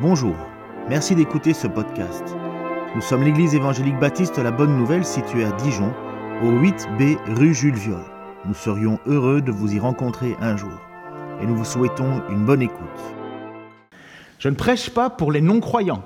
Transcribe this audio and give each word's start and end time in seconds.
Bonjour, 0.00 0.36
merci 0.88 1.16
d'écouter 1.16 1.52
ce 1.52 1.66
podcast. 1.66 2.22
Nous 2.94 3.00
sommes 3.00 3.24
l'église 3.24 3.56
évangélique 3.56 3.98
baptiste 3.98 4.38
La 4.38 4.52
Bonne 4.52 4.76
Nouvelle 4.76 5.04
située 5.04 5.44
à 5.44 5.50
Dijon, 5.50 5.92
au 6.40 6.52
8B 6.52 7.16
rue 7.34 7.52
Jules 7.52 7.74
Viol. 7.74 8.04
Nous 8.46 8.54
serions 8.54 9.00
heureux 9.06 9.42
de 9.42 9.50
vous 9.50 9.74
y 9.74 9.80
rencontrer 9.80 10.36
un 10.40 10.56
jour 10.56 10.70
et 11.42 11.46
nous 11.46 11.56
vous 11.56 11.64
souhaitons 11.64 12.22
une 12.30 12.44
bonne 12.44 12.62
écoute. 12.62 12.78
Je 14.38 14.48
ne 14.48 14.54
prêche 14.54 14.88
pas 14.90 15.10
pour 15.10 15.32
les 15.32 15.40
non-croyants. 15.40 16.04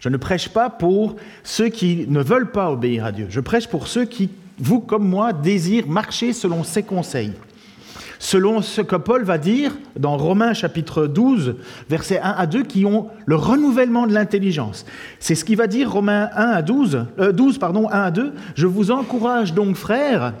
Je 0.00 0.08
ne 0.08 0.16
prêche 0.16 0.48
pas 0.48 0.68
pour 0.68 1.14
ceux 1.44 1.68
qui 1.68 2.06
ne 2.08 2.24
veulent 2.24 2.50
pas 2.50 2.72
obéir 2.72 3.04
à 3.04 3.12
Dieu. 3.12 3.28
Je 3.30 3.38
prêche 3.38 3.68
pour 3.68 3.86
ceux 3.86 4.04
qui, 4.04 4.30
vous 4.58 4.80
comme 4.80 5.06
moi, 5.08 5.32
désirent 5.32 5.86
marcher 5.86 6.32
selon 6.32 6.64
ses 6.64 6.82
conseils 6.82 7.34
selon 8.22 8.62
ce 8.62 8.80
que 8.80 8.94
Paul 8.94 9.24
va 9.24 9.36
dire 9.36 9.76
dans 9.98 10.16
Romains 10.16 10.54
chapitre 10.54 11.08
12, 11.08 11.56
versets 11.90 12.20
1 12.20 12.30
à 12.30 12.46
2, 12.46 12.62
qui 12.62 12.86
ont 12.86 13.08
le 13.26 13.34
renouvellement 13.34 14.06
de 14.06 14.14
l'intelligence. 14.14 14.86
C'est 15.18 15.34
ce 15.34 15.44
qu'il 15.44 15.56
va 15.56 15.66
dire 15.66 15.90
Romains 15.90 16.30
1 16.36 16.42
à 16.50 16.62
12, 16.62 17.06
12 17.34 17.56
euh, 17.56 17.58
pardon, 17.58 17.90
1 17.90 18.00
à 18.00 18.10
2. 18.12 18.32
Je 18.54 18.66
vous 18.68 18.92
encourage 18.92 19.54
donc, 19.54 19.74
frères 19.74 20.34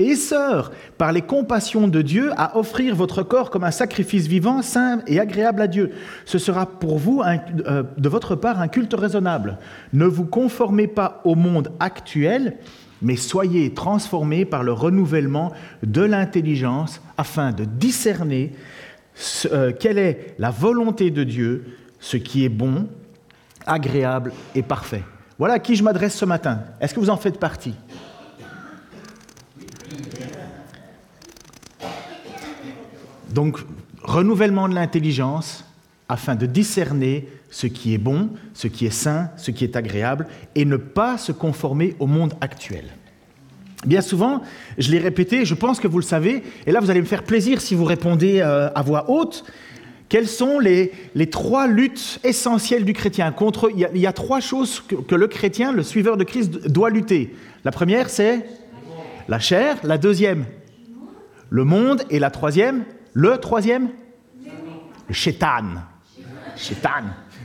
et 0.00 0.16
sœurs, 0.16 0.72
par 0.98 1.12
les 1.12 1.22
compassions 1.22 1.86
de 1.86 2.02
Dieu, 2.02 2.32
à 2.36 2.58
offrir 2.58 2.96
votre 2.96 3.22
corps 3.22 3.50
comme 3.50 3.64
un 3.64 3.70
sacrifice 3.70 4.26
vivant, 4.26 4.60
saint 4.60 5.00
et 5.06 5.20
agréable 5.20 5.62
à 5.62 5.68
Dieu. 5.68 5.92
Ce 6.24 6.38
sera 6.38 6.66
pour 6.66 6.98
vous, 6.98 7.22
euh, 7.22 7.84
de 7.96 8.08
votre 8.08 8.34
part, 8.34 8.60
un 8.60 8.68
culte 8.68 8.94
raisonnable. 8.94 9.58
Ne 9.92 10.06
vous 10.06 10.24
conformez 10.24 10.88
pas 10.88 11.20
au 11.24 11.36
monde 11.36 11.70
actuel, 11.78 12.56
mais 13.02 13.16
soyez 13.16 13.72
transformés 13.72 14.44
par 14.44 14.62
le 14.62 14.72
renouvellement 14.72 15.52
de 15.82 16.02
l'intelligence 16.02 17.00
afin 17.16 17.52
de 17.52 17.64
discerner 17.64 18.52
euh, 19.46 19.72
quelle 19.78 19.98
est 19.98 20.34
la 20.38 20.50
volonté 20.50 21.10
de 21.10 21.24
Dieu, 21.24 21.76
ce 21.98 22.16
qui 22.16 22.44
est 22.44 22.50
bon, 22.50 22.88
agréable 23.66 24.32
et 24.54 24.62
parfait. 24.62 25.02
Voilà 25.38 25.54
à 25.54 25.58
qui 25.58 25.76
je 25.76 25.82
m'adresse 25.82 26.16
ce 26.16 26.24
matin. 26.24 26.60
Est-ce 26.80 26.94
que 26.94 27.00
vous 27.00 27.10
en 27.10 27.16
faites 27.16 27.38
partie? 27.38 27.74
Donc, 33.30 33.58
renouvellement 34.02 34.68
de 34.68 34.74
l'intelligence 34.74 35.64
afin 36.10 36.34
de 36.34 36.44
discerner 36.44 37.28
ce 37.50 37.68
qui 37.68 37.94
est 37.94 37.98
bon, 37.98 38.30
ce 38.52 38.66
qui 38.66 38.84
est 38.84 38.90
sain, 38.90 39.30
ce 39.36 39.52
qui 39.52 39.64
est 39.64 39.76
agréable, 39.76 40.26
et 40.56 40.64
ne 40.64 40.76
pas 40.76 41.16
se 41.16 41.30
conformer 41.30 41.94
au 42.00 42.06
monde 42.06 42.34
actuel. 42.40 42.84
Bien 43.86 44.00
souvent, 44.02 44.42
je 44.76 44.90
l'ai 44.90 44.98
répété, 44.98 45.44
je 45.44 45.54
pense 45.54 45.78
que 45.78 45.86
vous 45.86 45.98
le 45.98 46.04
savez, 46.04 46.42
et 46.66 46.72
là 46.72 46.80
vous 46.80 46.90
allez 46.90 47.00
me 47.00 47.06
faire 47.06 47.22
plaisir 47.22 47.60
si 47.60 47.76
vous 47.76 47.84
répondez 47.84 48.40
euh, 48.40 48.68
à 48.74 48.82
voix 48.82 49.08
haute. 49.08 49.44
Quelles 50.08 50.26
sont 50.26 50.58
les, 50.58 50.90
trois 51.30 51.68
luttes 51.68 52.18
essentielles 52.24 52.84
du 52.84 52.92
chrétien? 52.92 53.30
Contre, 53.30 53.70
il 53.72 54.00
y, 54.00 54.06
a, 54.06 54.12
trois 54.12 54.40
choses 54.40 54.80
que, 54.80 55.14
le 55.14 55.28
chrétien, 55.28 55.70
le 55.70 55.84
suiveur 55.84 56.16
de 56.16 56.24
Christ, 56.24 56.66
doit 56.66 56.90
lutter. 56.90 57.36
La 57.64 57.70
première, 57.70 58.10
c'est 58.10 58.44
la 59.28 59.38
chair. 59.38 59.76
La 59.84 59.98
deuxième, 59.98 60.46
le 61.48 61.62
monde. 61.62 62.02
Et 62.10 62.18
la 62.18 62.30
troisième, 62.30 62.82
le 63.14 63.38
troisième, 63.38 63.90
le 65.06 65.14
chétan. 65.14 65.62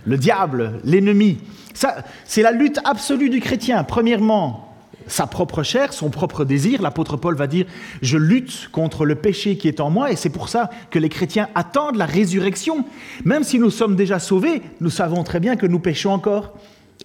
Le 0.05 0.17
diable, 0.17 0.80
l'ennemi. 0.83 1.39
C'est 2.25 2.41
la 2.41 2.52
lutte 2.52 2.80
absolue 2.83 3.30
du 3.30 3.39
chrétien. 3.39 3.83
Premièrement, 3.83 4.75
sa 5.08 5.27
propre 5.27 5.63
chair, 5.63 5.94
son 5.94 6.09
propre 6.09 6.45
désir. 6.45 6.81
L'apôtre 6.81 7.17
Paul 7.17 7.36
va 7.36 7.47
dire, 7.47 7.66
je 8.02 8.17
lutte 8.17 8.69
contre 8.71 9.05
le 9.05 9.16
péché 9.16 9.58
qui 9.58 9.67
est 9.67 9.80
en 9.80 9.89
moi, 9.89 10.11
et 10.11 10.16
c'est 10.16 10.30
pour 10.30 10.49
ça 10.49 10.69
que 10.89 10.99
les 10.99 11.09
chrétiens 11.09 11.49
attendent 11.55 11.97
la 11.97 12.05
résurrection. 12.05 12.86
Même 13.23 13.43
si 13.43 13.59
nous 13.59 13.69
sommes 13.69 13.95
déjà 13.95 14.19
sauvés, 14.19 14.61
nous 14.80 14.89
savons 14.89 15.23
très 15.23 15.39
bien 15.39 15.55
que 15.55 15.67
nous 15.67 15.80
péchons 15.80 16.11
encore 16.11 16.53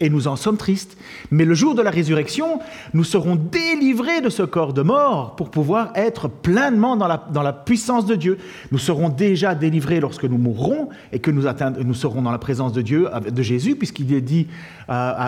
et 0.01 0.11
nous 0.11 0.29
en 0.29 0.37
sommes 0.37 0.57
tristes. 0.57 0.97
Mais 1.31 1.45
le 1.45 1.55
jour 1.55 1.75
de 1.75 1.83
la 1.83 1.91
résurrection, 1.91 2.61
nous 2.95 3.05
serons 3.05 3.37
délivrés 3.37 4.21
de 4.21 4.31
ce 4.31 4.43
corps 4.43 4.73
de 4.73 4.83
mort 4.83 5.37
pour 5.37 5.51
pouvoir 5.51 5.93
être 5.95 6.29
pleinement 6.29 6.97
dans 6.97 7.07
la, 7.07 7.27
dans 7.33 7.43
la 7.43 7.53
puissance 7.53 8.07
de 8.07 8.15
Dieu. 8.15 8.39
Nous 8.73 8.79
serons 8.79 9.11
déjà 9.11 9.55
délivrés 9.55 10.01
lorsque 10.01 10.25
nous 10.25 10.39
mourrons 10.39 10.89
et 11.13 11.19
que 11.19 11.31
nous, 11.31 11.45
nous 11.85 11.95
serons 11.95 12.23
dans 12.23 12.33
la 12.33 12.39
présence 12.39 12.73
de 12.73 12.83
Dieu, 12.83 13.09
de 13.31 13.43
Jésus, 13.43 13.77
puisqu'il 13.77 14.13
est 14.15 14.21
dit 14.21 14.47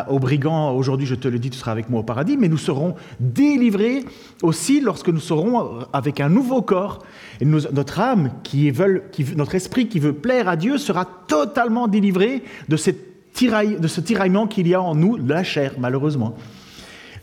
aux 0.08 0.18
brigands, 0.18 0.74
aujourd'hui 0.74 1.06
je 1.06 1.14
te 1.14 1.28
le 1.28 1.38
dis, 1.38 1.50
tu 1.50 1.58
seras 1.58 1.72
avec 1.72 1.88
moi 1.88 2.00
au 2.00 2.04
paradis, 2.04 2.36
mais 2.36 2.48
nous 2.48 2.58
serons 2.58 2.94
délivrés 3.20 4.04
aussi 4.42 4.80
lorsque 4.80 5.08
nous 5.08 5.20
serons 5.20 5.80
avec 5.92 6.20
un 6.20 6.28
nouveau 6.28 6.62
corps. 6.62 7.04
Et 7.40 7.44
notre 7.44 8.00
âme, 8.00 8.30
qui 8.42 8.70
veut, 8.70 9.04
qui, 9.12 9.24
notre 9.36 9.54
esprit 9.54 9.88
qui 9.88 9.98
veut 9.98 10.12
plaire 10.12 10.48
à 10.48 10.56
Dieu, 10.56 10.78
sera 10.78 11.04
totalement 11.04 11.88
délivré 11.88 12.42
de 12.68 12.76
cette 12.76 13.11
de 13.40 13.88
ce 13.88 14.00
tiraillement 14.00 14.46
qu'il 14.46 14.68
y 14.68 14.74
a 14.74 14.80
en 14.80 14.94
nous, 14.94 15.16
la 15.16 15.42
chair, 15.42 15.74
malheureusement. 15.78 16.36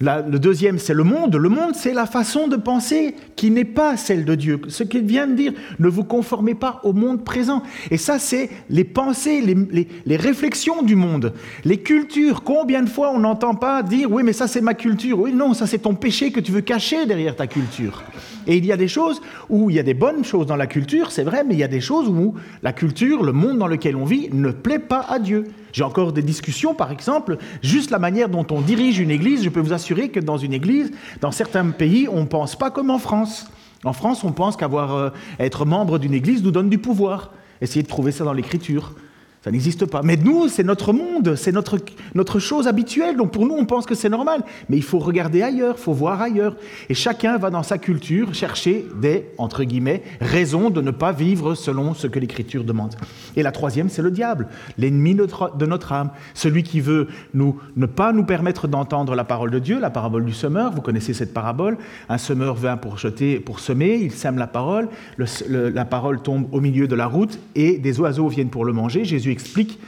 le 0.02 0.38
deuxième, 0.38 0.78
c'est 0.78 0.94
le 0.94 1.04
monde. 1.04 1.36
Le 1.36 1.50
monde, 1.50 1.76
c'est 1.76 1.94
la 1.94 2.06
façon 2.06 2.48
de 2.48 2.58
penser 2.58 3.16
qui 3.36 3.52
n'est 3.52 3.66
pas 3.66 3.96
celle 3.96 4.26
de 4.26 4.36
Dieu. 4.36 4.60
Ce 4.68 4.84
qu'il 4.84 5.04
vient 5.04 5.28
de 5.28 5.36
dire, 5.36 5.54
ne 5.78 5.88
vous 5.88 6.04
conformez 6.04 6.56
pas 6.56 6.82
au 6.84 6.94
monde 6.94 7.24
présent. 7.24 7.64
Et 7.90 7.98
ça, 7.98 8.20
c'est 8.20 8.50
les 8.70 8.84
pensées, 8.84 9.42
les, 9.42 9.88
les, 10.06 10.18
réflexions 10.18 10.84
du 10.84 10.96
monde, 10.96 11.34
les 11.64 11.78
cultures. 11.78 12.44
Combien 12.44 12.82
de 12.82 12.90
fois 12.90 13.12
on 13.12 13.20
n'entend 13.20 13.56
pas 13.56 13.82
dire, 13.84 14.12
oui, 14.12 14.24
mais 14.24 14.34
ça, 14.34 14.48
c'est 14.48 14.62
ma 14.62 14.74
culture. 14.74 15.20
Oui, 15.20 15.32
non, 15.32 15.54
ça, 15.54 15.68
c'est 15.68 15.80
ton 15.80 15.96
péché 15.96 16.32
que 16.32 16.40
tu 16.40 16.52
veux 16.52 16.62
cacher 16.62 17.06
derrière 17.06 17.36
ta 17.36 17.48
culture. 17.48 18.04
Et 18.48 18.58
il 18.58 18.66
y 18.66 18.72
a 18.72 18.78
des 18.78 18.88
choses 18.88 19.22
où 19.50 19.70
il 19.70 19.76
y 19.76 19.80
a 19.80 19.84
des 19.84 19.94
bonnes 19.94 20.24
choses 20.24 20.46
dans 20.46 20.56
la 20.56 20.68
culture, 20.68 21.12
c'est 21.12 21.24
vrai, 21.24 21.44
mais 21.44 21.54
il 21.56 21.60
y 21.60 21.64
a 21.64 21.68
des 21.68 21.82
choses 21.82 22.08
où 22.08 22.36
la 22.64 22.74
culture, 22.74 23.24
le 23.24 23.32
monde 23.32 23.58
dans 23.58 23.68
lequel 23.68 23.96
on 23.96 24.06
vit, 24.06 24.30
ne 24.32 24.52
plaît 24.52 24.80
pas 24.80 25.06
à 25.08 25.20
Dieu. 25.20 25.46
J'ai 25.72 25.84
encore 25.84 26.14
des 26.14 26.22
discussions, 26.22 26.74
par 26.74 26.92
exemple, 26.92 27.38
juste 27.62 27.92
la 27.92 28.00
manière 28.00 28.30
dont 28.30 28.46
on 28.52 28.62
dirige 28.62 29.00
une 29.00 29.12
église. 29.12 29.44
Je 29.44 29.50
peux 29.50 29.60
vous 29.60 29.74
assurer 29.74 30.10
que 30.10 30.20
dans 30.20 30.38
une 30.38 30.54
église, 30.54 30.92
dans 31.22 31.32
certains 31.32 31.66
pays, 31.70 32.08
on 32.12 32.22
ne 32.22 32.28
pense 32.28 32.56
pas 32.56 32.72
comme 32.72 32.90
en 32.90 33.00
France. 33.00 33.48
En 33.84 33.94
France, 33.94 34.24
on 34.24 34.32
pense 34.32 34.58
qu'avoir 34.58 34.96
euh, 34.96 35.10
être 35.40 35.66
membre 35.66 36.00
d'une 36.00 36.14
église 36.14 36.44
nous 36.44 36.52
donne 36.52 36.70
du 36.70 36.80
pouvoir. 36.80 37.32
Essayez 37.62 37.84
de 37.84 37.88
trouver 37.88 38.12
ça 38.12 38.24
dans 38.24 38.34
l'écriture. 38.34 38.94
Ça 39.42 39.52
n'existe 39.52 39.86
pas. 39.86 40.02
Mais 40.04 40.18
nous, 40.18 40.50
c'est 40.50 40.66
notre 40.66 40.92
monde, 40.92 41.36
c'est 41.36 41.54
notre, 41.54 41.78
notre 42.14 42.40
chose 42.40 42.68
habituelle. 42.68 43.16
Donc 43.16 43.32
pour 43.32 43.46
nous, 43.46 43.56
on 43.56 43.66
pense 43.66 43.86
que 43.86 43.96
c'est 43.96 44.10
normal. 44.10 44.44
Mais 44.68 44.76
il 44.76 44.84
faut 44.84 45.00
regarder 45.00 45.42
ailleurs, 45.42 45.76
il 45.78 45.82
faut 45.82 45.94
voir 45.94 46.22
ailleurs. 46.22 46.58
Et 46.90 46.94
chacun 46.94 47.38
va 47.38 47.50
dans 47.50 47.64
sa 47.64 47.78
culture 47.78 48.34
chercher 48.34 48.86
des, 49.02 49.28
entre 49.38 49.64
guillemets, 49.64 50.04
raisons 50.20 50.70
de 50.70 50.82
ne 50.82 50.92
pas 50.92 51.14
vivre 51.14 51.56
selon 51.56 51.94
ce 51.94 52.08
que 52.08 52.20
l'Écriture 52.20 52.66
demande. 52.66 52.96
Et 53.38 53.44
la 53.44 53.54
troisième, 53.54 53.88
c'est 53.88 54.02
le 54.02 54.12
diable, 54.12 54.50
l'ennemi 54.78 55.16
de 55.16 55.66
notre 55.66 55.94
âme. 55.94 56.10
Celui 56.34 56.64
qui 56.64 56.82
veut 56.82 57.08
nous, 57.34 57.62
ne 57.78 57.86
pas 57.86 58.12
nous 58.12 58.26
permettre 58.26 58.68
d'entendre 58.68 59.16
la 59.16 59.24
parole 59.24 59.52
de 59.52 59.60
Dieu, 59.60 59.80
la 59.80 59.90
parabole 59.90 60.26
du 60.26 60.34
semeur. 60.34 60.74
Vous 60.74 60.82
connaissez 60.82 61.14
cette 61.14 61.34
parabole. 61.34 61.78
Un 62.10 62.18
semeur 62.18 62.56
vient 62.56 62.76
pour 62.76 62.98
jeter, 62.98 63.40
pour 63.40 63.62
semer, 63.62 64.00
il 64.02 64.12
sème 64.12 64.38
la 64.38 64.48
parole. 64.48 64.90
la 65.18 65.86
parole 65.86 66.22
tombe 66.22 66.48
au 66.52 66.60
milieu 66.60 66.90
de 66.90 66.96
la 66.96 67.06
route 67.06 67.40
et 67.56 67.78
des 67.78 68.02
oiseaux 68.02 68.28
viennent 68.28 68.50
pour 68.50 68.66
le 68.66 68.74
manger. 68.74 69.06
Jésus 69.06 69.29
explique 69.32 69.80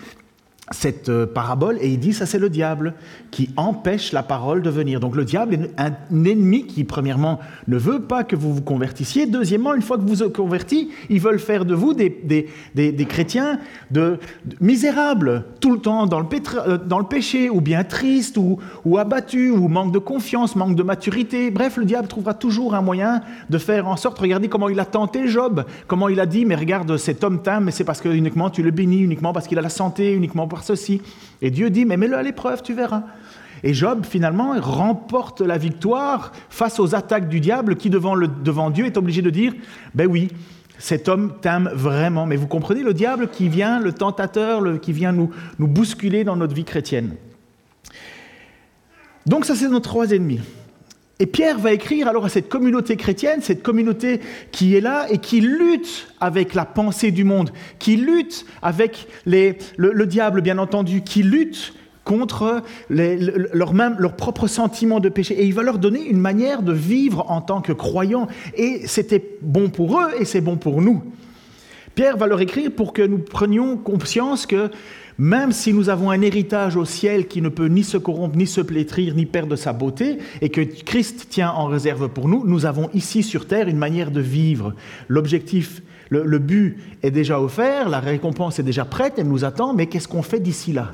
cette 0.72 1.10
euh, 1.10 1.26
parabole 1.26 1.78
et 1.82 1.90
il 1.90 2.00
dit 2.00 2.14
ça 2.14 2.26
c'est 2.26 2.40
le 2.40 2.50
diable 2.50 2.94
qui 3.30 3.50
empêche 3.58 4.12
la 4.12 4.24
parole 4.24 4.62
de 4.62 4.70
venir. 4.70 5.00
Donc 5.00 5.16
le 5.16 5.26
diable 5.26 5.54
est 5.54 5.72
un 5.78 5.94
ennemi 6.26 6.66
qui 6.66 6.84
premièrement 6.84 7.40
ne 7.68 7.78
veut 7.78 8.02
pas 8.02 8.24
que 8.24 8.36
vous 8.36 8.54
vous 8.54 8.62
convertissiez, 8.62 9.26
deuxièmement 9.26 9.74
une 9.74 9.82
fois 9.82 9.98
que 9.98 10.04
vous 10.04 10.16
vous 10.16 10.30
convertis, 10.30 10.90
ils 11.10 11.20
veulent 11.20 11.40
faire 11.40 11.66
de 11.66 11.74
vous 11.74 11.94
des, 11.94 12.10
des, 12.24 12.48
des, 12.92 13.06
chrétiens 13.06 13.60
de, 13.92 14.18
misérables, 14.60 15.46
tout 15.60 15.72
le 15.72 15.80
temps 15.80 16.06
dans 16.06 16.20
le, 16.20 16.26
euh, 16.68 16.78
dans 16.78 17.00
le 17.00 17.06
péché, 17.06 17.50
ou 17.50 17.62
bien 17.62 17.84
tristes, 17.84 18.38
ou, 18.38 18.60
ou 18.86 18.98
abattus, 18.98 19.52
ou 19.52 19.68
manque 19.68 19.92
de 19.92 20.00
confiance, 20.00 20.56
manque 20.56 20.76
de 20.76 20.84
maturité. 20.84 21.52
Bref, 21.52 21.78
le 21.78 21.86
diable 21.86 22.08
trouvera 22.08 22.34
toujours 22.34 22.76
un 22.76 22.82
moyen 22.82 23.22
de 23.50 23.58
faire 23.58 23.88
en 23.88 23.96
sorte, 23.96 24.20
regardez 24.20 24.48
comment 24.48 24.70
il 24.70 24.80
a 24.80 24.86
tenté 24.86 25.28
Job, 25.28 25.66
comment 25.88 26.10
il 26.10 26.20
a 26.20 26.26
dit, 26.26 26.46
mais 26.46 26.56
regarde 26.56 26.98
cet 26.98 27.24
homme 27.24 27.42
t'aime, 27.42 27.66
mais 27.66 27.72
c'est 27.72 27.84
parce 27.84 28.02
que 28.02 28.10
uniquement 28.10 28.50
tu 28.50 28.64
le 28.64 28.72
bénis, 28.72 29.02
uniquement 29.02 29.34
parce 29.34 29.48
qu'il 29.48 29.58
a 29.58 29.62
la 29.62 29.70
santé, 29.70 30.14
uniquement 30.14 30.48
parce 30.48 30.61
ceci. 30.64 31.02
Et 31.42 31.52
Dieu 31.52 31.70
dit, 31.70 31.86
mais 31.86 31.98
mets-le 31.98 32.16
à 32.16 32.24
l'épreuve, 32.24 32.62
tu 32.62 32.74
verras. 32.74 33.04
Et 33.64 33.74
Job, 33.74 34.06
finalement, 34.10 34.56
remporte 34.60 35.42
la 35.42 35.58
victoire 35.58 36.32
face 36.50 36.80
aux 36.80 36.96
attaques 36.96 37.30
du 37.30 37.40
diable 37.40 37.76
qui, 37.76 37.90
devant, 37.90 38.16
le, 38.16 38.28
devant 38.28 38.70
Dieu, 38.70 38.86
est 38.86 38.98
obligé 38.98 39.22
de 39.22 39.30
dire, 39.30 39.54
ben 39.94 40.08
oui, 40.08 40.30
cet 40.80 41.08
homme 41.08 41.34
t'aime 41.42 41.70
vraiment. 41.74 42.26
Mais 42.26 42.36
vous 42.36 42.48
comprenez 42.48 42.82
le 42.82 42.94
diable 42.94 43.30
qui 43.30 43.50
vient, 43.50 43.80
le 43.80 43.94
tentateur, 43.94 44.62
le, 44.62 44.78
qui 44.78 44.94
vient 44.94 45.12
nous, 45.12 45.30
nous 45.60 45.68
bousculer 45.68 46.24
dans 46.24 46.36
notre 46.36 46.56
vie 46.56 46.64
chrétienne. 46.64 47.16
Donc 49.28 49.46
ça, 49.46 49.56
c'est 49.56 49.70
nos 49.70 49.80
trois 49.80 50.12
ennemis. 50.12 50.40
Et 51.22 51.28
Pierre 51.28 51.60
va 51.60 51.72
écrire 51.72 52.08
alors 52.08 52.26
à 52.26 52.30
cette 52.30 52.50
communauté 52.50 52.98
chrétienne, 52.98 53.42
cette 53.44 53.62
communauté 53.62 54.22
qui 54.52 54.76
est 54.76 54.82
là 54.82 55.06
et 55.12 55.20
qui 55.20 55.40
lutte 55.40 56.08
avec 56.20 56.56
la 56.56 56.66
pensée 56.66 57.12
du 57.12 57.24
monde, 57.24 57.52
qui 57.78 57.96
lutte 57.96 58.44
avec 58.64 59.08
le, 59.28 60.06
diable, 60.06 60.42
bien 60.42 60.58
entendu, 60.58 61.04
qui 61.04 61.22
lutte 61.22 61.76
contre 62.06 62.64
leur, 62.90 63.74
leur 63.74 64.16
propre 64.16 64.48
sentiment 64.48 65.00
de 65.00 65.10
péché. 65.10 65.40
Et 65.40 65.46
il 65.46 65.54
va 65.54 65.62
leur 65.62 65.78
donner 65.78 66.04
une 66.04 66.20
manière 66.20 66.64
de 66.64 66.74
vivre 66.74 67.30
en 67.30 67.42
tant 67.42 67.62
que 67.62 67.72
croyants. 67.72 68.28
Et 68.56 68.88
c'était 68.88 69.24
bon 69.44 69.70
pour 69.70 70.00
eux 70.00 70.10
et 70.20 70.26
c'est 70.26 70.42
bon 70.42 70.58
pour 70.58 70.82
nous. 70.82 71.04
Pierre 71.94 72.18
va 72.18 72.26
leur 72.26 72.42
écrire 72.42 72.72
pour 72.72 72.94
que 72.94 73.04
nous 73.04 73.20
prenions 73.20 73.78
conscience 73.78 74.48
que 74.48 74.72
même 75.18 75.52
si 75.52 75.74
nous 75.74 75.90
avons 75.90 76.10
un 76.10 76.22
héritage 76.22 76.76
au 76.76 76.86
ciel 76.86 77.28
qui 77.28 77.42
ne 77.42 77.50
peut 77.50 77.68
ni 77.68 77.84
se 77.84 77.98
corrompre, 77.98 78.38
ni 78.38 78.48
se 78.48 78.62
plétrir, 78.62 79.16
ni 79.16 79.26
perdre 79.26 79.56
sa 79.56 79.74
beauté, 79.74 80.18
et 80.42 80.50
que 80.50 80.62
Christ 80.62 81.28
tient 81.30 81.52
en 81.52 81.66
réserve 81.66 82.10
pour 82.10 82.28
nous, 82.28 82.44
nous 82.46 82.66
avons 82.66 82.90
ici 82.94 83.24
sur 83.24 83.48
terre 83.48 83.68
une 83.68 83.78
manière 83.78 84.12
de 84.12 84.22
vivre. 84.22 84.74
L'objectif, 85.08 85.82
le, 86.10 86.40
but 86.40 86.78
est 87.04 87.12
déjà 87.12 87.40
offert, 87.40 87.88
la 87.88 88.00
récompense 88.00 88.60
est 88.60 88.64
déjà 88.64 88.86
prête, 88.86 89.14
elle 89.18 89.28
nous 89.28 89.46
attend, 89.46 89.74
mais 89.74 89.88
qu'est-ce 89.88 90.08
qu'on 90.08 90.24
fait 90.24 90.40
d'ici 90.40 90.74
là? 90.74 90.92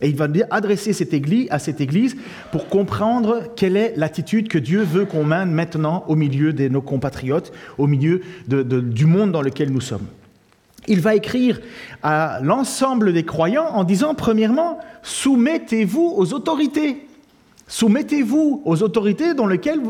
Et 0.00 0.08
il 0.08 0.16
va 0.16 0.26
adresser 0.50 0.92
cette 0.92 1.14
église, 1.14 1.46
à 1.50 1.60
cette 1.60 1.80
église 1.80 2.16
pour 2.50 2.68
comprendre 2.68 3.44
quelle 3.54 3.76
est 3.76 3.94
l'attitude 3.96 4.48
que 4.48 4.58
Dieu 4.58 4.82
veut 4.82 5.04
qu'on 5.04 5.24
mène 5.24 5.52
maintenant 5.52 6.04
au 6.08 6.16
milieu 6.16 6.52
de 6.52 6.66
nos 6.66 6.82
compatriotes, 6.82 7.52
au 7.78 7.86
milieu 7.86 8.20
du 8.48 9.06
monde 9.06 9.30
dans 9.30 9.42
lequel 9.42 9.70
nous 9.70 9.80
sommes. 9.80 10.06
Il 10.88 11.00
va 11.00 11.14
écrire 11.14 11.60
à 12.02 12.40
l'ensemble 12.42 13.12
des 13.12 13.24
croyants 13.24 13.68
en 13.68 13.84
disant, 13.84 14.14
premièrement, 14.14 14.78
soumettez-vous 15.02 16.14
aux 16.16 16.32
autorités. 16.32 17.06
Soumettez-vous 17.68 18.62
aux 18.64 18.82
autorités 18.82 19.32
dans 19.32 19.46
lesquelles 19.46 19.80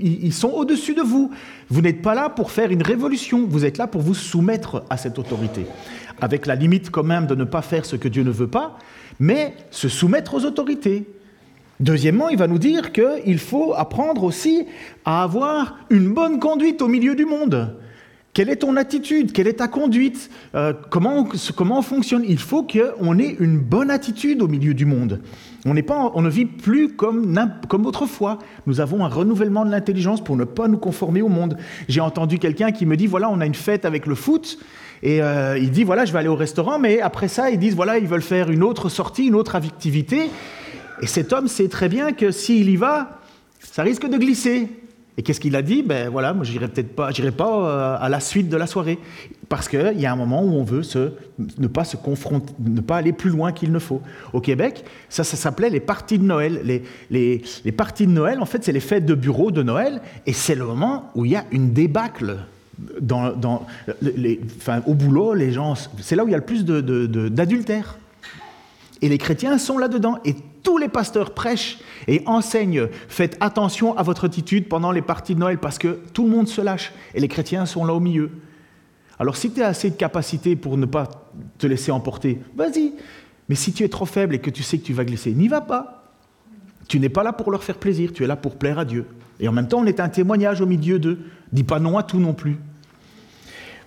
ils 0.00 0.32
sont 0.32 0.50
au-dessus 0.50 0.94
de 0.94 1.00
vous. 1.00 1.30
Vous 1.70 1.80
n'êtes 1.80 2.02
pas 2.02 2.14
là 2.14 2.28
pour 2.28 2.50
faire 2.50 2.70
une 2.70 2.82
révolution, 2.82 3.46
vous 3.48 3.64
êtes 3.64 3.78
là 3.78 3.86
pour 3.86 4.02
vous 4.02 4.14
soumettre 4.14 4.82
à 4.90 4.96
cette 4.96 5.18
autorité. 5.18 5.64
Avec 6.20 6.44
la 6.44 6.56
limite 6.56 6.90
quand 6.90 7.04
même 7.04 7.26
de 7.26 7.34
ne 7.34 7.44
pas 7.44 7.62
faire 7.62 7.86
ce 7.86 7.96
que 7.96 8.08
Dieu 8.08 8.22
ne 8.22 8.30
veut 8.30 8.48
pas, 8.48 8.78
mais 9.18 9.54
se 9.70 9.88
soumettre 9.88 10.34
aux 10.34 10.44
autorités. 10.44 11.06
Deuxièmement, 11.78 12.28
il 12.28 12.38
va 12.38 12.48
nous 12.48 12.58
dire 12.58 12.92
qu'il 12.92 13.38
faut 13.38 13.74
apprendre 13.74 14.24
aussi 14.24 14.66
à 15.04 15.22
avoir 15.22 15.78
une 15.90 16.12
bonne 16.12 16.40
conduite 16.40 16.82
au 16.82 16.88
milieu 16.88 17.14
du 17.14 17.24
monde. 17.24 17.76
Quelle 18.36 18.50
est 18.50 18.56
ton 18.56 18.76
attitude? 18.76 19.32
Quelle 19.32 19.46
est 19.46 19.54
ta 19.54 19.66
conduite? 19.66 20.28
Euh, 20.54 20.74
comment, 20.90 21.26
comment 21.56 21.78
on 21.78 21.82
fonctionne? 21.82 22.22
Il 22.28 22.38
faut 22.38 22.64
qu'on 22.64 23.18
ait 23.18 23.34
une 23.40 23.56
bonne 23.56 23.90
attitude 23.90 24.42
au 24.42 24.46
milieu 24.46 24.74
du 24.74 24.84
monde. 24.84 25.22
On, 25.64 25.74
pas, 25.80 26.12
on 26.14 26.20
ne 26.20 26.28
vit 26.28 26.44
plus 26.44 26.90
comme, 26.90 27.34
comme 27.70 27.86
autrefois. 27.86 28.38
Nous 28.66 28.80
avons 28.80 29.06
un 29.06 29.08
renouvellement 29.08 29.64
de 29.64 29.70
l'intelligence 29.70 30.22
pour 30.22 30.36
ne 30.36 30.44
pas 30.44 30.68
nous 30.68 30.76
conformer 30.76 31.22
au 31.22 31.30
monde. 31.30 31.56
J'ai 31.88 32.02
entendu 32.02 32.38
quelqu'un 32.38 32.72
qui 32.72 32.84
me 32.84 32.98
dit, 32.98 33.06
voilà, 33.06 33.30
on 33.30 33.40
a 33.40 33.46
une 33.46 33.54
fête 33.54 33.86
avec 33.86 34.04
le 34.04 34.14
foot, 34.14 34.58
et 35.02 35.22
euh, 35.22 35.56
il 35.56 35.70
dit, 35.70 35.84
voilà, 35.84 36.04
je 36.04 36.12
vais 36.12 36.18
aller 36.18 36.28
au 36.28 36.36
restaurant, 36.36 36.78
mais 36.78 37.00
après 37.00 37.28
ça, 37.28 37.48
ils 37.48 37.58
disent, 37.58 37.74
voilà, 37.74 37.96
ils 37.96 38.06
veulent 38.06 38.20
faire 38.20 38.50
une 38.50 38.62
autre 38.62 38.90
sortie, 38.90 39.28
une 39.28 39.34
autre 39.34 39.54
activité. 39.54 40.28
Et 41.00 41.06
cet 41.06 41.32
homme 41.32 41.48
sait 41.48 41.68
très 41.68 41.88
bien 41.88 42.12
que 42.12 42.30
s'il 42.32 42.68
y 42.68 42.76
va, 42.76 43.18
ça 43.60 43.82
risque 43.82 44.06
de 44.06 44.18
glisser. 44.18 44.68
Et 45.18 45.22
qu'est-ce 45.22 45.40
qu'il 45.40 45.56
a 45.56 45.62
dit? 45.62 45.82
Ben 45.82 46.10
voilà, 46.10 46.34
moi 46.34 46.44
j'irai 46.44 46.68
peut-être 46.68 46.94
pas, 46.94 47.10
j'irai 47.10 47.30
pas 47.30 47.48
euh, 47.48 47.96
à 47.98 48.08
la 48.08 48.20
suite 48.20 48.48
de 48.50 48.56
la 48.56 48.66
soirée, 48.66 48.98
parce 49.48 49.68
qu'il 49.68 49.98
y 49.98 50.04
a 50.04 50.12
un 50.12 50.16
moment 50.16 50.42
où 50.42 50.52
on 50.54 50.64
veut 50.64 50.82
ne 51.58 51.66
pas 51.68 51.84
se 51.84 51.96
confronter, 51.96 52.52
ne 52.58 52.80
pas 52.80 52.96
aller 52.96 53.12
plus 53.12 53.30
loin 53.30 53.52
qu'il 53.52 53.72
ne 53.72 53.78
faut. 53.78 54.02
Au 54.34 54.40
Québec, 54.40 54.84
ça, 55.08 55.24
ça 55.24 55.36
s'appelait 55.36 55.70
les 55.70 55.80
parties 55.80 56.18
de 56.18 56.24
Noël. 56.24 56.60
Les, 57.10 57.42
parties 57.76 58.06
de 58.06 58.12
Noël, 58.12 58.40
en 58.40 58.46
fait, 58.46 58.62
c'est 58.62 58.72
les 58.72 58.80
fêtes 58.80 59.06
de 59.06 59.14
bureau 59.14 59.50
de 59.50 59.62
Noël, 59.62 60.02
et 60.26 60.32
c'est 60.34 60.54
le 60.54 60.66
moment 60.66 61.10
où 61.14 61.24
il 61.24 61.32
y 61.32 61.36
a 61.36 61.44
une 61.50 61.72
débâcle. 61.72 62.36
Au 64.86 64.94
boulot, 64.94 65.32
les 65.32 65.50
gens, 65.50 65.74
c'est 66.00 66.14
là 66.14 66.24
où 66.24 66.28
il 66.28 66.32
y 66.32 66.34
a 66.34 66.38
le 66.38 66.44
plus 66.44 66.64
d'adultère. 66.64 67.96
De, 67.98 68.06
et 69.02 69.08
les 69.08 69.18
chrétiens 69.18 69.58
sont 69.58 69.78
là-dedans. 69.78 70.18
Et 70.24 70.34
tous 70.66 70.78
les 70.78 70.88
pasteurs 70.88 71.32
prêchent 71.32 71.78
et 72.08 72.24
enseignent. 72.26 72.88
Faites 73.08 73.36
attention 73.38 73.96
à 73.96 74.02
votre 74.02 74.24
attitude 74.24 74.66
pendant 74.68 74.90
les 74.90 75.00
parties 75.00 75.36
de 75.36 75.38
Noël 75.38 75.58
parce 75.58 75.78
que 75.78 76.00
tout 76.12 76.24
le 76.24 76.30
monde 76.30 76.48
se 76.48 76.60
lâche 76.60 76.92
et 77.14 77.20
les 77.20 77.28
chrétiens 77.28 77.66
sont 77.66 77.84
là 77.84 77.94
au 77.94 78.00
milieu. 78.00 78.32
Alors 79.20 79.36
si 79.36 79.52
tu 79.52 79.62
as 79.62 79.68
assez 79.68 79.90
de 79.90 79.94
capacité 79.94 80.56
pour 80.56 80.76
ne 80.76 80.84
pas 80.84 81.08
te 81.58 81.68
laisser 81.68 81.92
emporter, 81.92 82.40
vas-y. 82.56 82.94
Mais 83.48 83.54
si 83.54 83.72
tu 83.72 83.84
es 83.84 83.88
trop 83.88 84.06
faible 84.06 84.34
et 84.34 84.40
que 84.40 84.50
tu 84.50 84.64
sais 84.64 84.78
que 84.78 84.84
tu 84.84 84.92
vas 84.92 85.04
glisser, 85.04 85.34
n'y 85.34 85.46
va 85.46 85.60
pas. 85.60 86.12
Tu 86.88 86.98
n'es 86.98 87.10
pas 87.10 87.22
là 87.22 87.32
pour 87.32 87.52
leur 87.52 87.62
faire 87.62 87.78
plaisir, 87.78 88.12
tu 88.12 88.24
es 88.24 88.26
là 88.26 88.34
pour 88.34 88.56
plaire 88.56 88.80
à 88.80 88.84
Dieu. 88.84 89.06
Et 89.38 89.46
en 89.46 89.52
même 89.52 89.68
temps, 89.68 89.78
on 89.78 89.86
est 89.86 90.00
un 90.00 90.08
témoignage 90.08 90.60
au 90.60 90.66
milieu 90.66 90.98
d'eux. 90.98 91.20
Dis 91.52 91.62
pas 91.62 91.78
non 91.78 91.96
à 91.96 92.02
tout 92.02 92.18
non 92.18 92.34
plus. 92.34 92.56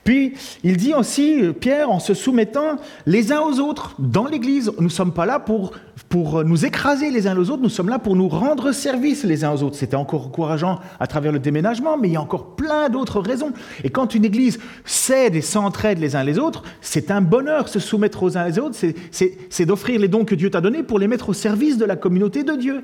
Puis 0.03 0.33
il 0.63 0.77
dit 0.77 0.93
aussi, 0.93 1.41
Pierre, 1.59 1.91
en 1.91 1.99
se 1.99 2.13
soumettant 2.13 2.77
les 3.05 3.31
uns 3.31 3.41
aux 3.41 3.59
autres 3.59 3.95
dans 3.99 4.25
l'Église, 4.25 4.71
nous 4.77 4.85
ne 4.85 4.89
sommes 4.89 5.13
pas 5.13 5.25
là 5.25 5.39
pour, 5.39 5.71
pour 6.09 6.43
nous 6.43 6.65
écraser 6.65 7.11
les 7.11 7.27
uns 7.27 7.37
aux 7.37 7.49
autres, 7.49 7.61
nous 7.61 7.69
sommes 7.69 7.89
là 7.89 7.99
pour 7.99 8.15
nous 8.15 8.27
rendre 8.27 8.71
service 8.71 9.23
les 9.23 9.43
uns 9.43 9.51
aux 9.51 9.63
autres. 9.63 9.75
C'était 9.75 9.95
encore 9.95 10.27
encourageant 10.27 10.79
à 10.99 11.07
travers 11.07 11.31
le 11.31 11.39
déménagement, 11.39 11.97
mais 11.97 12.07
il 12.09 12.13
y 12.13 12.17
a 12.17 12.21
encore 12.21 12.55
plein 12.55 12.89
d'autres 12.89 13.19
raisons. 13.19 13.51
Et 13.83 13.89
quand 13.89 14.15
une 14.15 14.25
Église 14.25 14.59
cède 14.85 15.35
et 15.35 15.41
s'entraide 15.41 15.99
les 15.99 16.15
uns 16.15 16.23
les 16.23 16.39
autres, 16.39 16.63
c'est 16.81 17.11
un 17.11 17.21
bonheur 17.21 17.67
se 17.69 17.79
soumettre 17.79 18.23
aux 18.23 18.37
uns 18.37 18.47
les 18.47 18.59
autres, 18.59 18.77
c'est 19.11 19.65
d'offrir 19.65 19.99
les 19.99 20.07
dons 20.07 20.25
que 20.25 20.35
Dieu 20.35 20.49
t'a 20.49 20.61
donnés 20.61 20.83
pour 20.83 20.99
les 20.99 21.07
mettre 21.07 21.29
au 21.29 21.33
service 21.33 21.77
de 21.77 21.85
la 21.85 21.95
communauté 21.95 22.43
de 22.43 22.53
Dieu. 22.53 22.83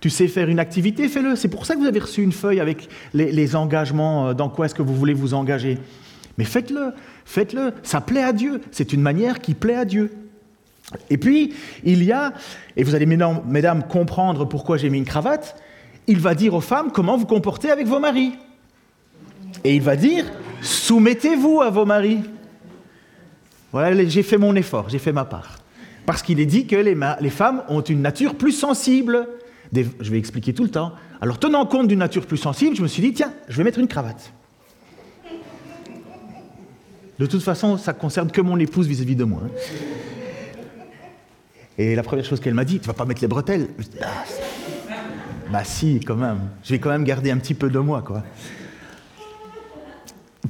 Tu 0.00 0.10
sais 0.10 0.28
faire 0.28 0.48
une 0.48 0.58
activité, 0.58 1.08
fais-le. 1.08 1.36
C'est 1.36 1.48
pour 1.48 1.64
ça 1.64 1.74
que 1.74 1.80
vous 1.80 1.86
avez 1.86 2.00
reçu 2.00 2.22
une 2.22 2.32
feuille 2.32 2.60
avec 2.60 2.88
les, 3.14 3.32
les 3.32 3.56
engagements, 3.56 4.28
euh, 4.28 4.34
dans 4.34 4.50
quoi 4.50 4.66
est-ce 4.66 4.74
que 4.74 4.82
vous 4.82 4.94
voulez 4.94 5.14
vous 5.14 5.32
engager. 5.32 5.78
Mais 6.38 6.44
faites-le, 6.44 6.92
faites-le. 7.24 7.72
Ça 7.82 8.00
plaît 8.00 8.22
à 8.22 8.32
Dieu. 8.32 8.60
C'est 8.70 8.92
une 8.92 9.00
manière 9.00 9.40
qui 9.40 9.54
plaît 9.54 9.76
à 9.76 9.84
Dieu. 9.84 10.12
Et 11.10 11.18
puis, 11.18 11.54
il 11.84 12.04
y 12.04 12.12
a, 12.12 12.32
et 12.76 12.84
vous 12.84 12.94
allez 12.94 13.06
mesdames, 13.06 13.42
mesdames 13.46 13.82
comprendre 13.82 14.44
pourquoi 14.44 14.76
j'ai 14.76 14.90
mis 14.90 14.98
une 14.98 15.04
cravate, 15.04 15.56
il 16.06 16.20
va 16.20 16.34
dire 16.34 16.54
aux 16.54 16.60
femmes 16.60 16.90
comment 16.92 17.16
vous 17.16 17.26
comportez 17.26 17.70
avec 17.70 17.86
vos 17.86 17.98
maris. 17.98 18.34
Et 19.64 19.74
il 19.74 19.82
va 19.82 19.96
dire, 19.96 20.24
soumettez-vous 20.60 21.60
à 21.60 21.70
vos 21.70 21.84
maris. 21.84 22.20
Voilà, 23.72 24.04
j'ai 24.06 24.22
fait 24.22 24.38
mon 24.38 24.54
effort, 24.54 24.88
j'ai 24.88 24.98
fait 24.98 25.12
ma 25.12 25.24
part. 25.24 25.58
Parce 26.06 26.22
qu'il 26.22 26.38
est 26.38 26.46
dit 26.46 26.66
que 26.66 26.76
les, 26.76 27.30
femmes 27.30 27.64
ont 27.68 27.80
une 27.80 28.00
nature 28.00 28.36
plus 28.36 28.52
sensible. 28.52 29.26
je 29.72 30.10
vais 30.10 30.18
expliquer 30.18 30.54
tout 30.54 30.62
le 30.62 30.70
temps. 30.70 30.92
Alors, 31.20 31.38
tenant 31.38 31.66
compte 31.66 31.88
d'une 31.88 31.98
nature 31.98 32.26
plus 32.26 32.36
sensible, 32.36 32.76
je 32.76 32.82
me 32.82 32.86
suis 32.86 33.02
dit, 33.02 33.12
tiens, 33.12 33.32
je 33.48 33.56
vais 33.56 33.64
mettre 33.64 33.80
une 33.80 33.88
cravate. 33.88 34.32
De 37.18 37.26
toute 37.26 37.42
façon, 37.42 37.78
ça 37.78 37.92
concerne 37.92 38.30
que 38.30 38.40
mon 38.40 38.58
épouse 38.58 38.86
vis-à-vis 38.86 39.16
de 39.16 39.24
moi. 39.24 39.42
Hein. 39.44 39.50
Et 41.78 41.94
la 41.94 42.02
première 42.02 42.24
chose 42.24 42.40
qu'elle 42.40 42.54
m'a 42.54 42.64
dit, 42.64 42.78
tu 42.78 42.86
vas 42.86 42.94
pas 42.94 43.04
mettre 43.04 43.20
les 43.20 43.28
bretelles 43.28 43.68
ah, 44.02 44.24
Bah 45.50 45.64
si, 45.64 46.00
quand 46.00 46.16
même. 46.16 46.40
Je 46.62 46.70
vais 46.70 46.78
quand 46.78 46.90
même 46.90 47.04
garder 47.04 47.30
un 47.30 47.38
petit 47.38 47.54
peu 47.54 47.68
de 47.68 47.78
moi, 47.78 48.02
quoi. 48.02 48.22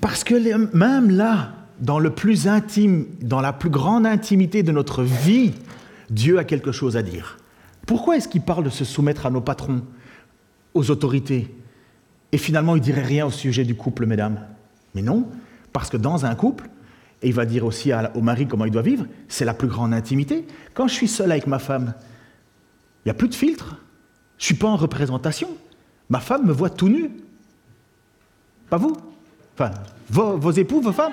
Parce 0.01 0.25
que 0.25 0.35
même 0.77 1.11
là, 1.11 1.53
dans 1.81 1.99
le 1.99 2.11
plus 2.11 2.49
intime, 2.49 3.07
dans 3.21 3.41
la 3.41 3.53
plus 3.53 3.71
grande 3.71 4.07
intimité 4.07 4.63
de 4.63 4.73
notre 4.73 5.03
vie, 5.03 5.53
Dieu 6.11 6.39
a 6.39 6.45
quelque 6.45 6.73
chose 6.73 6.97
à 6.97 7.03
dire. 7.03 7.39
Pourquoi 7.87 8.17
est-ce 8.17 8.29
qu'il 8.29 8.43
parle 8.43 8.65
de 8.65 8.71
se 8.71 8.85
soumettre 8.85 9.27
à 9.27 9.31
nos 9.31 9.41
patrons, 9.41 9.83
aux 10.75 10.91
autorités 10.91 11.53
Et 12.33 12.39
finalement, 12.39 12.77
il 12.77 12.83
dirait 12.83 13.03
rien 13.03 13.27
au 13.27 13.31
sujet 13.31 13.65
du 13.65 13.75
couple, 13.75 14.07
mesdames? 14.07 14.41
Mais 14.95 15.03
non, 15.03 15.29
parce 15.77 15.91
que 15.91 15.99
dans 15.99 16.25
un 16.25 16.35
couple, 16.35 16.71
et 17.21 17.29
il 17.29 17.35
va 17.35 17.45
dire 17.45 17.67
aussi 17.67 17.93
au 18.15 18.23
mari 18.23 18.47
comment 18.47 18.65
il 18.65 18.71
doit 18.71 18.81
vivre, 18.81 19.05
c'est 19.29 19.45
la 19.45 19.53
plus 19.53 19.69
grande 19.69 19.93
intimité. 19.93 20.47
Quand 20.73 20.89
je 20.89 20.95
suis 20.95 21.07
seul 21.07 21.31
avec 21.31 21.47
ma 21.47 21.59
femme, 21.59 21.93
il 23.05 23.09
n'y 23.09 23.11
a 23.11 23.15
plus 23.15 23.29
de 23.29 23.35
filtre. 23.35 23.77
Je 24.39 24.45
ne 24.45 24.47
suis 24.47 24.55
pas 24.55 24.69
en 24.69 24.77
représentation. 24.77 25.51
Ma 26.09 26.21
femme 26.21 26.47
me 26.47 26.53
voit 26.55 26.71
tout 26.71 26.89
nu. 26.89 27.11
Pas 28.71 28.79
vous 28.79 28.97
Enfin, 29.53 29.71
vos, 30.09 30.51
époux, 30.51 30.81
vos 30.81 30.93
femmes 30.93 31.13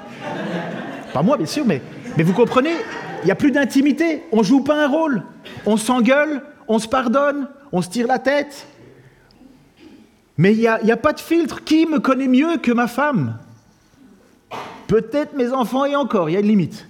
Pas 1.11 1.23
moi, 1.23 1.35
bien 1.35 1.45
sûr, 1.45 1.65
mais, 1.65 1.81
vous 2.17 2.31
comprenez, 2.31 2.75
il 3.23 3.25
n'y 3.25 3.31
a 3.31 3.35
plus 3.35 3.51
d'intimité. 3.51 4.23
On 4.31 4.37
ne 4.37 4.43
joue 4.43 4.63
pas 4.63 4.81
un 4.81 4.87
rôle. 4.87 5.23
On 5.65 5.75
s'engueule, 5.75 6.41
on 6.69 6.79
se 6.79 6.87
pardonne, 6.87 7.49
on 7.73 7.81
se 7.81 7.89
tire 7.89 8.07
la 8.07 8.19
tête. 8.19 8.65
Mais 10.37 10.53
il 10.53 10.59
n'y 10.59 10.67
a 10.91 10.97
pas 10.97 11.11
de 11.11 11.19
filtre. 11.19 11.65
Qui 11.65 11.85
me 11.85 11.99
connaît 11.99 12.29
mieux 12.29 12.55
que 12.59 12.71
ma 12.71 12.87
femme? 12.87 13.39
Peut-être 14.93 15.35
mes 15.35 15.51
enfants 15.51 15.85
et 15.85 15.95
encore, 15.95 16.29
il 16.29 16.33
y 16.33 16.35
a 16.35 16.39
une 16.39 16.45
limite. 16.45 16.87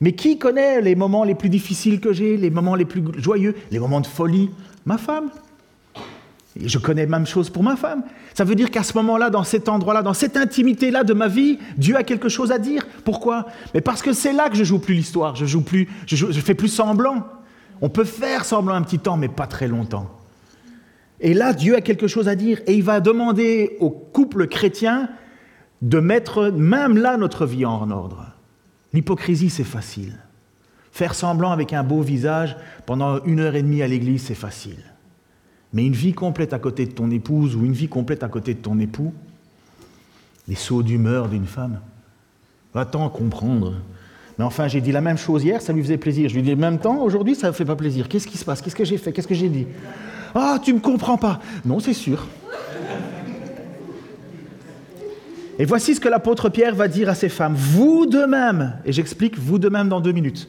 Mais 0.00 0.12
qui 0.12 0.38
connaît 0.38 0.80
les 0.80 0.94
moments 0.94 1.22
les 1.22 1.34
plus 1.34 1.50
difficiles 1.50 2.00
que 2.00 2.10
j'ai, 2.10 2.38
les 2.38 2.48
moments 2.48 2.74
les 2.74 2.86
plus 2.86 3.02
joyeux, 3.18 3.54
les 3.70 3.78
moments 3.78 4.00
de 4.00 4.06
folie? 4.06 4.48
Ma 4.86 4.96
femme. 4.96 5.28
Je 6.56 6.78
connais 6.78 7.04
même 7.04 7.26
chose 7.26 7.50
pour 7.50 7.62
ma 7.62 7.76
femme. 7.76 8.04
Ça 8.32 8.44
veut 8.44 8.54
dire 8.54 8.70
qu'à 8.70 8.82
ce 8.82 8.96
moment-là, 8.96 9.28
dans 9.28 9.44
cet 9.44 9.68
endroit-là, 9.68 10.00
dans 10.00 10.14
cette 10.14 10.38
intimité-là 10.38 11.04
de 11.04 11.12
ma 11.12 11.28
vie, 11.28 11.58
Dieu 11.76 11.94
a 11.94 12.04
quelque 12.04 12.30
chose 12.30 12.52
à 12.52 12.58
dire. 12.58 12.86
Pourquoi? 13.04 13.44
Mais 13.74 13.82
parce 13.82 14.00
que 14.00 14.14
c'est 14.14 14.32
là 14.32 14.48
que 14.48 14.56
je 14.56 14.64
joue 14.64 14.78
plus 14.78 14.94
l'histoire. 14.94 15.36
Je 15.36 15.44
joue 15.44 15.62
je 16.06 16.40
fais 16.40 16.54
plus 16.54 16.68
semblant. 16.68 17.26
On 17.82 17.90
peut 17.90 18.04
faire 18.04 18.46
semblant 18.46 18.76
un 18.76 18.82
petit 18.82 18.98
temps, 18.98 19.18
mais 19.18 19.28
pas 19.28 19.46
très 19.46 19.68
longtemps. 19.68 20.10
Et 21.20 21.34
là, 21.34 21.52
Dieu 21.52 21.76
a 21.76 21.82
quelque 21.82 22.06
chose 22.06 22.28
à 22.28 22.34
dire. 22.34 22.62
Et 22.66 22.72
il 22.72 22.82
va 22.82 23.00
demander 23.00 23.76
au 23.78 23.90
couple 23.90 24.46
chrétien 24.46 25.10
de 25.82 26.00
mettre 26.00 26.50
même 26.50 26.96
là 26.96 27.16
notre 27.16 27.44
vie 27.44 27.66
en 27.66 27.90
ordre. 27.90 28.26
L'hypocrisie, 28.92 29.50
c'est 29.50 29.64
facile. 29.64 30.18
Faire 30.92 31.14
semblant 31.14 31.50
avec 31.50 31.72
un 31.72 31.82
beau 31.82 32.02
visage 32.02 32.56
pendant 32.86 33.22
une 33.24 33.40
heure 33.40 33.54
et 33.54 33.62
demie 33.62 33.82
à 33.82 33.88
l'église, 33.88 34.22
c'est 34.22 34.34
facile. 34.34 34.82
Mais 35.72 35.86
une 35.86 35.94
vie 35.94 36.12
complète 36.12 36.52
à 36.52 36.58
côté 36.58 36.86
de 36.86 36.92
ton 36.92 37.10
épouse 37.10 37.56
ou 37.56 37.64
une 37.64 37.72
vie 37.72 37.88
complète 37.88 38.22
à 38.22 38.28
côté 38.28 38.54
de 38.54 38.60
ton 38.60 38.78
époux, 38.78 39.12
les 40.48 40.54
sauts 40.54 40.82
d'humeur 40.82 41.28
d'une 41.28 41.46
femme, 41.46 41.80
Va-t'en 42.74 43.08
comprendre. 43.10 43.74
Mais 44.38 44.44
enfin, 44.44 44.66
j'ai 44.66 44.80
dit 44.80 44.92
la 44.92 45.02
même 45.02 45.18
chose 45.18 45.44
hier, 45.44 45.60
ça 45.60 45.72
lui 45.72 45.82
faisait 45.82 45.98
plaisir. 45.98 46.28
Je 46.30 46.34
lui 46.34 46.42
dis 46.42 46.54
en 46.54 46.56
même 46.56 46.78
temps, 46.78 47.02
aujourd'hui, 47.02 47.34
ça 47.34 47.48
ne 47.48 47.52
fait 47.52 47.64
pas 47.64 47.76
plaisir. 47.76 48.08
Qu'est-ce 48.08 48.26
qui 48.26 48.38
se 48.38 48.44
passe? 48.44 48.62
Qu'est-ce 48.62 48.76
que 48.76 48.84
j'ai 48.84 48.96
fait? 48.96 49.12
Qu'est-ce 49.12 49.28
que 49.28 49.34
j'ai 49.34 49.50
dit? 49.50 49.66
Ah, 50.34 50.58
tu 50.62 50.72
ne 50.72 50.78
me 50.78 50.82
comprends 50.82 51.18
pas. 51.18 51.40
Non, 51.64 51.80
c'est 51.80 51.92
sûr. 51.92 52.26
Et 55.58 55.64
voici 55.64 55.94
ce 55.94 56.00
que 56.00 56.08
l'apôtre 56.08 56.48
Pierre 56.48 56.74
va 56.74 56.88
dire 56.88 57.08
à 57.08 57.14
ces 57.14 57.28
femmes. 57.28 57.54
Vous 57.56 58.06
de 58.06 58.24
même, 58.24 58.74
et 58.84 58.92
j'explique 58.92 59.38
vous 59.38 59.58
de 59.58 59.68
même 59.68 59.88
dans 59.88 60.00
deux 60.00 60.12
minutes. 60.12 60.48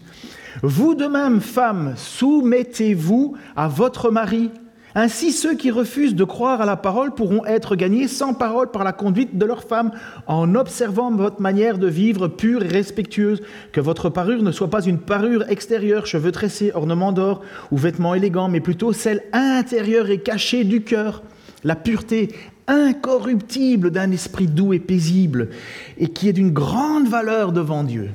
Vous 0.62 0.96
de 0.96 1.06
même, 1.06 1.42
femmes, 1.42 1.94
soumettez-vous 1.98 3.36
à 3.56 3.68
votre 3.68 4.12
mari 4.12 4.52
ainsi, 4.96 5.32
ceux 5.32 5.56
qui 5.56 5.72
refusent 5.72 6.14
de 6.14 6.24
croire 6.24 6.62
à 6.62 6.68
la 6.68 6.76
parole 6.76 7.16
pourront 7.16 7.44
être 7.46 7.76
gagnés 7.76 8.08
sans 8.08 8.36
parole 8.36 8.70
par 8.70 8.84
la 8.84 8.94
conduite 8.94 9.40
de 9.40 9.46
leur 9.46 9.64
femme, 9.64 9.92
en 10.28 10.54
observant 10.54 11.10
votre 11.10 11.42
manière 11.42 11.80
de 11.80 11.88
vivre 11.88 12.28
pure 12.28 12.64
et 12.64 12.68
respectueuse, 12.68 13.42
que 13.72 13.82
votre 13.82 14.10
parure 14.10 14.44
ne 14.44 14.52
soit 14.52 14.70
pas 14.70 14.86
une 14.86 15.00
parure 15.00 15.50
extérieure, 15.50 16.06
cheveux 16.06 16.32
tressés, 16.32 16.72
ornements 16.76 17.12
d'or 17.12 17.42
ou 17.72 17.78
vêtements 17.78 18.14
élégants, 18.14 18.50
mais 18.50 18.60
plutôt 18.60 18.94
celle 18.94 19.24
intérieure 19.34 20.12
et 20.12 20.20
cachée 20.20 20.64
du 20.64 20.84
cœur, 20.84 21.24
la 21.64 21.76
pureté 21.76 22.30
incorruptible 22.68 23.92
d'un 23.92 24.12
esprit 24.12 24.48
doux 24.48 24.74
et 24.74 24.80
paisible, 24.80 25.50
et 25.98 26.08
qui 26.08 26.30
est 26.30 26.34
d'une 26.34 26.52
grande 26.52 27.08
valeur 27.08 27.52
devant 27.52 27.84
Dieu. 27.84 28.10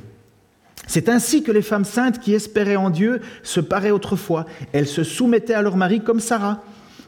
C'est 0.87 1.11
ainsi 1.11 1.43
que 1.43 1.53
les 1.53 1.63
femmes 1.63 1.85
saintes 1.85 2.19
qui 2.19 2.33
espéraient 2.33 2.77
en 2.77 2.91
Dieu 2.91 3.21
se 3.43 3.61
paraient 3.61 3.91
autrefois. 3.91 4.47
Elles 4.73 4.87
se 4.87 5.05
soumettaient 5.05 5.55
à 5.55 5.63
leur 5.63 5.77
mari 5.77 6.01
comme 6.01 6.19
Sarah, 6.19 6.63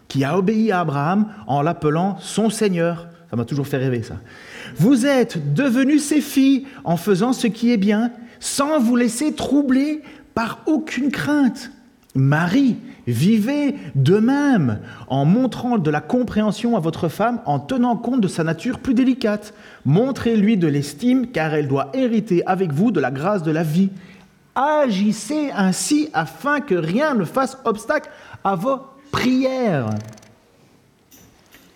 qui 0.06 0.22
a 0.22 0.36
obéi 0.36 0.70
à 0.70 0.80
Abraham 0.80 1.28
en 1.46 1.62
l'appelant 1.62 2.18
son 2.20 2.50
Seigneur. 2.50 3.08
Ça 3.30 3.36
m'a 3.36 3.44
toujours 3.44 3.66
fait 3.66 3.78
rêver 3.78 4.02
ça. 4.02 4.16
Vous 4.76 5.06
êtes 5.06 5.54
devenus 5.54 6.04
ses 6.04 6.20
filles 6.20 6.66
en 6.84 6.96
faisant 6.96 7.32
ce 7.32 7.46
qui 7.46 7.72
est 7.72 7.78
bien, 7.78 8.12
sans 8.38 8.80
vous 8.80 8.96
laisser 8.96 9.34
troubler 9.34 10.02
par 10.34 10.60
aucune 10.66 11.10
crainte. 11.10 11.70
Marie, 12.14 12.76
vivez 13.10 13.76
de 13.94 14.18
même 14.18 14.78
en 15.08 15.24
montrant 15.24 15.78
de 15.78 15.90
la 15.90 16.00
compréhension 16.00 16.76
à 16.76 16.80
votre 16.80 17.08
femme, 17.08 17.40
en 17.46 17.58
tenant 17.58 17.96
compte 17.96 18.20
de 18.20 18.28
sa 18.28 18.44
nature 18.44 18.78
plus 18.78 18.94
délicate. 18.94 19.54
Montrez-lui 19.84 20.56
de 20.56 20.66
l'estime, 20.66 21.28
car 21.28 21.54
elle 21.54 21.68
doit 21.68 21.90
hériter 21.94 22.42
avec 22.46 22.72
vous 22.72 22.90
de 22.90 23.00
la 23.00 23.10
grâce 23.10 23.42
de 23.42 23.50
la 23.50 23.62
vie. 23.62 23.90
Agissez 24.54 25.50
ainsi 25.54 26.08
afin 26.12 26.60
que 26.60 26.74
rien 26.74 27.14
ne 27.14 27.24
fasse 27.24 27.58
obstacle 27.64 28.10
à 28.44 28.54
vos 28.54 28.80
prière. 29.10 29.90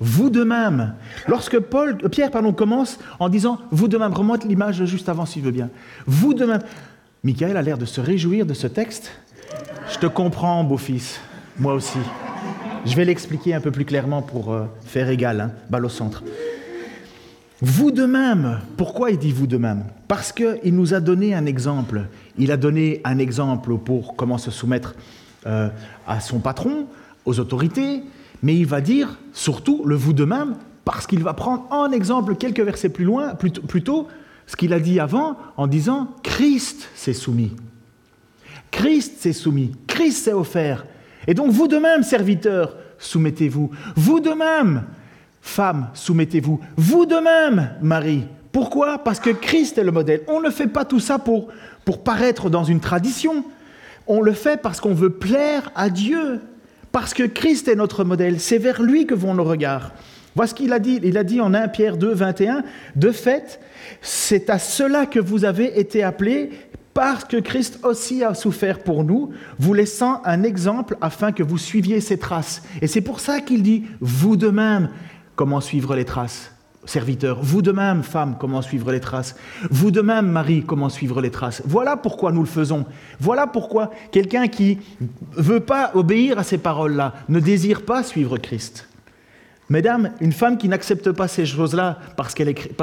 Vous 0.00 0.28
de 0.28 0.44
même. 0.44 0.94
Lorsque 1.28 1.58
Paul, 1.58 1.98
euh, 2.04 2.08
Pierre 2.08 2.30
pardon, 2.30 2.52
commence 2.52 2.98
en 3.20 3.28
disant 3.28 3.58
vous 3.70 3.88
de 3.88 3.96
même, 3.96 4.12
remonte 4.12 4.44
l'image 4.44 4.84
juste 4.84 5.08
avant 5.08 5.24
s'il 5.24 5.42
veut 5.42 5.50
bien. 5.50 5.70
Vous 6.06 6.34
de 6.34 6.44
même. 6.44 6.62
Michael 7.22 7.56
a 7.56 7.62
l'air 7.62 7.78
de 7.78 7.86
se 7.86 8.00
réjouir 8.00 8.44
de 8.44 8.54
ce 8.54 8.66
texte. 8.66 9.12
Je 9.90 9.98
te 9.98 10.06
comprends, 10.06 10.64
beau-fils. 10.64 11.20
Moi 11.58 11.74
aussi. 11.74 11.98
Je 12.84 12.96
vais 12.96 13.04
l'expliquer 13.04 13.54
un 13.54 13.60
peu 13.60 13.70
plus 13.70 13.84
clairement 13.84 14.22
pour 14.22 14.52
euh, 14.52 14.64
faire 14.84 15.08
égal, 15.08 15.40
hein, 15.40 15.52
balle 15.70 15.86
au 15.86 15.88
centre. 15.88 16.22
Vous 17.60 17.90
de 17.90 18.04
même. 18.04 18.60
Pourquoi 18.76 19.10
il 19.10 19.18
dit 19.18 19.32
vous 19.32 19.46
de 19.46 19.56
même? 19.56 19.84
Parce 20.08 20.32
qu'il 20.32 20.74
nous 20.74 20.94
a 20.94 21.00
donné 21.00 21.34
un 21.34 21.46
exemple. 21.46 22.06
Il 22.36 22.50
a 22.50 22.56
donné 22.56 23.00
un 23.04 23.18
exemple 23.18 23.78
pour 23.78 24.16
comment 24.16 24.38
se 24.38 24.50
soumettre 24.50 24.94
euh, 25.46 25.68
à 26.06 26.20
son 26.20 26.40
patron, 26.40 26.86
aux 27.24 27.38
autorités, 27.38 28.02
mais 28.42 28.56
il 28.56 28.66
va 28.66 28.80
dire 28.80 29.18
surtout 29.32 29.82
le 29.84 29.94
vous 29.94 30.12
de 30.12 30.24
même, 30.24 30.56
parce 30.84 31.06
qu'il 31.06 31.22
va 31.22 31.32
prendre 31.34 31.66
en 31.70 31.90
exemple 31.92 32.36
quelques 32.36 32.60
versets 32.60 32.88
plus 32.88 33.04
loin, 33.04 33.34
plutôt, 33.34 34.08
ce 34.46 34.56
qu'il 34.56 34.72
a 34.72 34.80
dit 34.80 35.00
avant, 35.00 35.36
en 35.56 35.66
disant 35.66 36.08
Christ 36.22 36.88
s'est 36.94 37.14
soumis. 37.14 37.52
Christ 38.74 39.20
s'est 39.20 39.32
soumis, 39.32 39.72
Christ 39.86 40.24
s'est 40.24 40.32
offert. 40.32 40.84
Et 41.28 41.34
donc 41.34 41.52
vous 41.52 41.68
de 41.68 41.76
même, 41.76 42.02
serviteurs, 42.02 42.76
soumettez-vous. 42.98 43.70
Vous 43.94 44.18
de 44.18 44.30
même, 44.30 44.82
femmes, 45.40 45.88
soumettez-vous. 45.94 46.60
Vous 46.76 47.06
de 47.06 47.14
même, 47.14 47.70
Marie. 47.80 48.24
Pourquoi? 48.50 48.98
Parce 48.98 49.20
que 49.20 49.30
Christ 49.30 49.78
est 49.78 49.84
le 49.84 49.92
modèle. 49.92 50.22
On 50.26 50.40
ne 50.40 50.50
fait 50.50 50.66
pas 50.66 50.84
tout 50.84 51.00
ça 51.00 51.18
pour, 51.18 51.48
pour 51.84 52.02
paraître 52.02 52.50
dans 52.50 52.64
une 52.64 52.80
tradition. 52.80 53.44
On 54.08 54.20
le 54.20 54.32
fait 54.32 54.60
parce 54.60 54.80
qu'on 54.80 54.92
veut 54.92 55.10
plaire 55.10 55.70
à 55.76 55.88
Dieu. 55.88 56.40
Parce 56.90 57.14
que 57.14 57.22
Christ 57.22 57.68
est 57.68 57.76
notre 57.76 58.04
modèle, 58.04 58.40
c'est 58.40 58.58
vers 58.58 58.82
lui 58.82 59.06
que 59.06 59.14
vont 59.14 59.34
nos 59.34 59.44
regards. 59.44 59.92
Voici 60.34 60.50
ce 60.50 60.54
qu'il 60.56 60.72
a 60.72 60.80
dit. 60.80 61.00
Il 61.02 61.16
a 61.16 61.24
dit 61.24 61.40
en 61.40 61.54
1 61.54 61.68
Pierre 61.68 61.96
2, 61.96 62.12
21, 62.12 62.64
De 62.96 63.10
fait, 63.12 63.60
c'est 64.00 64.50
à 64.50 64.58
cela 64.58 65.06
que 65.06 65.20
vous 65.20 65.44
avez 65.44 65.78
été 65.78 66.02
appelés, 66.02 66.50
parce 66.94 67.24
que 67.24 67.36
Christ 67.36 67.80
aussi 67.82 68.22
a 68.22 68.34
souffert 68.34 68.78
pour 68.78 69.04
nous, 69.04 69.30
vous 69.58 69.74
laissant 69.74 70.22
un 70.24 70.44
exemple 70.44 70.96
afin 71.00 71.32
que 71.32 71.42
vous 71.42 71.58
suiviez 71.58 72.00
ses 72.00 72.18
traces. 72.18 72.62
Et 72.80 72.86
c'est 72.86 73.00
pour 73.00 73.20
ça 73.20 73.40
qu'il 73.40 73.62
dit, 73.62 73.84
vous 74.00 74.36
de 74.36 74.48
même, 74.48 74.88
comment 75.34 75.60
suivre 75.60 75.96
les 75.96 76.04
traces 76.04 76.52
serviteurs. 76.86 77.38
Vous 77.42 77.62
de 77.62 77.72
même, 77.72 78.02
femme, 78.02 78.36
comment 78.38 78.62
suivre 78.62 78.92
les 78.92 79.00
traces? 79.00 79.36
Vous 79.70 79.90
de 79.90 80.00
même, 80.00 80.26
Marie, 80.26 80.64
comment 80.64 80.88
suivre 80.88 81.20
les 81.20 81.30
traces? 81.30 81.62
Voilà 81.64 81.96
pourquoi 81.96 82.30
nous 82.30 82.42
le 82.42 82.46
faisons. 82.46 82.84
Voilà 83.20 83.46
pourquoi 83.46 83.90
quelqu'un 84.12 84.48
qui 84.48 84.78
veut 85.32 85.60
pas 85.60 85.92
obéir 85.94 86.38
à 86.38 86.44
ces 86.44 86.58
paroles-là 86.58 87.14
ne 87.28 87.40
désire 87.40 87.84
pas 87.84 88.02
suivre 88.02 88.36
Christ. 88.38 88.88
Mesdames, 89.70 90.10
une 90.20 90.32
femme 90.32 90.58
qui 90.58 90.68
n'accepte 90.68 91.10
pas 91.12 91.26
ces 91.26 91.46
choses-là 91.46 91.98
parce 92.16 92.34
qu'elle 92.34 92.50
est, 92.50 92.82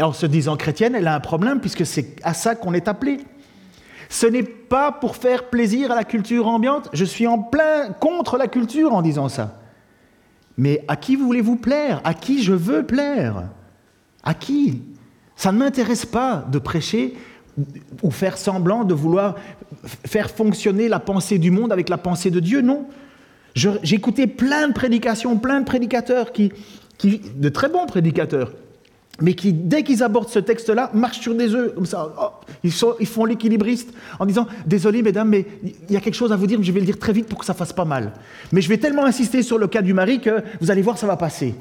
en 0.00 0.14
se 0.14 0.24
disant 0.24 0.56
chrétienne, 0.56 0.94
elle 0.94 1.06
a 1.06 1.14
un 1.14 1.20
problème 1.20 1.60
puisque 1.60 1.84
c'est 1.84 2.16
à 2.22 2.32
ça 2.32 2.54
qu'on 2.54 2.72
est 2.72 2.88
appelé. 2.88 3.18
Ce 4.12 4.26
n'est 4.26 4.42
pas 4.42 4.92
pour 4.92 5.16
faire 5.16 5.48
plaisir 5.48 5.90
à 5.90 5.94
la 5.94 6.04
culture 6.04 6.46
ambiante. 6.46 6.90
Je 6.92 7.06
suis 7.06 7.26
en 7.26 7.38
plein 7.38 7.92
contre 7.98 8.36
la 8.36 8.46
culture 8.46 8.92
en 8.92 9.00
disant 9.00 9.30
ça. 9.30 9.58
Mais 10.58 10.84
à 10.86 10.96
qui 10.96 11.16
voulez-vous 11.16 11.56
plaire? 11.56 12.02
À 12.04 12.12
qui 12.12 12.42
je 12.42 12.52
veux 12.52 12.84
plaire? 12.84 13.44
À 14.22 14.34
qui? 14.34 14.82
Ça 15.34 15.50
ne 15.50 15.56
m'intéresse 15.56 16.04
pas 16.04 16.44
de 16.52 16.58
prêcher 16.58 17.16
ou 18.02 18.10
faire 18.10 18.36
semblant 18.36 18.84
de 18.84 18.92
vouloir 18.92 19.36
faire 20.06 20.30
fonctionner 20.30 20.88
la 20.88 21.00
pensée 21.00 21.38
du 21.38 21.50
monde 21.50 21.72
avec 21.72 21.88
la 21.88 21.96
pensée 21.96 22.30
de 22.30 22.38
Dieu, 22.38 22.60
non. 22.60 22.84
Écouté 23.90 24.26
plein 24.26 24.68
de 24.68 24.74
prédications, 24.74 25.38
plein 25.38 25.60
de 25.60 25.64
prédicateurs, 25.64 26.32
de 27.02 27.48
très 27.48 27.70
bons 27.70 27.86
prédicateurs, 27.86 28.52
mais 29.20 29.34
qui, 29.34 29.52
dès 29.52 29.82
qu'ils 29.82 30.02
abordent 30.02 30.28
ce 30.28 30.38
texte-là, 30.38 30.90
marchent 30.94 31.20
sur 31.20 31.34
des 31.34 31.54
œufs, 31.54 31.74
comme 31.74 31.86
ça. 31.86 32.12
Oh, 32.20 32.28
ils, 32.64 33.06
font 33.06 33.24
l'équilibriste 33.24 33.92
en 34.18 34.26
disant 34.26 34.46
Désolé, 34.66 35.02
mesdames, 35.02 35.28
mais 35.28 35.46
il 35.62 35.92
y 35.92 35.96
a 35.96 36.00
quelque 36.00 36.14
chose 36.14 36.32
à 36.32 36.36
vous 36.36 36.46
dire, 36.46 36.58
mais 36.58 36.64
je 36.64 36.72
vais 36.72 36.80
le 36.80 36.86
dire 36.86 36.98
très 36.98 37.12
vite 37.12 37.26
pour 37.26 37.38
que 37.38 37.44
ça 37.44 37.54
fasse 37.54 37.72
pas 37.72 37.84
mal. 37.84 38.14
Mais 38.52 38.62
je 38.62 38.68
vais 38.68 38.78
tellement 38.78 39.04
insister 39.04 39.42
sur 39.42 39.58
le 39.58 39.66
cas 39.66 39.82
du 39.82 39.92
mari 39.92 40.20
que 40.20 40.42
vous 40.60 40.70
allez 40.70 40.82
voir, 40.82 40.96
ça 40.96 41.06
va 41.06 41.16
passer. 41.16 41.54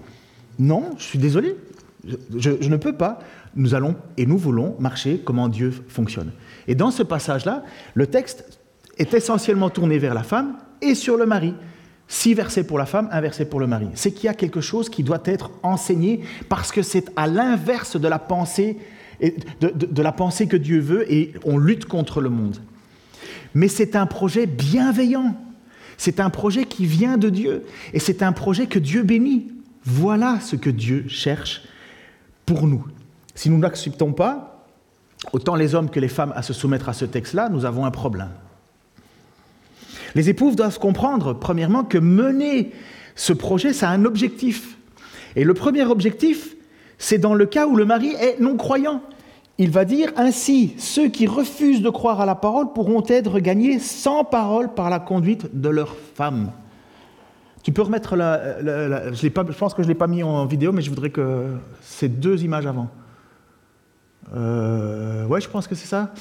Non, 0.58 0.92
je 0.98 1.04
suis 1.04 1.20
désolé. 1.20 1.58
Je, 2.36 2.52
je 2.60 2.70
ne 2.70 2.78
peux 2.78 2.94
pas. 2.94 3.20
Nous 3.56 3.76
allons 3.76 3.96
et 4.18 4.26
nous 4.26 4.38
voulons 4.38 4.76
marcher 4.80 5.22
comment 5.24 5.50
Dieu 5.50 5.74
fonctionne. 5.90 6.32
Et 6.68 6.76
dans 6.76 6.90
ce 6.90 7.04
passage-là, 7.04 7.64
le 7.96 8.08
texte 8.08 8.60
est 8.98 9.14
essentiellement 9.14 9.70
tourné 9.70 10.00
vers 10.00 10.14
la 10.14 10.24
femme 10.24 10.56
et 10.82 10.96
sur 10.96 11.18
le 11.18 11.26
mari. 11.26 11.54
Six 12.14 12.34
versets 12.34 12.66
pour 12.66 12.78
la 12.78 12.86
femme, 12.86 13.08
un 13.14 13.22
verset 13.22 13.46
pour 13.46 13.62
le 13.62 13.68
mari. 13.68 13.88
C'est 13.94 14.12
qu'il 14.12 14.26
y 14.26 14.28
a 14.28 14.34
quelque 14.34 14.60
chose 14.60 14.90
qui 14.90 15.02
doit 15.02 15.22
être 15.24 15.50
enseigné 15.64 16.20
parce 16.50 16.74
que 16.74 16.82
c'est 16.82 17.06
à 17.16 17.26
l'inverse 17.26 17.96
de 17.96 18.06
la 18.06 18.20
pensée 18.20 18.78
de, 19.22 20.46
que 20.46 20.58
Dieu 20.58 20.82
veut 20.82 21.10
et 21.10 21.32
on 21.46 21.58
lutte 21.58 21.86
contre 21.86 22.20
le 22.20 22.30
monde. 22.30 22.58
Mais 23.54 23.70
c'est 23.70 23.96
un 23.96 24.06
projet 24.08 24.46
bienveillant. 24.46 25.38
C'est 25.96 26.20
un 26.20 26.30
projet 26.30 26.66
qui 26.66 26.86
vient 26.86 27.18
de 27.18 27.30
Dieu 27.30 27.64
et 27.94 28.00
c'est 28.00 28.24
un 28.24 28.34
projet 28.34 28.68
que 28.68 28.78
Dieu 28.78 29.04
bénit. 29.04 29.48
Voilà 29.86 30.42
ce 30.42 30.58
que 30.58 30.70
Dieu 30.70 31.06
cherche 31.08 31.64
pour 32.46 32.68
nous. 32.68 32.86
Si 33.36 33.50
nous 33.50 33.58
n'acceptons 33.58 34.12
pas, 34.12 34.66
autant 35.32 35.56
les 35.56 35.76
hommes 35.76 35.90
que 35.90 36.02
les 36.02 36.10
femmes, 36.10 36.34
à 36.36 36.42
se 36.42 36.52
soumettre 36.52 36.90
à 36.90 36.94
ce 36.94 37.06
texte-là, 37.06 37.48
nous 37.48 37.64
avons 37.64 37.86
un 37.86 37.92
problème. 37.92 38.32
Les 40.16 40.30
épouses 40.30 40.56
doivent 40.56 40.80
comprendre, 40.80 41.34
premièrement, 41.34 41.84
que 41.84 41.98
mener 41.98 42.72
ce 43.16 43.34
projet, 43.34 43.74
ça 43.74 43.90
a 43.90 43.94
un 43.94 44.06
objectif. 44.06 44.78
Et 45.36 45.44
le 45.44 45.54
premier 45.54 45.84
objectif, 45.84 46.56
c'est 46.98 47.18
dans 47.18 47.34
le 47.34 47.46
cas 47.46 47.68
où 47.68 47.76
le 47.76 47.86
mari 47.86 48.14
est 48.20 48.40
non-croyant. 48.40 49.02
Il 49.58 49.70
va 49.70 49.86
dire 49.86 50.12
ainsi, 50.18 50.74
ceux 50.78 51.08
qui 51.08 51.28
refusent 51.28 51.82
de 51.82 51.90
croire 51.90 52.20
à 52.22 52.26
la 52.26 52.36
parole 52.36 52.74
pourront 52.74 53.04
être 53.08 53.40
gagnés 53.40 53.80
sans 53.80 54.24
parole 54.24 54.74
par 54.74 54.90
la 54.90 55.00
conduite 55.00 55.60
de 55.60 55.70
leur 55.70 55.96
femme. 56.16 56.52
Tu 57.64 57.72
peux 57.72 57.84
remettre 57.84 58.16
la... 58.16 59.12
je, 59.14 59.28
pense 59.28 59.74
que 59.74 59.84
je 59.84 59.88
ne 59.88 59.94
l'ai 59.94 59.98
pas 59.98 60.08
mis 60.08 60.24
en 60.24 60.46
vidéo, 60.46 60.72
mais 60.72 60.82
je 60.82 60.90
voudrais 60.90 61.12
que 61.12 61.46
ces 61.82 62.10
deux 62.10 62.44
images 62.44 62.66
avant. 62.66 62.90
Euh, 64.36 65.26
ouais, 65.26 65.42
je 65.42 65.50
pense 65.50 65.68
que 65.68 65.76
c'est 65.76 65.88
ça. 65.88 66.12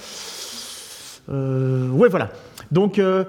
Euh, 1.30 1.88
ouais, 1.90 2.09
voilà. 2.09 2.30
Donc, 2.70 2.99
euh, 2.99 3.25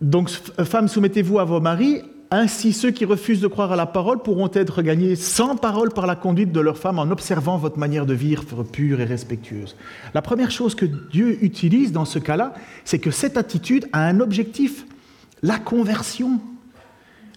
donc, 0.00 0.30
femmes, 0.30 0.88
soumettez-vous 0.88 1.38
à 1.38 1.44
vos 1.44 1.60
maris 1.60 2.02
Ainsi, 2.30 2.72
ceux 2.72 2.90
qui 2.90 3.04
refusent 3.04 3.40
de 3.40 3.48
croire 3.48 3.72
à 3.72 3.76
la 3.76 3.86
parole 3.86 4.22
pourront 4.22 4.50
être 4.54 4.82
gagnés 4.82 5.16
sans 5.16 5.56
parole 5.56 5.90
par 5.90 6.06
la 6.06 6.14
conduite 6.14 6.52
de 6.52 6.60
leur 6.60 6.78
femme 6.78 6.98
en 6.98 7.10
observant 7.10 7.58
votre 7.58 7.78
manière 7.78 8.06
de 8.06 8.14
vivre 8.14 8.62
pure 8.62 9.00
et 9.00 9.04
respectueuse. 9.04 9.76
La 10.14 10.22
première 10.22 10.50
chose 10.50 10.74
que 10.74 10.86
Dieu 10.86 11.42
utilise 11.42 11.92
dans 11.92 12.04
ce 12.04 12.18
cas-là, 12.18 12.54
c'est 12.84 13.00
que 13.00 13.10
cette 13.10 13.36
attitude 13.36 13.88
a 13.92 14.06
un 14.06 14.20
objectif, 14.20 14.86
la 15.42 15.58
conversion. 15.58 16.40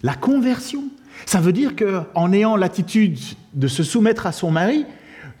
La 0.02 0.14
conversion. 0.14 0.84
Ça 1.26 1.40
veut 1.40 1.52
dire 1.52 1.72
qu'en 1.74 2.32
ayant 2.32 2.56
l'attitude 2.56 3.18
de 3.52 3.66
se 3.66 3.82
soumettre 3.82 4.26
à 4.26 4.32
son 4.32 4.50
mari, 4.50 4.86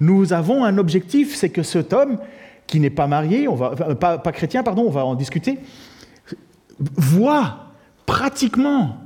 nous 0.00 0.32
avons 0.32 0.64
un 0.64 0.78
objectif, 0.78 1.34
c'est 1.36 1.50
que 1.50 1.62
cet 1.62 1.92
homme 1.92 2.18
qui 2.66 2.80
n'est 2.80 2.90
pas 2.90 3.06
marié, 3.06 3.46
on 3.46 3.54
va, 3.54 3.94
pas, 3.94 4.18
pas 4.18 4.32
chrétien, 4.32 4.62
pardon, 4.62 4.84
on 4.86 4.90
va 4.90 5.04
en 5.04 5.14
discuter, 5.14 5.58
voit 6.78 7.66
pratiquement 8.06 8.98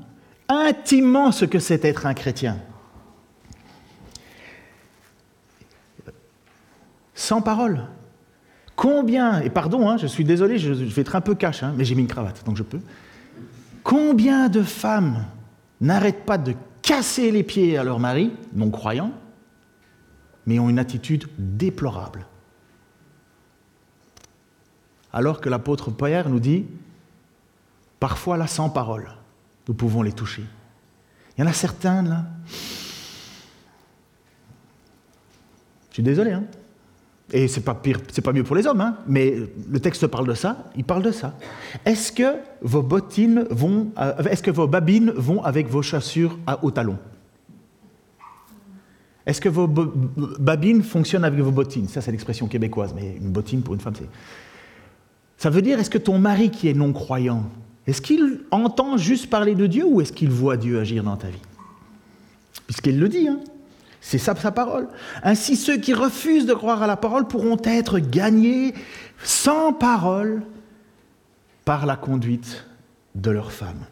intimement 0.49 1.33
ce 1.33 1.45
que 1.45 1.59
c'est 1.59 1.85
être 1.85 2.07
un 2.07 2.15
chrétien. 2.15 2.59
Sans 7.15 7.43
parole. 7.43 7.83
Combien, 8.77 9.41
et 9.41 9.51
pardon, 9.51 9.89
hein, 9.89 9.97
je 9.97 10.07
suis 10.07 10.25
désolé, 10.25 10.59
je, 10.59 10.73
vais 10.73 11.03
être 11.03 11.17
un 11.17 11.21
peu 11.21 11.35
cash, 11.35 11.63
hein, 11.63 11.75
mais 11.77 11.85
j'ai 11.85 11.95
mis 11.95 12.03
une 12.03 12.09
cravate, 12.09 12.45
donc 12.45 12.57
je 12.57 12.63
peux. 12.63 12.81
Combien 13.83 14.49
de 14.49 14.63
femmes 14.63 15.25
n'arrêtent 15.81 16.25
pas 16.25 16.39
de 16.39 16.55
casser 16.81 17.31
les 17.31 17.43
pieds 17.43 17.77
à 17.77 17.85
leur 17.85 17.99
mari, 17.99 18.33
non 18.55 18.71
croyant, 18.71 19.13
mais 20.47 20.59
ont 20.59 20.69
une 20.69 20.79
attitude 20.79 21.25
déplorable? 21.39 22.27
Alors 25.13 25.41
que 25.41 25.49
l'apôtre 25.49 25.91
Pierre 25.91 26.29
nous 26.29 26.41
dit, 26.41 26.67
parfois 28.01 28.37
là 28.37 28.47
sans 28.47 28.71
parole 28.71 29.09
nous 29.69 29.75
pouvons 29.75 30.03
les 30.03 30.13
toucher. 30.13 30.43
Il 31.37 31.43
y 31.43 31.45
en 31.45 31.47
a 31.51 31.53
certains 31.53 32.03
là. 32.03 32.25
Je 35.91 35.95
suis 35.95 36.03
désolé, 36.03 36.33
hein. 36.33 36.45
Et 37.31 37.47
c'est 37.47 37.61
pas 37.61 37.75
pas 37.75 38.33
mieux 38.33 38.43
pour 38.43 38.57
les 38.57 38.67
hommes, 38.67 38.81
hein, 38.81 38.97
mais 39.07 39.35
le 39.71 39.81
texte 39.81 40.07
parle 40.07 40.27
de 40.27 40.33
ça, 40.33 40.71
il 40.77 40.85
parle 40.85 41.03
de 41.03 41.11
ça. 41.11 41.35
Est-ce 41.85 42.11
que 42.11 42.37
vos 42.63 42.83
bottines 42.83 43.45
vont, 43.51 43.91
euh, 43.99 44.23
est-ce 44.31 44.43
que 44.43 44.51
vos 44.51 44.67
babines 44.67 45.11
vont 45.11 45.43
avec 45.45 45.69
vos 45.69 45.83
chaussures 45.83 46.39
à, 46.47 46.65
au 46.65 46.71
talon? 46.71 46.97
Est-ce 49.27 49.43
que 49.43 49.51
vos 49.51 49.67
babines 49.67 50.83
fonctionnent 50.83 51.25
avec 51.25 51.41
vos 51.41 51.51
bottines? 51.51 51.87
Ça, 51.87 52.01
c'est 52.01 52.11
l'expression 52.13 52.49
québécoise, 52.49 52.95
mais 52.95 53.17
une 53.17 53.31
bottine 53.31 53.61
pour 53.61 53.75
une 53.75 53.81
femme, 53.81 53.95
c'est. 53.95 54.09
Ça 55.37 55.51
veut 55.51 55.61
dire, 55.61 55.79
est-ce 55.79 55.91
que 55.91 55.99
ton 55.99 56.19
mari 56.19 56.51
qui 56.51 56.69
est 56.69 56.75
non 56.75 56.95
croyant, 56.95 57.45
est-ce 57.89 58.03
qu'il 58.03 58.41
entend 58.51 58.99
juste 58.99 59.31
parler 59.31 59.55
de 59.55 59.67
Dieu 59.67 59.87
ou 59.87 60.03
est-ce 60.03 60.13
qu'il 60.13 60.29
voit 60.29 60.59
Dieu 60.59 60.79
agir 60.79 61.03
dans 61.03 61.17
ta 61.17 61.29
vie? 61.29 61.41
Puisqu'il 62.67 63.01
le 63.01 63.09
dit, 63.09 63.27
hein. 63.29 63.41
c'est 64.03 64.19
ça 64.19 64.37
sa 64.37 64.53
parole. 64.53 64.89
Ainsi, 65.23 65.57
ceux 65.57 65.79
qui 65.79 65.95
refusent 65.95 66.45
de 66.45 66.53
croire 66.53 66.83
à 66.83 66.87
la 66.87 66.99
parole 66.99 67.27
pourront 67.27 67.57
être 67.65 67.99
gagnés 67.99 68.75
sans 69.25 69.73
parole 69.73 70.43
par 71.65 71.87
la 71.87 71.97
conduite 71.97 72.67
de 73.15 73.31
leur 73.31 73.53
femme. 73.53 73.87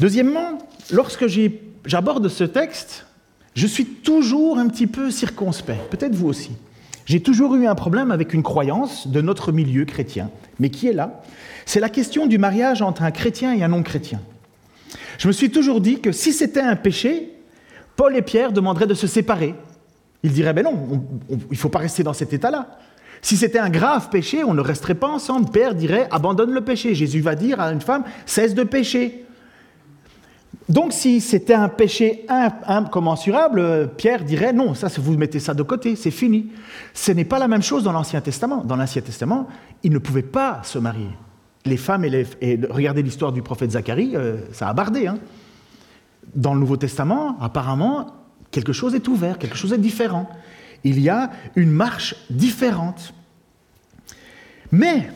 Deuxièmement, 0.00 0.58
lorsque 0.90 1.24
j'aborde 1.86 2.28
ce 2.28 2.44
texte, 2.44 3.06
je 3.54 3.66
suis 3.66 3.86
toujours 3.86 4.58
un 4.58 4.68
petit 4.68 4.86
peu 4.86 5.10
circonspect, 5.10 5.88
peut-être 5.88 6.14
vous 6.14 6.28
aussi. 6.28 6.50
J'ai 7.06 7.20
toujours 7.20 7.54
eu 7.54 7.66
un 7.66 7.74
problème 7.74 8.10
avec 8.10 8.32
une 8.32 8.42
croyance 8.42 9.08
de 9.08 9.20
notre 9.20 9.52
milieu 9.52 9.84
chrétien, 9.84 10.30
mais 10.58 10.70
qui 10.70 10.88
est 10.88 10.92
là? 10.92 11.22
C'est 11.66 11.80
la 11.80 11.88
question 11.88 12.26
du 12.26 12.38
mariage 12.38 12.82
entre 12.82 13.02
un 13.02 13.10
chrétien 13.10 13.54
et 13.54 13.62
un 13.62 13.68
non-chrétien. 13.68 14.20
Je 15.18 15.28
me 15.28 15.32
suis 15.32 15.50
toujours 15.50 15.80
dit 15.80 16.00
que 16.00 16.12
si 16.12 16.32
c'était 16.32 16.60
un 16.60 16.76
péché, 16.76 17.30
Paul 17.96 18.16
et 18.16 18.22
Pierre 18.22 18.52
demanderaient 18.52 18.86
de 18.86 18.94
se 18.94 19.06
séparer. 19.06 19.54
Ils 20.22 20.32
diraient, 20.32 20.54
ben 20.54 20.64
non, 20.64 21.04
il 21.30 21.38
ne 21.50 21.56
faut 21.56 21.68
pas 21.68 21.78
rester 21.78 22.02
dans 22.02 22.14
cet 22.14 22.32
état-là. 22.32 22.78
Si 23.20 23.36
c'était 23.36 23.58
un 23.58 23.70
grave 23.70 24.10
péché, 24.10 24.44
on 24.44 24.54
ne 24.54 24.60
resterait 24.60 24.94
pas 24.94 25.08
ensemble. 25.08 25.50
Père 25.50 25.74
dirait, 25.74 26.08
abandonne 26.10 26.52
le 26.52 26.60
péché. 26.62 26.94
Jésus 26.94 27.20
va 27.20 27.34
dire 27.34 27.60
à 27.60 27.72
une 27.72 27.80
femme, 27.80 28.04
cesse 28.26 28.54
de 28.54 28.64
pécher. 28.64 29.23
Donc 30.68 30.94
si 30.94 31.20
c'était 31.20 31.54
un 31.54 31.68
péché 31.68 32.24
incommensurable, 32.28 33.90
Pierre 33.96 34.24
dirait 34.24 34.52
non, 34.52 34.74
ça 34.74 34.88
vous 34.96 35.16
mettez 35.16 35.38
ça 35.38 35.52
de 35.52 35.62
côté, 35.62 35.94
c'est 35.94 36.10
fini. 36.10 36.50
Ce 36.94 37.12
n'est 37.12 37.26
pas 37.26 37.38
la 37.38 37.48
même 37.48 37.62
chose 37.62 37.84
dans 37.84 37.92
l'Ancien 37.92 38.20
Testament. 38.22 38.64
Dans 38.64 38.76
l'Ancien 38.76 39.02
Testament, 39.02 39.46
ils 39.82 39.92
ne 39.92 39.98
pouvaient 39.98 40.22
pas 40.22 40.62
se 40.62 40.78
marier. 40.78 41.10
Les 41.66 41.76
femmes 41.76 42.04
et, 42.04 42.10
les, 42.10 42.26
et 42.40 42.58
regardez 42.70 43.02
l'histoire 43.02 43.32
du 43.32 43.42
prophète 43.42 43.72
Zacharie, 43.72 44.16
euh, 44.16 44.38
ça 44.52 44.68
a 44.68 44.72
bardé. 44.72 45.06
Hein. 45.06 45.18
Dans 46.34 46.54
le 46.54 46.60
Nouveau 46.60 46.78
Testament, 46.78 47.36
apparemment, 47.40 48.06
quelque 48.50 48.72
chose 48.72 48.94
est 48.94 49.06
ouvert, 49.08 49.38
quelque 49.38 49.56
chose 49.56 49.72
est 49.74 49.78
différent. 49.78 50.28
Il 50.82 51.00
y 51.00 51.10
a 51.10 51.30
une 51.56 51.70
marche 51.70 52.14
différente. 52.30 53.12
Mais 54.72 55.10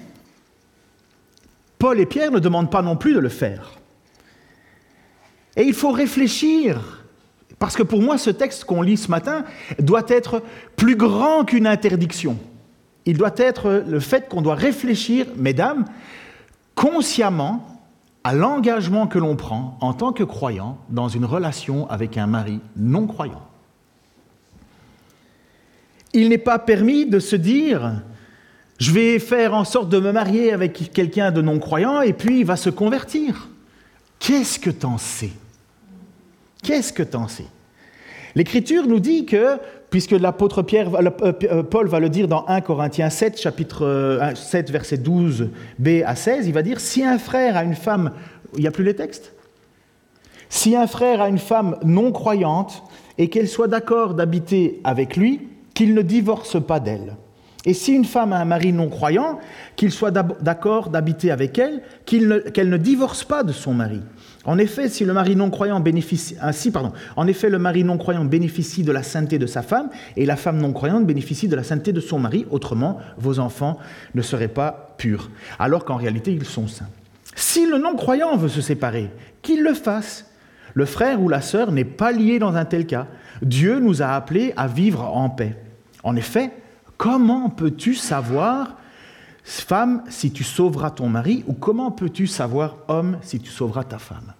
Paul 1.78 2.00
et 2.00 2.06
Pierre 2.06 2.32
ne 2.32 2.38
demandent 2.38 2.70
pas 2.70 2.82
non 2.82 2.96
plus 2.96 3.14
de 3.14 3.18
le 3.18 3.28
faire. 3.28 3.77
Et 5.58 5.64
il 5.64 5.74
faut 5.74 5.90
réfléchir, 5.90 7.04
parce 7.58 7.76
que 7.76 7.82
pour 7.82 8.00
moi, 8.00 8.16
ce 8.16 8.30
texte 8.30 8.64
qu'on 8.64 8.80
lit 8.80 8.96
ce 8.96 9.10
matin 9.10 9.44
doit 9.80 10.04
être 10.08 10.40
plus 10.76 10.94
grand 10.94 11.44
qu'une 11.44 11.66
interdiction. 11.66 12.38
Il 13.06 13.18
doit 13.18 13.34
être 13.36 13.84
le 13.86 13.98
fait 13.98 14.28
qu'on 14.28 14.40
doit 14.40 14.54
réfléchir, 14.54 15.26
mesdames, 15.36 15.84
consciemment 16.76 17.66
à 18.22 18.34
l'engagement 18.34 19.08
que 19.08 19.18
l'on 19.18 19.34
prend 19.34 19.76
en 19.80 19.94
tant 19.94 20.12
que 20.12 20.22
croyant 20.22 20.78
dans 20.90 21.08
une 21.08 21.24
relation 21.24 21.90
avec 21.90 22.16
un 22.16 22.28
mari 22.28 22.60
non 22.76 23.06
croyant. 23.08 23.42
Il 26.12 26.28
n'est 26.28 26.38
pas 26.38 26.58
permis 26.58 27.06
de 27.06 27.18
se 27.18 27.36
dire 27.36 28.02
je 28.78 28.92
vais 28.92 29.18
faire 29.18 29.54
en 29.54 29.64
sorte 29.64 29.88
de 29.88 29.98
me 29.98 30.12
marier 30.12 30.52
avec 30.52 30.92
quelqu'un 30.92 31.32
de 31.32 31.42
non 31.42 31.58
croyant 31.58 32.00
et 32.00 32.12
puis 32.12 32.40
il 32.40 32.44
va 32.44 32.56
se 32.56 32.70
convertir. 32.70 33.48
Qu'est-ce 34.20 34.60
que 34.60 34.70
t'en 34.70 34.98
sais? 34.98 35.32
Qu'est-ce 36.62 36.92
que 36.92 37.02
t'en 37.02 37.28
sais? 37.28 37.46
L'Écriture 38.34 38.86
nous 38.86 39.00
dit 39.00 39.26
que, 39.26 39.58
puisque 39.90 40.12
l'apôtre 40.12 40.62
Pierre, 40.62 40.94
euh, 40.94 41.32
euh, 41.44 41.62
Paul 41.62 41.88
va 41.88 42.00
le 42.00 42.08
dire 42.08 42.28
dans 42.28 42.46
1 42.46 42.60
Corinthiens 42.60 43.10
7, 43.10 43.40
chapitre 43.40 44.30
7, 44.34 44.68
euh, 44.68 44.72
verset 44.72 44.96
12b 44.96 46.04
à 46.04 46.14
16, 46.14 46.46
il 46.46 46.52
va 46.52 46.62
dire, 46.62 46.80
si 46.80 47.04
un 47.04 47.18
frère 47.18 47.56
a 47.56 47.64
une 47.64 47.74
femme, 47.74 48.12
il 48.54 48.60
n'y 48.60 48.66
a 48.66 48.70
plus 48.70 48.84
les 48.84 48.94
textes? 48.94 49.32
Si 50.50 50.76
un 50.76 50.86
frère 50.86 51.20
a 51.20 51.28
une 51.28 51.38
femme 51.38 51.76
non 51.84 52.12
croyante 52.12 52.82
et 53.18 53.28
qu'elle 53.28 53.48
soit 53.48 53.68
d'accord 53.68 54.14
d'habiter 54.14 54.80
avec 54.84 55.16
lui, 55.16 55.48
qu'il 55.74 55.94
ne 55.94 56.02
divorce 56.02 56.62
pas 56.62 56.80
d'elle. 56.80 57.16
Et 57.64 57.74
si 57.74 57.92
une 57.92 58.04
femme 58.04 58.32
a 58.32 58.38
un 58.38 58.44
mari 58.44 58.72
non 58.72 58.88
croyant, 58.88 59.40
qu'il 59.76 59.90
soit 59.90 60.10
d'accord 60.10 60.88
d'habiter 60.90 61.30
avec 61.30 61.58
elle, 61.58 61.82
qu'elle 62.06 62.70
ne 62.70 62.76
divorce 62.76 63.24
pas 63.24 63.42
de 63.42 63.52
son 63.52 63.74
mari. 63.74 64.00
En 64.48 64.56
effet, 64.56 64.88
si 64.88 65.04
le 65.04 65.12
mari 65.12 65.36
non 65.36 65.50
croyant 65.50 65.78
bénéficie, 65.78 66.34
ah, 66.40 66.52
pardon, 66.72 66.94
en 67.16 67.26
effet, 67.26 67.50
le 67.50 67.58
mari 67.58 67.84
non 67.84 67.98
croyant 67.98 68.24
bénéficie 68.24 68.82
de 68.82 68.90
la 68.92 69.02
sainteté 69.02 69.38
de 69.38 69.44
sa 69.44 69.60
femme 69.60 69.90
et 70.16 70.24
la 70.24 70.36
femme 70.36 70.56
non 70.56 70.72
croyante 70.72 71.04
bénéficie 71.04 71.48
de 71.48 71.54
la 71.54 71.62
sainteté 71.62 71.92
de 71.92 72.00
son 72.00 72.18
mari. 72.18 72.46
Autrement, 72.48 72.98
vos 73.18 73.40
enfants 73.40 73.76
ne 74.14 74.22
seraient 74.22 74.48
pas 74.48 74.94
purs, 74.96 75.30
alors 75.58 75.84
qu'en 75.84 75.96
réalité, 75.96 76.32
ils 76.32 76.46
sont 76.46 76.66
saints. 76.66 76.88
Si 77.36 77.66
le 77.66 77.76
non 77.76 77.94
croyant 77.94 78.38
veut 78.38 78.48
se 78.48 78.62
séparer, 78.62 79.10
qu'il 79.42 79.62
le 79.62 79.74
fasse. 79.74 80.24
Le 80.72 80.86
frère 80.86 81.20
ou 81.20 81.28
la 81.28 81.42
sœur 81.42 81.70
n'est 81.70 81.84
pas 81.84 82.10
lié 82.10 82.38
dans 82.38 82.56
un 82.56 82.64
tel 82.64 82.86
cas. 82.86 83.06
Dieu 83.42 83.80
nous 83.80 84.00
a 84.00 84.06
appelés 84.06 84.54
à 84.56 84.66
vivre 84.66 85.04
en 85.14 85.28
paix. 85.28 85.56
En 86.04 86.16
effet, 86.16 86.52
comment 86.96 87.50
peux-tu 87.50 87.94
savoir 87.94 88.78
femme 89.44 90.04
si 90.08 90.30
tu 90.30 90.42
sauveras 90.42 90.90
ton 90.90 91.10
mari 91.10 91.44
ou 91.46 91.52
comment 91.52 91.90
peux-tu 91.90 92.26
savoir 92.26 92.76
homme 92.88 93.18
si 93.20 93.40
tu 93.40 93.50
sauveras 93.50 93.84
ta 93.84 93.98
femme? 93.98 94.32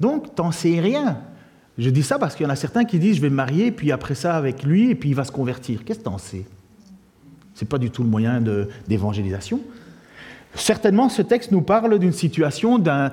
Donc, 0.00 0.34
t'en 0.34 0.52
sais 0.52 0.80
rien. 0.80 1.18
Je 1.78 1.90
dis 1.90 2.02
ça 2.02 2.18
parce 2.18 2.34
qu'il 2.34 2.44
y 2.44 2.46
en 2.46 2.52
a 2.52 2.56
certains 2.56 2.84
qui 2.84 2.98
disent 2.98 3.16
je 3.16 3.22
vais 3.22 3.30
me 3.30 3.34
marier, 3.34 3.72
puis 3.72 3.90
après 3.92 4.14
ça 4.14 4.36
avec 4.36 4.62
lui, 4.62 4.90
et 4.90 4.94
puis 4.94 5.10
il 5.10 5.14
va 5.14 5.24
se 5.24 5.32
convertir. 5.32 5.84
Qu'est-ce 5.84 6.00
que 6.00 6.04
t'en 6.04 6.18
sais? 6.18 6.44
Ce 7.54 7.64
n'est 7.64 7.68
pas 7.68 7.78
du 7.78 7.90
tout 7.90 8.02
le 8.02 8.08
moyen 8.08 8.42
d'évangélisation. 8.86 9.60
Certainement, 10.56 11.08
ce 11.08 11.20
texte 11.20 11.50
nous 11.50 11.62
parle 11.62 11.98
d'une 11.98 12.12
situation 12.12 12.78
d'un 12.78 13.10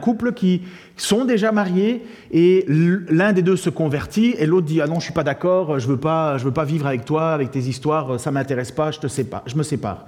couple 0.00 0.32
qui 0.32 0.62
sont 0.96 1.24
déjà 1.24 1.50
mariés 1.50 2.04
et 2.30 2.64
l'un 2.68 3.32
des 3.32 3.42
deux 3.42 3.56
se 3.56 3.68
convertit 3.68 4.36
et 4.38 4.46
l'autre 4.46 4.68
dit 4.68 4.80
ah 4.80 4.86
non 4.86 5.00
je 5.00 5.04
suis 5.04 5.12
pas 5.12 5.24
d'accord, 5.24 5.80
je 5.80 5.88
veux 5.88 5.96
pas, 5.96 6.38
je 6.38 6.44
veux 6.44 6.52
pas 6.52 6.64
vivre 6.64 6.86
avec 6.86 7.04
toi, 7.04 7.32
avec 7.32 7.50
tes 7.50 7.58
histoires, 7.58 8.20
ça 8.20 8.30
m'intéresse 8.30 8.70
pas, 8.70 8.92
je 8.92 9.00
te 9.00 9.08
sépare, 9.08 9.42
je 9.46 9.56
me 9.56 9.64
sépare. 9.64 10.06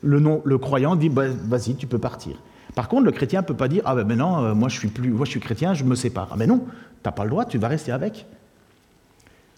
Le, 0.00 0.20
non, 0.20 0.42
le 0.44 0.58
croyant 0.58 0.94
dit 0.94 1.08
bah, 1.08 1.24
vas-y 1.48 1.74
tu 1.74 1.88
peux 1.88 1.98
partir. 1.98 2.36
Par 2.74 2.88
contre, 2.88 3.04
le 3.04 3.12
chrétien 3.12 3.42
ne 3.42 3.46
peut 3.46 3.56
pas 3.56 3.68
dire 3.68 3.82
Ah 3.84 3.94
ben 3.94 4.18
non, 4.18 4.44
euh, 4.44 4.54
moi 4.54 4.68
je 4.68 4.78
suis 4.78 4.88
plus, 4.88 5.10
moi 5.10 5.24
je 5.26 5.30
suis 5.30 5.40
chrétien, 5.40 5.74
je 5.74 5.84
me 5.84 5.94
sépare. 5.94 6.28
Ah 6.32 6.36
ben 6.36 6.48
non, 6.48 6.58
tu 6.58 6.72
n'as 7.04 7.12
pas 7.12 7.24
le 7.24 7.30
droit, 7.30 7.44
tu 7.44 7.58
vas 7.58 7.68
rester 7.68 7.92
avec. 7.92 8.26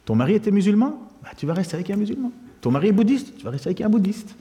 Ton 0.05 0.14
mari 0.14 0.35
était 0.35 0.50
musulman? 0.50 0.98
Bah, 1.22 1.31
Tu 1.37 1.46
vas 1.46 1.55
rester 1.55 1.74
avec 1.74 1.90
un 1.90 1.96
musulman. 1.96 2.33
Ton 2.61 2.70
mari 2.70 2.88
est 2.88 2.92
bouddhiste? 2.92 3.37
Tu 3.37 3.44
vas 3.44 3.50
rester 3.50 3.68
avec 3.68 3.81
un 3.81 3.88
bouddhiste. 3.88 4.37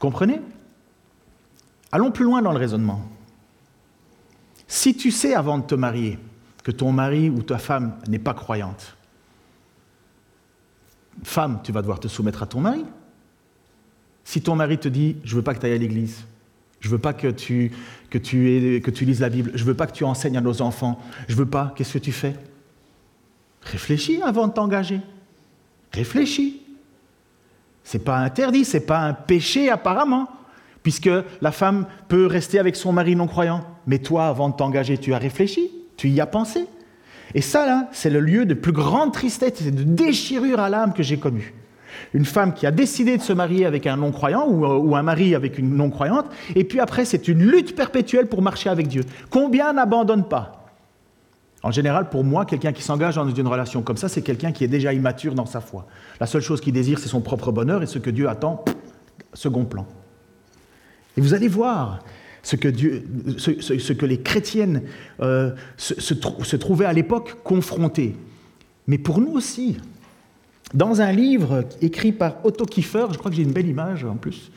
Comprenez? 0.00 0.40
Allons 1.92 2.10
plus 2.10 2.24
loin 2.24 2.42
dans 2.42 2.52
le 2.52 2.58
raisonnement. 2.58 3.00
Si 4.66 4.96
tu 4.96 5.12
sais 5.12 5.34
avant 5.34 5.58
de 5.58 5.64
te 5.64 5.76
marier 5.76 6.18
que 6.64 6.72
ton 6.72 6.90
mari 6.90 7.30
ou 7.30 7.42
ta 7.42 7.58
femme 7.58 7.96
n'est 8.08 8.18
pas 8.18 8.34
croyante, 8.34 8.96
femme, 11.22 11.60
tu 11.62 11.70
vas 11.70 11.82
devoir 11.82 12.00
te 12.00 12.08
soumettre 12.08 12.42
à 12.42 12.46
ton 12.46 12.60
mari. 12.60 12.84
Si 14.24 14.42
ton 14.42 14.56
mari 14.56 14.78
te 14.78 14.88
dit 14.88 15.16
Je 15.22 15.32
ne 15.32 15.36
veux 15.36 15.44
pas 15.44 15.54
que 15.54 15.60
tu 15.60 15.66
ailles 15.66 15.74
à 15.74 15.78
l'église, 15.78 16.24
je 16.84 16.90
ne 16.90 16.92
veux 16.92 16.98
pas 16.98 17.14
que 17.14 17.28
tu, 17.28 17.70
lises 19.00 19.20
la 19.20 19.30
Bible, 19.30 19.52
je 19.54 19.62
ne 19.62 19.66
veux 19.66 19.74
pas 19.74 19.86
que 19.86 19.92
tu 19.92 20.04
enseignes 20.04 20.36
à 20.36 20.42
nos 20.42 20.60
enfants, 20.60 21.00
je 21.28 21.32
ne 21.32 21.38
veux 21.38 21.46
pas, 21.46 21.72
qu'est-ce 21.74 21.94
que 21.94 21.98
tu 21.98 22.12
fais? 22.12 22.34
Réfléchis 23.62 24.20
avant 24.22 24.48
de 24.48 24.52
t'engager. 24.52 25.00
Réfléchis. 25.92 26.60
C'est 27.84 28.04
pas 28.04 28.18
interdit, 28.18 28.66
c'est 28.66 28.84
pas 28.84 28.98
un 28.98 29.14
péché 29.14 29.70
apparemment, 29.70 30.28
puisque 30.82 31.08
la 31.40 31.52
femme 31.52 31.86
peut 32.08 32.26
rester 32.26 32.58
avec 32.58 32.76
son 32.76 32.92
mari 32.92 33.16
non 33.16 33.28
croyant. 33.28 33.64
Mais 33.86 34.00
toi, 34.00 34.26
avant 34.26 34.50
de 34.50 34.54
t'engager, 34.54 34.98
tu 34.98 35.14
as 35.14 35.18
réfléchi, 35.18 35.70
tu 35.96 36.10
y 36.10 36.20
as 36.20 36.26
pensé. 36.26 36.66
Et 37.32 37.40
ça, 37.40 37.64
là, 37.64 37.88
c'est 37.92 38.10
le 38.10 38.20
lieu 38.20 38.44
de 38.44 38.52
plus 38.52 38.72
grande 38.72 39.14
tristesse 39.14 39.62
et 39.62 39.70
de 39.70 39.84
déchirure 39.84 40.60
à 40.60 40.68
l'âme 40.68 40.92
que 40.92 41.02
j'ai 41.02 41.16
connu. 41.16 41.54
Une 42.12 42.24
femme 42.24 42.54
qui 42.54 42.66
a 42.66 42.70
décidé 42.70 43.16
de 43.16 43.22
se 43.22 43.32
marier 43.32 43.66
avec 43.66 43.86
un 43.86 43.96
non-croyant 43.96 44.48
ou, 44.48 44.96
un 44.96 45.02
mari 45.02 45.34
avec 45.34 45.58
une 45.58 45.76
non-croyante, 45.76 46.26
et 46.54 46.64
puis 46.64 46.80
après, 46.80 47.04
c'est 47.04 47.28
une 47.28 47.42
lutte 47.42 47.74
perpétuelle 47.74 48.26
pour 48.26 48.42
marcher 48.42 48.70
avec 48.70 48.88
Dieu. 48.88 49.04
Combien 49.30 49.72
n'abandonnent 49.72 50.28
pas? 50.28 50.64
En 51.62 51.70
général, 51.70 52.10
pour 52.10 52.24
moi, 52.24 52.44
quelqu'un 52.44 52.72
qui 52.72 52.82
s'engage 52.82 53.14
dans 53.14 53.28
une 53.28 53.48
relation 53.48 53.82
comme 53.82 53.96
ça, 53.96 54.08
c'est 54.08 54.22
quelqu'un 54.22 54.52
qui 54.52 54.64
est 54.64 54.68
déjà 54.68 54.92
immature 54.92 55.34
dans 55.34 55.46
sa 55.46 55.60
foi. 55.60 55.86
La 56.20 56.26
seule 56.26 56.42
chose 56.42 56.60
qu'il 56.60 56.74
désire, 56.74 56.98
c'est 56.98 57.08
son 57.08 57.22
propre 57.22 57.52
bonheur, 57.52 57.82
et 57.82 57.86
ce 57.86 57.98
que 57.98 58.10
Dieu 58.10 58.28
attend, 58.28 58.64
second 59.32 59.64
plan. 59.64 59.86
Et 61.16 61.20
vous 61.20 61.32
allez 61.32 61.48
voir, 61.48 62.00
ce 62.42 62.56
que, 62.56 62.68
Dieu, 62.68 63.04
ce, 63.38 63.92
que 63.92 64.06
les 64.06 64.20
chrétiennes 64.20 64.82
euh, 65.20 65.52
se, 65.76 65.94
se, 65.98 66.56
trouvaient 66.56 66.84
à 66.84 66.92
l'époque 66.92 67.42
confrontées. 67.42 68.16
Mais 68.86 68.98
pour 68.98 69.18
nous 69.18 69.32
aussi, 69.32 69.78
dans 70.72 71.00
un 71.00 71.12
livre 71.12 71.64
écrit 71.82 72.12
par 72.12 72.44
Otto 72.44 72.64
Kiefer, 72.64 73.06
je 73.12 73.18
crois 73.18 73.30
que 73.30 73.36
j'ai 73.36 73.42
une 73.42 73.52
belle 73.52 73.68
image 73.68 74.04
en 74.04 74.16
plus, 74.16 74.50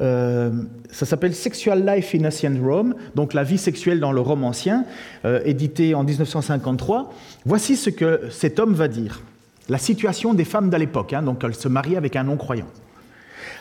euh, 0.00 0.50
ça 0.90 1.04
s'appelle 1.04 1.34
Sexual 1.34 1.86
Life 1.86 2.14
in 2.14 2.24
Ancient 2.24 2.56
Rome, 2.62 2.94
donc 3.14 3.34
la 3.34 3.42
vie 3.42 3.58
sexuelle 3.58 4.00
dans 4.00 4.12
le 4.12 4.20
Rome 4.20 4.44
ancien, 4.44 4.86
euh, 5.24 5.40
édité 5.44 5.94
en 5.94 6.04
1953. 6.04 7.12
Voici 7.44 7.76
ce 7.76 7.90
que 7.90 8.22
cet 8.30 8.58
homme 8.58 8.72
va 8.72 8.88
dire. 8.88 9.20
La 9.68 9.78
situation 9.78 10.34
des 10.34 10.44
femmes 10.44 10.70
de 10.70 10.76
l'époque, 10.76 11.12
hein, 11.12 11.22
donc 11.22 11.44
elle 11.44 11.54
se 11.54 11.68
marie 11.68 11.96
avec 11.96 12.16
un 12.16 12.24
non-croyant. 12.24 12.66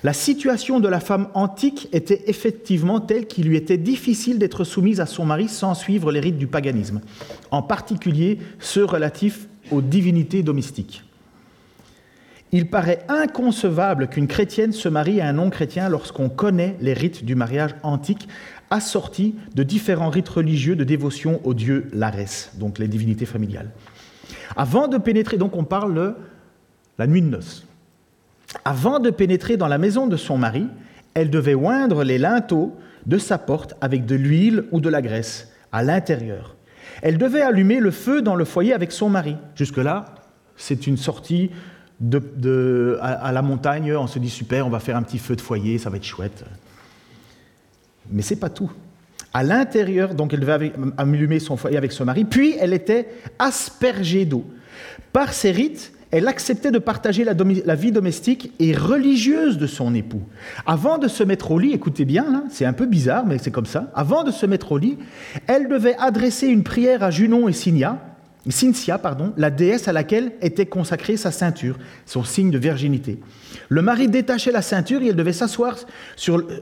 La 0.04 0.14
situation 0.14 0.80
de 0.80 0.88
la 0.88 1.00
femme 1.00 1.28
antique 1.36 1.88
était 1.92 2.24
effectivement 2.26 3.00
telle 3.00 3.28
qu'il 3.28 3.48
lui 3.48 3.58
était 3.58 3.78
difficile 3.78 4.40
d'être 4.40 4.64
soumise 4.64 5.00
à 5.00 5.06
son 5.06 5.26
mari 5.26 5.48
sans 5.48 5.76
suivre 5.76 6.12
les 6.12 6.20
rites 6.20 6.40
du 6.40 6.48
paganisme, 6.48 7.02
en 7.52 7.62
particulier 7.62 8.40
ceux 8.60 8.86
relatifs 8.86 9.48
aux 9.70 9.82
divinités 9.82 10.42
domestiques. 10.42 11.04
Il 12.54 12.68
paraît 12.68 13.06
inconcevable 13.08 14.08
qu'une 14.08 14.28
chrétienne 14.28 14.74
se 14.74 14.90
marie 14.90 15.22
à 15.22 15.28
un 15.28 15.34
non-chrétien 15.34 15.88
lorsqu'on 15.88 16.28
connaît 16.28 16.76
les 16.82 16.94
rites 16.94 17.24
du 17.24 17.36
mariage 17.36 17.76
antique 17.82 18.28
assortis 18.70 19.36
de 19.56 19.64
différents 19.64 20.10
rites 20.10 20.28
religieux 20.28 20.76
de 20.76 20.84
dévotion 20.84 21.40
au 21.46 21.54
dieu 21.54 21.88
Larès, 21.94 22.52
donc 22.58 22.78
les 22.78 22.88
divinités 22.88 23.26
familiales. 23.26 23.70
Avant 24.56 24.88
de 24.90 24.98
pénétrer, 24.98 25.38
donc 25.38 25.56
on 25.56 25.64
parle 25.64 26.16
la 26.98 27.08
nuit 27.08 27.22
de 27.22 27.28
noces. 27.28 27.66
Avant 28.66 29.00
de 29.00 29.12
pénétrer 29.12 29.56
dans 29.56 29.70
la 29.70 29.78
maison 29.78 30.08
de 30.08 30.18
son 30.18 30.38
mari, 30.38 30.68
elle 31.14 31.30
devait 31.30 31.56
oindre 31.56 32.04
les 32.04 32.18
linteaux 32.18 32.76
de 33.06 33.18
sa 33.18 33.38
porte 33.38 33.76
avec 33.80 34.06
de 34.06 34.16
l'huile 34.16 34.66
ou 34.72 34.82
de 34.82 34.90
la 34.90 35.02
graisse 35.02 35.52
à 35.72 35.84
l'intérieur. 35.84 36.56
Elle 37.02 37.18
devait 37.18 37.42
allumer 37.42 37.80
le 37.80 37.92
feu 37.92 38.22
dans 38.22 38.36
le 38.36 38.46
foyer 38.46 38.74
avec 38.74 38.92
son 38.92 39.10
mari. 39.10 39.38
Jusque-là, 39.56 40.06
c'est 40.58 40.86
une 40.86 40.98
sortie 40.98 41.50
à, 43.02 43.32
la 43.32 43.42
montagne. 43.42 43.94
On 43.96 44.08
se 44.08 44.20
dit 44.20 44.30
super, 44.30 44.66
on 44.66 44.70
va 44.70 44.80
faire 44.80 44.98
un 44.98 45.04
petit 45.04 45.20
feu 45.20 45.36
de 45.36 45.42
foyer, 45.42 45.78
ça 45.78 45.90
va 45.90 45.98
être 45.98 46.06
chouette. 46.06 46.44
Mais 48.10 48.22
c'est 48.22 48.36
pas 48.36 48.50
tout. 48.50 48.72
À 49.34 49.44
l'intérieur, 49.44 50.14
donc 50.14 50.34
elle 50.34 50.42
devait 50.42 50.74
allumer 50.98 51.40
son 51.40 51.56
foyer 51.56 51.78
avec 51.78 51.92
son 51.92 52.06
mari, 52.06 52.26
puis 52.26 52.56
elle 52.60 52.74
était 52.74 53.08
aspergée 53.40 54.26
d'eau. 54.26 54.46
Par 55.14 55.34
ces 55.34 55.52
rites, 55.52 55.94
elle 56.12 56.28
acceptait 56.28 56.72
de 56.72 56.78
partager 56.78 57.24
la, 57.24 57.76
vie 57.76 57.92
domestique 57.92 58.52
et 58.60 58.76
religieuse 58.76 59.58
de 59.58 59.66
son 59.66 59.96
époux. 59.96 60.24
Avant 60.66 60.98
de 60.98 61.08
se 61.08 61.24
mettre 61.24 61.52
au 61.52 61.60
lit, 61.60 61.72
écoutez 61.72 62.04
bien, 62.04 62.44
c'est 62.50 62.66
un 62.66 62.74
peu 62.74 62.86
bizarre, 62.86 63.26
mais 63.26 63.38
c'est 63.38 63.52
comme 63.52 63.66
ça, 63.66 63.90
avant 63.96 64.24
de 64.24 64.32
se 64.32 64.46
mettre 64.46 64.74
au 64.74 64.78
lit, 64.78 64.98
elle 65.48 65.70
devait 65.70 65.96
adresser 65.98 66.48
une 66.48 66.64
prière 66.64 67.02
à 67.02 67.12
Junon 67.12 67.48
et 67.48 67.54
Cynthia, 68.50 68.98
pardon, 68.98 69.34
la 69.38 69.52
déesse 69.52 69.88
à 69.88 69.94
laquelle 69.94 70.32
était 70.42 70.66
consacrée 70.66 71.16
sa 71.16 71.32
ceinture, 71.32 71.78
son 72.08 72.24
signe 72.24 72.50
de 72.50 72.58
virginité. 72.58 73.20
Le 73.70 73.84
mari 73.84 74.08
détachait 74.08 74.52
la 74.52 74.64
ceinture 74.64 75.04
et 75.04 75.10
elle 75.10 75.16
devait 75.16 75.32
s'asseoir 75.32 75.78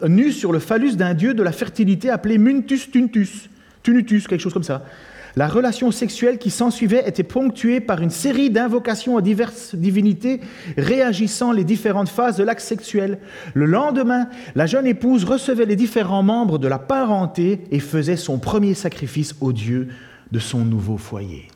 nue 0.08 0.34
sur 0.34 0.52
le 0.52 0.60
phallus 0.60 0.98
d'un 0.98 1.14
dieu 1.14 1.34
de 1.34 1.42
la 1.42 1.54
fertilité 1.54 2.10
appelé 2.10 2.38
Muntus 2.38 2.92
Tuntus, 2.92 3.50
Tunutus, 3.82 4.28
quelque 4.28 4.42
chose 4.42 4.54
comme 4.54 4.64
ça. 4.64 4.84
La 5.38 5.48
relation 5.48 5.92
sexuelle 5.92 6.38
qui 6.38 6.50
s'ensuivait 6.50 7.08
était 7.08 7.24
ponctuée 7.24 7.80
par 7.80 8.02
une 8.02 8.10
série 8.10 8.50
d'invocations 8.50 9.18
à 9.18 9.22
diverses 9.22 9.74
divinités 9.74 10.42
réagissant 10.76 11.54
les 11.54 11.64
différentes 11.64 12.10
phases 12.10 12.36
de 12.36 12.44
l'acte 12.44 12.62
sexuel. 12.62 13.20
Le 13.54 13.66
lendemain, 13.66 14.28
la 14.56 14.66
jeune 14.66 14.88
épouse 14.88 15.24
recevait 15.24 15.66
les 15.66 15.78
différents 15.78 16.24
membres 16.24 16.58
de 16.58 16.68
la 16.68 16.80
parenté 16.80 17.62
et 17.72 17.80
faisait 17.80 18.18
son 18.18 18.38
premier 18.38 18.74
sacrifice 18.74 19.36
au 19.40 19.54
Dieu 19.54 19.88
de 20.32 20.40
son 20.40 20.66
nouveau 20.66 20.98
foyer. 20.98 21.48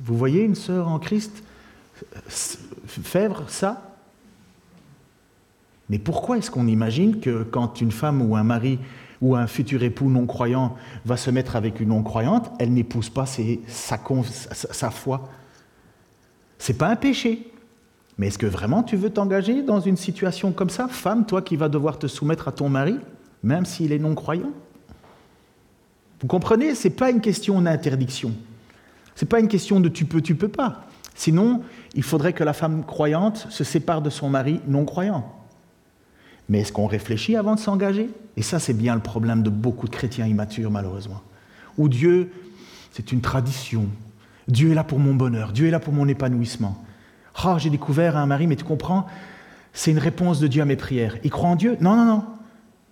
Vous 0.00 0.16
voyez 0.16 0.42
une 0.42 0.54
sœur 0.54 0.88
en 0.88 0.98
Christ 0.98 1.42
faire 2.28 3.42
ça? 3.48 3.96
Mais 5.88 5.98
pourquoi 5.98 6.38
est-ce 6.38 6.50
qu'on 6.50 6.66
imagine 6.66 7.20
que 7.20 7.44
quand 7.44 7.80
une 7.80 7.92
femme 7.92 8.20
ou 8.20 8.36
un 8.36 8.42
mari 8.42 8.78
ou 9.22 9.36
un 9.36 9.46
futur 9.46 9.82
époux 9.82 10.10
non-croyant 10.10 10.76
va 11.04 11.16
se 11.16 11.30
mettre 11.30 11.56
avec 11.56 11.80
une 11.80 11.88
non-croyante, 11.88 12.50
elle 12.58 12.72
n'épouse 12.72 13.08
pas 13.08 13.24
sa, 13.24 13.42
sa, 13.68 13.98
sa 14.52 14.90
foi? 14.90 15.28
C'est 16.58 16.76
pas 16.76 16.88
un 16.88 16.96
péché. 16.96 17.52
Mais 18.18 18.28
est-ce 18.28 18.38
que 18.38 18.46
vraiment 18.46 18.82
tu 18.82 18.96
veux 18.96 19.10
t'engager 19.10 19.62
dans 19.62 19.80
une 19.80 19.96
situation 19.96 20.52
comme 20.52 20.70
ça, 20.70 20.88
femme, 20.88 21.26
toi 21.26 21.42
qui 21.42 21.56
vas 21.56 21.68
devoir 21.68 21.98
te 21.98 22.06
soumettre 22.06 22.48
à 22.48 22.52
ton 22.52 22.68
mari, 22.68 22.98
même 23.42 23.64
s'il 23.64 23.92
est 23.92 23.98
non-croyant? 23.98 24.52
Vous 26.20 26.26
comprenez? 26.26 26.74
Ce 26.74 26.88
n'est 26.88 26.94
pas 26.94 27.10
une 27.10 27.20
question 27.20 27.60
d'interdiction. 27.60 28.32
Ce 29.16 29.24
n'est 29.24 29.28
pas 29.28 29.40
une 29.40 29.48
question 29.48 29.80
de 29.80 29.88
tu 29.88 30.04
peux, 30.04 30.20
tu 30.20 30.36
peux 30.36 30.48
pas. 30.48 30.84
Sinon, 31.16 31.62
il 31.94 32.02
faudrait 32.04 32.34
que 32.34 32.44
la 32.44 32.52
femme 32.52 32.84
croyante 32.84 33.46
se 33.50 33.64
sépare 33.64 34.02
de 34.02 34.10
son 34.10 34.28
mari 34.28 34.60
non-croyant. 34.68 35.32
Mais 36.48 36.60
est-ce 36.60 36.72
qu'on 36.72 36.86
réfléchit 36.86 37.34
avant 37.34 37.54
de 37.54 37.60
s'engager? 37.60 38.10
Et 38.36 38.42
ça, 38.42 38.60
c'est 38.60 38.74
bien 38.74 38.94
le 38.94 39.00
problème 39.00 39.42
de 39.42 39.50
beaucoup 39.50 39.88
de 39.88 39.92
chrétiens 39.92 40.26
immatures, 40.26 40.70
malheureusement. 40.70 41.22
Où 41.78 41.88
Dieu, 41.88 42.30
c'est 42.92 43.10
une 43.10 43.22
tradition. 43.22 43.86
Dieu 44.46 44.70
est 44.70 44.74
là 44.74 44.84
pour 44.84 44.98
mon 44.98 45.14
bonheur, 45.14 45.52
Dieu 45.52 45.66
est 45.66 45.70
là 45.70 45.80
pour 45.80 45.92
mon 45.92 46.06
épanouissement. 46.06 46.84
Oh, 47.44 47.56
j'ai 47.58 47.70
découvert 47.70 48.16
un 48.16 48.26
mari, 48.26 48.46
mais 48.46 48.56
tu 48.56 48.64
comprends, 48.64 49.06
c'est 49.72 49.90
une 49.90 49.98
réponse 49.98 50.38
de 50.38 50.46
Dieu 50.46 50.62
à 50.62 50.66
mes 50.66 50.76
prières. 50.76 51.16
Il 51.24 51.30
croit 51.30 51.48
en 51.48 51.56
Dieu? 51.56 51.76
Non, 51.80 51.96
non, 51.96 52.04
non. 52.04 52.24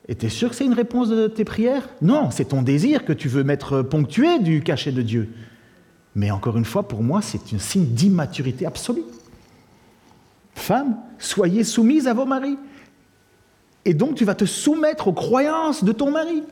Et 0.08 0.14
tu 0.14 0.26
es 0.26 0.28
sûr 0.30 0.50
que 0.50 0.56
c'est 0.56 0.66
une 0.66 0.74
réponse 0.74 1.08
de 1.08 1.28
tes 1.28 1.44
prières? 1.44 1.88
Non, 2.02 2.30
c'est 2.30 2.46
ton 2.46 2.62
désir 2.62 3.04
que 3.04 3.12
tu 3.12 3.28
veux 3.28 3.44
mettre 3.44 3.82
ponctué 3.82 4.38
du 4.38 4.62
cachet 4.62 4.92
de 4.92 5.02
Dieu. 5.02 5.30
Mais 6.14 6.31
encore 6.31 6.57
une 6.57 6.64
fois, 6.64 6.87
pour 6.87 7.03
moi, 7.03 7.20
c'est 7.22 7.53
un 7.53 7.59
signe 7.59 7.87
d'immaturité 7.87 8.66
absolue. 8.66 9.03
Femmes, 10.55 10.96
soyez 11.18 11.64
soumises 11.64 12.07
à 12.07 12.14
vos 12.14 12.24
maris. 12.24 12.57
Et 13.85 13.94
donc 13.94 14.14
tu 14.14 14.24
vas 14.24 14.35
te 14.35 14.44
soumettre 14.44 15.09
aux 15.09 15.12
croyances 15.12 15.85
de 15.85 15.92
ton 15.92 16.11
mari. 16.11 16.42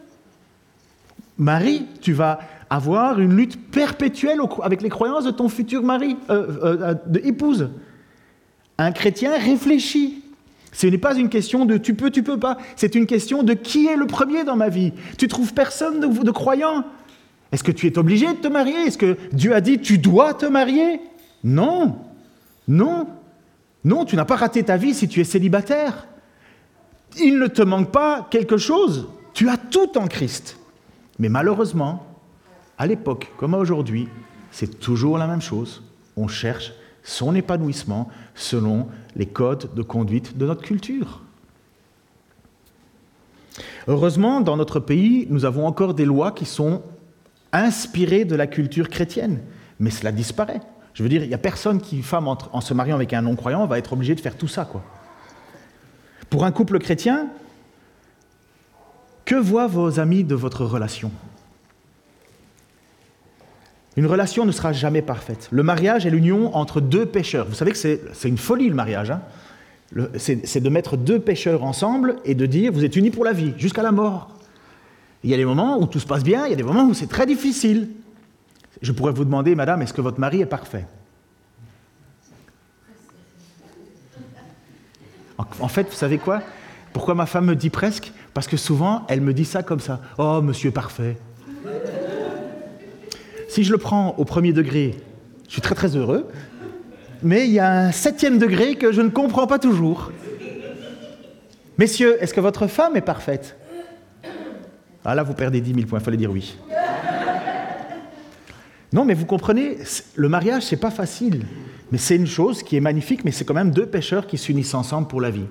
Marie, 1.39 1.87
tu 2.01 2.13
vas 2.13 2.41
avoir 2.69 3.21
une 3.21 3.37
lutte 3.37 3.71
perpétuelle 3.71 4.39
avec 4.63 4.83
les 4.83 4.89
croyances 4.89 5.25
de 5.25 5.31
ton 5.31 5.49
futur 5.49 5.83
mari, 5.83 6.17
euh, 6.31 6.47
euh, 6.63 6.77
euh, 6.83 6.95
de 7.07 7.21
épouse. 7.25 7.71
Un 8.79 8.93
chrétien 8.93 9.39
réfléchit. 9.39 10.25
Ce 10.73 10.87
n'est 10.87 10.99
pas 10.99 11.17
une 11.17 11.29
question 11.29 11.67
de 11.67 11.77
tu 11.77 11.95
peux, 11.95 12.11
tu 12.11 12.23
peux 12.23 12.39
pas. 12.39 12.59
C'est 12.77 12.95
une 12.95 13.07
question 13.07 13.43
de 13.43 13.53
qui 13.53 13.87
est 13.87 13.97
le 13.97 14.07
premier 14.07 14.45
dans 14.45 14.57
ma 14.57 14.69
vie. 14.69 14.93
Tu 15.19 15.29
trouves 15.29 15.53
personne 15.53 16.01
de 16.01 16.31
croyant. 16.31 16.85
Est-ce 17.53 17.63
que 17.63 17.73
tu 17.73 17.87
es 17.87 17.99
obligé 17.99 18.27
de 18.27 18.39
te 18.39 18.49
marier? 18.49 18.87
Est-ce 18.87 18.99
que 18.99 19.17
Dieu 19.33 19.55
a 19.55 19.61
dit 19.61 19.79
tu 19.79 19.99
dois 19.99 20.35
te 20.35 20.47
marier? 20.47 21.01
Non. 21.45 21.99
Non. 22.67 23.07
Non, 23.85 24.05
tu 24.05 24.17
n'as 24.17 24.25
pas 24.25 24.37
raté 24.37 24.63
ta 24.63 24.77
vie 24.77 24.95
si 24.95 25.09
tu 25.09 25.21
es 25.21 25.25
célibataire 25.25 26.07
il 27.21 27.39
ne 27.39 27.47
te 27.47 27.63
manque 27.63 27.91
pas 27.91 28.27
quelque 28.31 28.57
chose. 28.57 29.09
Tu 29.35 29.49
as 29.49 29.57
tout 29.57 29.99
en 29.99 30.07
Christ. 30.07 30.59
Mais 31.19 31.29
malheureusement, 31.29 32.07
à 32.79 32.87
l'époque 32.87 33.33
comme 33.37 33.55
aujourd'hui, 33.55 34.09
c'est 34.51 34.79
toujours 34.81 35.19
la 35.19 35.27
même 35.27 35.43
chose. 35.43 35.83
On 36.17 36.29
cherche 36.29 36.73
son 37.03 37.35
épanouissement 37.35 38.09
selon 38.35 38.89
les 39.17 39.27
codes 39.27 39.75
de 39.75 39.83
conduite 39.83 40.37
de 40.37 40.47
notre 40.47 40.63
culture. 40.63 41.23
Heureusement, 43.89 44.41
dans 44.41 44.57
notre 44.57 44.79
pays, 44.81 45.27
nous 45.29 45.45
avons 45.45 45.67
encore 45.67 45.95
des 45.95 46.05
lois 46.05 46.33
qui 46.33 46.45
sont 46.45 46.83
inspirées 47.53 48.25
de 48.25 48.35
la 48.35 48.47
culture 48.47 48.89
chrétienne, 48.89 49.41
mais 49.79 49.91
cela 49.91 50.13
disparaît. 50.13 50.61
Je 50.95 51.03
veux 51.03 51.09
dire, 51.09 51.23
il 51.23 51.29
n'y 51.29 51.35
a 51.35 51.39
personne 51.39 51.81
qui, 51.81 52.03
femme, 52.03 52.29
en, 52.29 52.61
se 52.61 52.75
mariant 52.75 52.97
avec 52.97 53.13
un 53.13 53.23
non-croyant, 53.23 53.67
va 53.67 53.79
être 53.79 53.93
obligé 53.93 54.15
de 54.15 54.21
faire 54.21 54.37
tout 54.37 54.49
ça. 54.49 54.65
Quoi. 54.65 54.83
Pour 56.31 56.45
un 56.45 56.53
couple 56.53 56.79
chrétien, 56.79 57.29
que 59.25 59.35
voient 59.35 59.67
vos 59.67 60.01
amis 60.01 60.25
de 60.25 60.35
votre 60.35 60.65
relation? 60.65 61.11
Une 63.97 64.07
relation 64.07 64.47
ne 64.47 64.53
sera 64.53 64.73
jamais 64.73 65.03
parfaite. 65.03 65.49
Le 65.51 65.63
mariage 65.63 66.07
est 66.07 66.11
l'union 66.11 66.55
entre 66.57 66.81
deux 66.81 67.07
pécheurs. 67.07 67.47
Vous 67.47 67.55
savez 67.55 67.73
que 67.73 67.79
c'est 67.79 68.29
une 68.29 68.39
folie 68.39 68.69
le 68.69 68.75
mariage. 68.75 69.11
Hein 69.11 69.21
c'est 70.17 70.61
de 70.61 70.69
mettre 70.69 70.97
deux 70.97 71.19
pécheurs 71.19 71.65
ensemble 71.65 72.17
et 72.25 72.35
de 72.35 72.47
dire 72.47 72.73
vous 72.73 72.85
êtes 72.85 72.97
unis 72.97 73.11
pour 73.11 73.25
la 73.25 73.33
vie, 73.33 73.53
jusqu'à 73.59 73.83
la 73.83 73.93
mort. 73.93 74.31
Il 75.25 75.31
y 75.31 75.35
a 75.35 75.37
des 75.37 75.45
moments 75.45 75.79
où 75.79 75.87
tout 75.87 76.01
se 76.01 76.07
passe 76.07 76.25
bien, 76.25 76.47
il 76.47 76.51
y 76.51 76.53
a 76.53 76.57
des 76.57 76.63
moments 76.63 76.85
où 76.85 76.95
c'est 76.95 77.07
très 77.07 77.27
difficile. 77.27 77.89
Je 78.81 78.93
pourrais 78.93 79.13
vous 79.13 79.25
demander, 79.25 79.55
madame, 79.55 79.83
est-ce 79.83 79.93
que 79.93 80.01
votre 80.01 80.19
mari 80.19 80.41
est 80.41 80.47
parfait? 80.47 80.87
En 85.61 85.69
fait, 85.69 85.89
vous 85.89 85.95
savez 85.95 86.19
quoi? 86.19 86.43
Pourquoi 86.93 87.15
ma 87.15 87.27
femme 87.27 87.47
me 87.47 87.57
dit 87.57 87.71
presque? 87.71 88.13
Parce 88.35 88.47
que 88.47 88.57
souvent, 88.57 89.05
elle 89.09 89.21
me 89.21 89.35
dit 89.35 89.45
ça 89.45 89.63
comme 89.63 89.81
ça. 89.81 90.01
Oh, 90.19 90.41
monsieur 90.43 90.71
parfait. 90.71 91.17
Si 93.49 93.65
je 93.65 93.73
le 93.73 93.79
prends 93.79 94.15
au 94.19 94.25
premier 94.25 94.53
degré, 94.53 94.97
je 95.47 95.53
suis 95.53 95.61
très 95.61 95.75
très 95.75 95.97
heureux 95.97 96.29
mais 97.23 97.47
il 97.47 97.53
y 97.53 97.61
a 97.61 97.71
un 97.71 97.93
septième 97.93 98.39
degré 98.39 98.75
que 98.75 98.93
je 98.93 99.01
ne 99.01 99.09
comprends 99.09 99.47
pas 99.47 99.59
toujours. 99.59 100.11
Messieurs, 101.79 102.17
est-ce 102.21 102.35
que 102.35 102.41
votre 102.41 102.67
femme 102.67 102.97
est 102.97 103.03
parfaite? 103.03 103.57
Ah 105.05 105.15
là, 105.15 105.23
vous 105.23 105.35
perdez 105.35 105.61
10 105.61 105.75
000 105.75 105.87
points, 105.87 105.99
il 105.99 106.05
fallait 106.05 106.17
dire 106.17 106.31
oui. 106.31 106.57
Non, 108.93 109.05
mais 109.05 109.15
vous 109.15 109.25
comprenez, 109.25 109.79
le 110.15 110.29
mariage, 110.29 110.65
c'est 110.65 110.77
pas 110.77 110.91
facile. 110.91 111.47
Mais 111.91 111.99
c'est 111.99 112.17
une 112.17 112.27
chose 112.27 112.63
qui 112.63 112.77
est 112.77 112.81
magnifique, 112.81 113.25
mais 113.25 113.31
c'est 113.31 113.45
quand 113.45 113.55
même 113.55 113.71
deux 113.71 113.87
pêcheurs 113.87 114.27
qui 114.27 114.39
s'unissent 114.39 114.75
ensemble 114.75 115.09
pour 115.09 115.21
la 115.21 115.31
vie. 115.31 115.47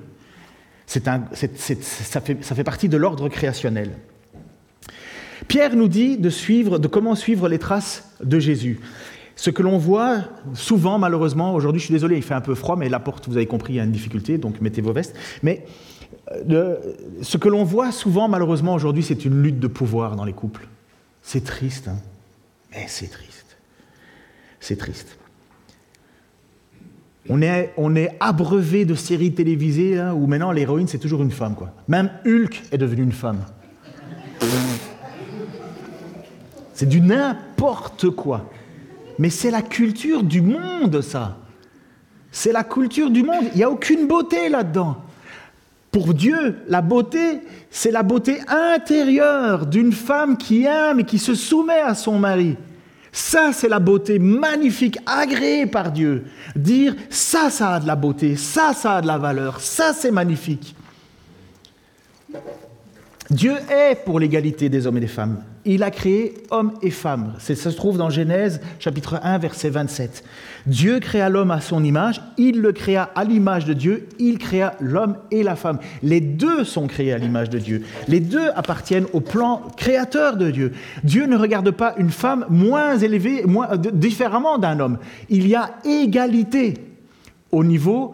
Un, 1.05 1.23
ça, 1.33 2.21
fait, 2.21 2.43
ça 2.43 2.55
fait 2.55 2.63
partie 2.63 2.89
de 2.89 2.97
l'ordre 2.97 3.29
créationnel. 3.29 3.91
Pierre 5.47 5.75
nous 5.75 5.87
dit 5.87 6.17
de 6.17 6.29
suivre, 6.29 6.79
de 6.79 6.87
comment 6.87 7.15
suivre 7.15 7.47
les 7.47 7.59
traces 7.59 8.15
de 8.23 8.39
Jésus. 8.39 8.79
Ce 9.35 9.49
que 9.49 9.63
l'on 9.63 9.77
voit 9.77 10.19
souvent, 10.53 10.99
malheureusement, 10.99 11.55
aujourd'hui, 11.55 11.79
je 11.79 11.85
suis 11.85 11.93
désolé, 11.93 12.17
il 12.17 12.23
fait 12.23 12.33
un 12.33 12.41
peu 12.41 12.55
froid, 12.55 12.75
mais 12.75 12.89
la 12.89 12.99
porte, 12.99 13.27
vous 13.27 13.37
avez 13.37 13.47
compris, 13.47 13.73
il 13.73 13.75
y 13.77 13.79
a 13.79 13.83
une 13.83 13.91
difficulté, 13.91 14.37
donc 14.37 14.61
mettez 14.61 14.81
vos 14.81 14.93
vestes. 14.93 15.15
Mais 15.41 15.65
ce 17.21 17.38
que 17.38 17.50
l'on 17.50 17.63
voit 17.63 17.91
souvent, 17.91 18.28
malheureusement, 18.28 18.74
aujourd'hui, 18.74 19.04
c'est 19.04 19.26
une 19.26 19.41
lutte 19.41 19.60
de 19.60 19.67
pouvoir 19.67 20.15
dans 20.15 20.26
les 20.26 20.34
couples. 20.34 20.67
C'est 21.21 21.43
triste, 21.43 21.88
hein 21.88 21.97
mais 22.71 22.86
c'est 22.88 23.08
triste. 23.08 23.58
C'est 24.60 24.78
triste. 24.78 25.17
On 27.30 27.41
est, 27.41 27.74
on 27.78 27.95
est 27.95 28.15
abreuvé 28.19 28.86
de 28.86 28.95
séries 28.95 29.34
télévisées 29.34 30.00
hein, 30.00 30.13
où 30.13 30.26
maintenant 30.26 30.52
l'héroïne, 30.52 30.88
c'est 30.88 30.97
toujours 30.97 31.21
une 31.21 31.32
femme. 31.32 31.56
Quoi. 31.56 31.71
Même 31.88 32.10
Hulk 32.26 32.63
est 32.71 32.78
devenu 32.78 33.04
une 33.04 33.12
femme. 33.12 33.45
C'est 36.74 36.88
du 36.88 37.02
n'importe 37.02 38.10
quoi. 38.10 38.50
Mais 39.19 39.30
c'est 39.30 39.52
la 39.52 39.62
culture 39.62 40.24
du 40.24 40.41
monde, 40.41 41.02
ça. 41.02 41.38
C'est 42.32 42.52
la 42.52 42.63
culture 42.63 43.12
du 43.12 43.24
monde. 43.24 43.45
Il 43.54 43.58
n'y 43.58 43.63
a 43.63 43.69
aucune 43.69 44.08
beauté 44.08 44.50
là-dedans. 44.50 44.97
Pour 45.91 46.13
Dieu, 46.13 46.58
la 46.67 46.82
beauté, 46.82 47.41
c'est 47.69 47.91
la 47.91 48.01
beauté 48.01 48.39
intérieure 48.47 49.65
d'une 49.65 49.91
femme 49.91 50.38
qui 50.38 50.63
aime 50.63 51.01
et 51.01 51.04
qui 51.04 51.19
se 51.19 51.36
soumet 51.36 51.82
à 51.82 51.95
son 51.95 52.17
mari. 52.17 52.56
Ça, 53.12 53.51
c'est 53.51 53.67
la 53.67 53.80
beauté 53.80 54.17
magnifique, 54.17 54.97
agréée 55.06 55.65
par 55.65 55.91
Dieu. 55.91 56.23
Dire, 56.56 56.95
ça, 57.10 57.49
ça 57.49 57.75
a 57.75 57.80
de 57.82 57.88
la 57.88 57.97
beauté, 57.97 58.38
ça, 58.38 58.73
ça 58.73 58.97
a 58.97 59.01
de 59.01 59.08
la 59.08 59.17
valeur, 59.17 59.60
ça, 59.60 59.91
c'est 59.93 60.12
magnifique. 60.12 60.75
Dieu 63.31 63.53
est 63.69 63.95
pour 64.03 64.19
l'égalité 64.19 64.67
des 64.67 64.85
hommes 64.85 64.97
et 64.97 64.99
des 65.01 65.07
femmes. 65.07 65.41
Il 65.63 65.83
a 65.83 65.89
créé 65.89 66.33
hommes 66.49 66.73
et 66.81 66.91
femmes. 66.91 67.33
Ça 67.39 67.55
se 67.55 67.69
trouve 67.69 67.97
dans 67.97 68.09
Genèse 68.09 68.59
chapitre 68.77 69.21
1 69.23 69.37
verset 69.37 69.69
27. 69.69 70.25
Dieu 70.65 70.99
créa 70.99 71.29
l'homme 71.29 71.51
à 71.51 71.61
son 71.61 71.81
image, 71.81 72.21
il 72.37 72.59
le 72.59 72.73
créa 72.73 73.09
à 73.15 73.23
l'image 73.23 73.63
de 73.63 73.71
Dieu, 73.71 74.09
il 74.19 74.37
créa 74.37 74.75
l'homme 74.81 75.15
et 75.31 75.43
la 75.43 75.55
femme. 75.55 75.79
Les 76.03 76.19
deux 76.19 76.65
sont 76.65 76.87
créés 76.87 77.13
à 77.13 77.17
l'image 77.17 77.49
de 77.49 77.57
Dieu. 77.57 77.83
Les 78.09 78.19
deux 78.19 78.49
appartiennent 78.53 79.07
au 79.13 79.21
plan 79.21 79.61
créateur 79.77 80.35
de 80.35 80.51
Dieu. 80.51 80.73
Dieu 81.05 81.25
ne 81.25 81.37
regarde 81.37 81.71
pas 81.71 81.95
une 81.97 82.11
femme 82.11 82.45
moins 82.49 82.97
élevée, 82.97 83.45
moins, 83.45 83.77
différemment 83.77 84.57
d'un 84.57 84.77
homme. 84.81 84.97
Il 85.29 85.47
y 85.47 85.55
a 85.55 85.71
égalité 85.85 86.73
au 87.49 87.63
niveau 87.63 88.13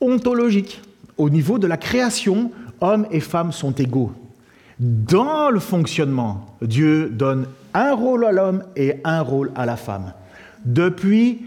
ontologique, 0.00 0.80
au 1.18 1.28
niveau 1.28 1.58
de 1.58 1.66
la 1.66 1.76
création, 1.76 2.50
hommes 2.80 3.06
et 3.10 3.20
femmes 3.20 3.52
sont 3.52 3.72
égaux. 3.72 4.14
Dans 4.80 5.50
le 5.50 5.58
fonctionnement, 5.58 6.46
Dieu 6.62 7.08
donne 7.08 7.48
un 7.74 7.94
rôle 7.94 8.24
à 8.24 8.30
l'homme 8.30 8.62
et 8.76 8.94
un 9.02 9.22
rôle 9.22 9.50
à 9.56 9.66
la 9.66 9.76
femme. 9.76 10.12
Depuis 10.64 11.46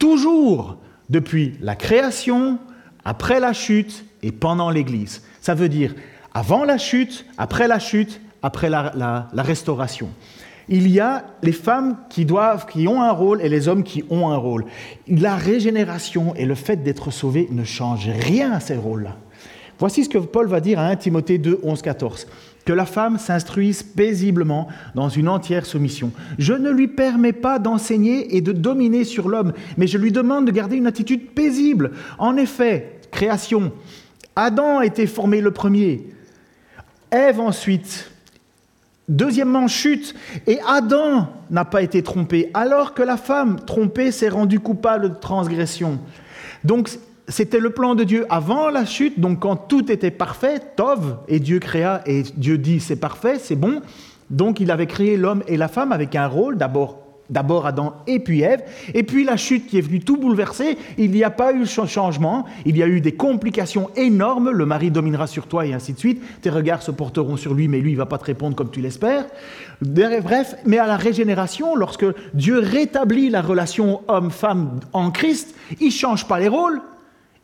toujours, 0.00 0.78
depuis 1.08 1.54
la 1.60 1.76
création, 1.76 2.58
après 3.04 3.38
la 3.38 3.52
chute 3.52 4.04
et 4.22 4.32
pendant 4.32 4.68
l'Église. 4.70 5.22
Ça 5.40 5.54
veut 5.54 5.68
dire 5.68 5.94
avant 6.34 6.64
la 6.64 6.76
chute, 6.76 7.24
après 7.38 7.68
la 7.68 7.78
chute, 7.78 8.20
après 8.42 8.68
la, 8.68 9.28
restauration. 9.36 10.08
Il 10.68 10.88
y 10.88 10.98
a 10.98 11.24
les 11.42 11.52
femmes 11.52 11.96
qui, 12.08 12.24
doivent, 12.24 12.66
qui 12.66 12.88
ont 12.88 13.00
un 13.00 13.12
rôle 13.12 13.42
et 13.42 13.48
les 13.48 13.68
hommes 13.68 13.84
qui 13.84 14.02
ont 14.10 14.28
un 14.30 14.36
rôle. 14.36 14.64
La 15.06 15.36
régénération 15.36 16.34
et 16.34 16.46
le 16.46 16.54
fait 16.56 16.82
d'être 16.82 17.12
sauvé 17.12 17.46
ne 17.52 17.62
changent 17.62 18.08
rien 18.08 18.52
à 18.52 18.60
ces 18.60 18.76
rôles-là. 18.76 19.16
Voici 19.78 20.04
ce 20.04 20.08
que 20.08 20.18
Paul 20.18 20.46
va 20.46 20.60
dire 20.60 20.78
à 20.78 20.86
1 20.86 20.96
Timothée 20.96 21.38
2, 21.38 21.60
11, 21.62 21.82
14 21.82 22.26
que 22.64 22.72
la 22.72 22.86
femme 22.86 23.18
s'instruise 23.18 23.82
paisiblement 23.82 24.68
dans 24.94 25.08
une 25.08 25.28
entière 25.28 25.66
soumission. 25.66 26.12
Je 26.38 26.52
ne 26.52 26.70
lui 26.70 26.88
permets 26.88 27.32
pas 27.32 27.58
d'enseigner 27.58 28.36
et 28.36 28.40
de 28.40 28.52
dominer 28.52 29.04
sur 29.04 29.28
l'homme, 29.28 29.52
mais 29.76 29.86
je 29.86 29.98
lui 29.98 30.12
demande 30.12 30.46
de 30.46 30.52
garder 30.52 30.76
une 30.76 30.86
attitude 30.86 31.30
paisible. 31.30 31.92
En 32.18 32.36
effet, 32.36 33.00
création, 33.10 33.72
Adam 34.36 34.78
a 34.78 34.86
été 34.86 35.06
formé 35.06 35.40
le 35.40 35.50
premier, 35.50 36.06
Ève 37.10 37.40
ensuite, 37.40 38.12
Deuxièmement, 39.08 39.68
chute. 39.68 40.14
Et 40.46 40.58
Adam 40.66 41.28
n'a 41.50 41.64
pas 41.64 41.82
été 41.82 42.02
trompé, 42.02 42.50
alors 42.54 42.94
que 42.94 43.02
la 43.02 43.16
femme 43.16 43.60
trompée 43.66 44.10
s'est 44.12 44.28
rendue 44.28 44.60
coupable 44.60 45.10
de 45.10 45.14
transgression. 45.14 45.98
Donc 46.64 46.88
c'était 47.32 47.60
le 47.60 47.70
plan 47.70 47.94
de 47.94 48.04
Dieu 48.04 48.26
avant 48.28 48.68
la 48.68 48.84
chute, 48.84 49.18
donc 49.18 49.40
quand 49.40 49.56
tout 49.56 49.90
était 49.90 50.10
parfait, 50.10 50.60
Tov, 50.76 51.16
et 51.28 51.40
Dieu 51.40 51.58
créa, 51.58 52.02
et 52.06 52.22
Dieu 52.36 52.58
dit 52.58 52.78
c'est 52.78 52.96
parfait, 52.96 53.38
c'est 53.38 53.56
bon. 53.56 53.80
Donc 54.28 54.60
il 54.60 54.70
avait 54.70 54.86
créé 54.86 55.16
l'homme 55.16 55.42
et 55.48 55.56
la 55.56 55.68
femme 55.68 55.92
avec 55.92 56.14
un 56.14 56.26
rôle, 56.26 56.58
d'abord 56.58 56.98
D'abord 57.30 57.66
Adam 57.66 57.94
et 58.06 58.18
puis 58.18 58.42
Ève, 58.42 58.62
et 58.92 59.04
puis 59.04 59.24
la 59.24 59.38
chute 59.38 59.66
qui 59.66 59.78
est 59.78 59.80
venue 59.80 60.00
tout 60.00 60.18
bouleverser, 60.18 60.76
il 60.98 61.12
n'y 61.12 61.24
a 61.24 61.30
pas 61.30 61.54
eu 61.54 61.64
changement, 61.64 62.44
il 62.66 62.76
y 62.76 62.82
a 62.82 62.86
eu 62.86 63.00
des 63.00 63.12
complications 63.12 63.88
énormes, 63.96 64.50
le 64.50 64.66
mari 64.66 64.90
dominera 64.90 65.26
sur 65.26 65.46
toi 65.46 65.64
et 65.64 65.72
ainsi 65.72 65.94
de 65.94 65.98
suite, 65.98 66.22
tes 66.42 66.50
regards 66.50 66.82
se 66.82 66.90
porteront 66.90 67.38
sur 67.38 67.54
lui, 67.54 67.68
mais 67.68 67.78
lui 67.78 67.92
il 67.92 67.96
va 67.96 68.04
pas 68.04 68.18
te 68.18 68.24
répondre 68.24 68.54
comme 68.54 68.70
tu 68.70 68.82
l'espères. 68.82 69.24
Bref, 69.80 70.56
mais 70.66 70.76
à 70.76 70.86
la 70.86 70.98
régénération, 70.98 71.74
lorsque 71.74 72.04
Dieu 72.34 72.58
rétablit 72.58 73.30
la 73.30 73.40
relation 73.40 74.02
homme-femme 74.08 74.80
en 74.92 75.10
Christ, 75.10 75.54
il 75.80 75.90
change 75.90 76.26
pas 76.26 76.38
les 76.38 76.48
rôles, 76.48 76.82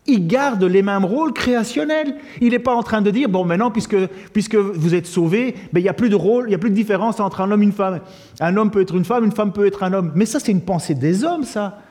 il 0.09 0.27
garde 0.27 0.65
les 0.65 0.83
mêmes 0.83 1.05
rôles 1.05 1.33
créationnels. 1.33 2.17
Il 2.41 2.51
n'est 2.51 2.59
pas 2.59 2.75
en 2.75 2.83
train 2.83 3.03
de 3.03 3.11
dire, 3.11 3.29
bon, 3.29 3.45
maintenant, 3.45 3.71
puisque, 3.71 3.97
puisque 4.33 4.57
vous 4.57 4.95
êtes 4.95 5.07
sauvés, 5.07 5.55
ben, 5.73 5.81
il 5.81 5.83
n'y 5.83 5.89
a 5.89 5.95
plus 5.95 6.09
de 6.09 6.17
rôle, 6.17 6.47
il 6.47 6.49
n'y 6.49 6.55
a 6.55 6.59
plus 6.59 6.71
de 6.71 6.75
différence 6.75 7.21
entre 7.21 7.43
un 7.43 7.51
homme 7.51 7.63
et 7.63 7.67
une 7.67 7.73
femme. 7.73 8.01
Un 8.41 8.57
homme 8.57 8.71
peut 8.71 8.81
être 8.81 8.97
une 8.97 9.05
femme, 9.05 9.25
une 9.25 9.33
femme 9.33 9.53
peut 9.53 9.67
être 9.67 9.83
un 9.83 9.93
homme. 9.93 10.13
Mais 10.15 10.27
ça, 10.27 10.41
c'est 10.41 10.51
une 10.51 10.63
pensée 10.63 10.95
des 10.95 11.25
hommes, 11.25 11.45
ça. 11.45 11.83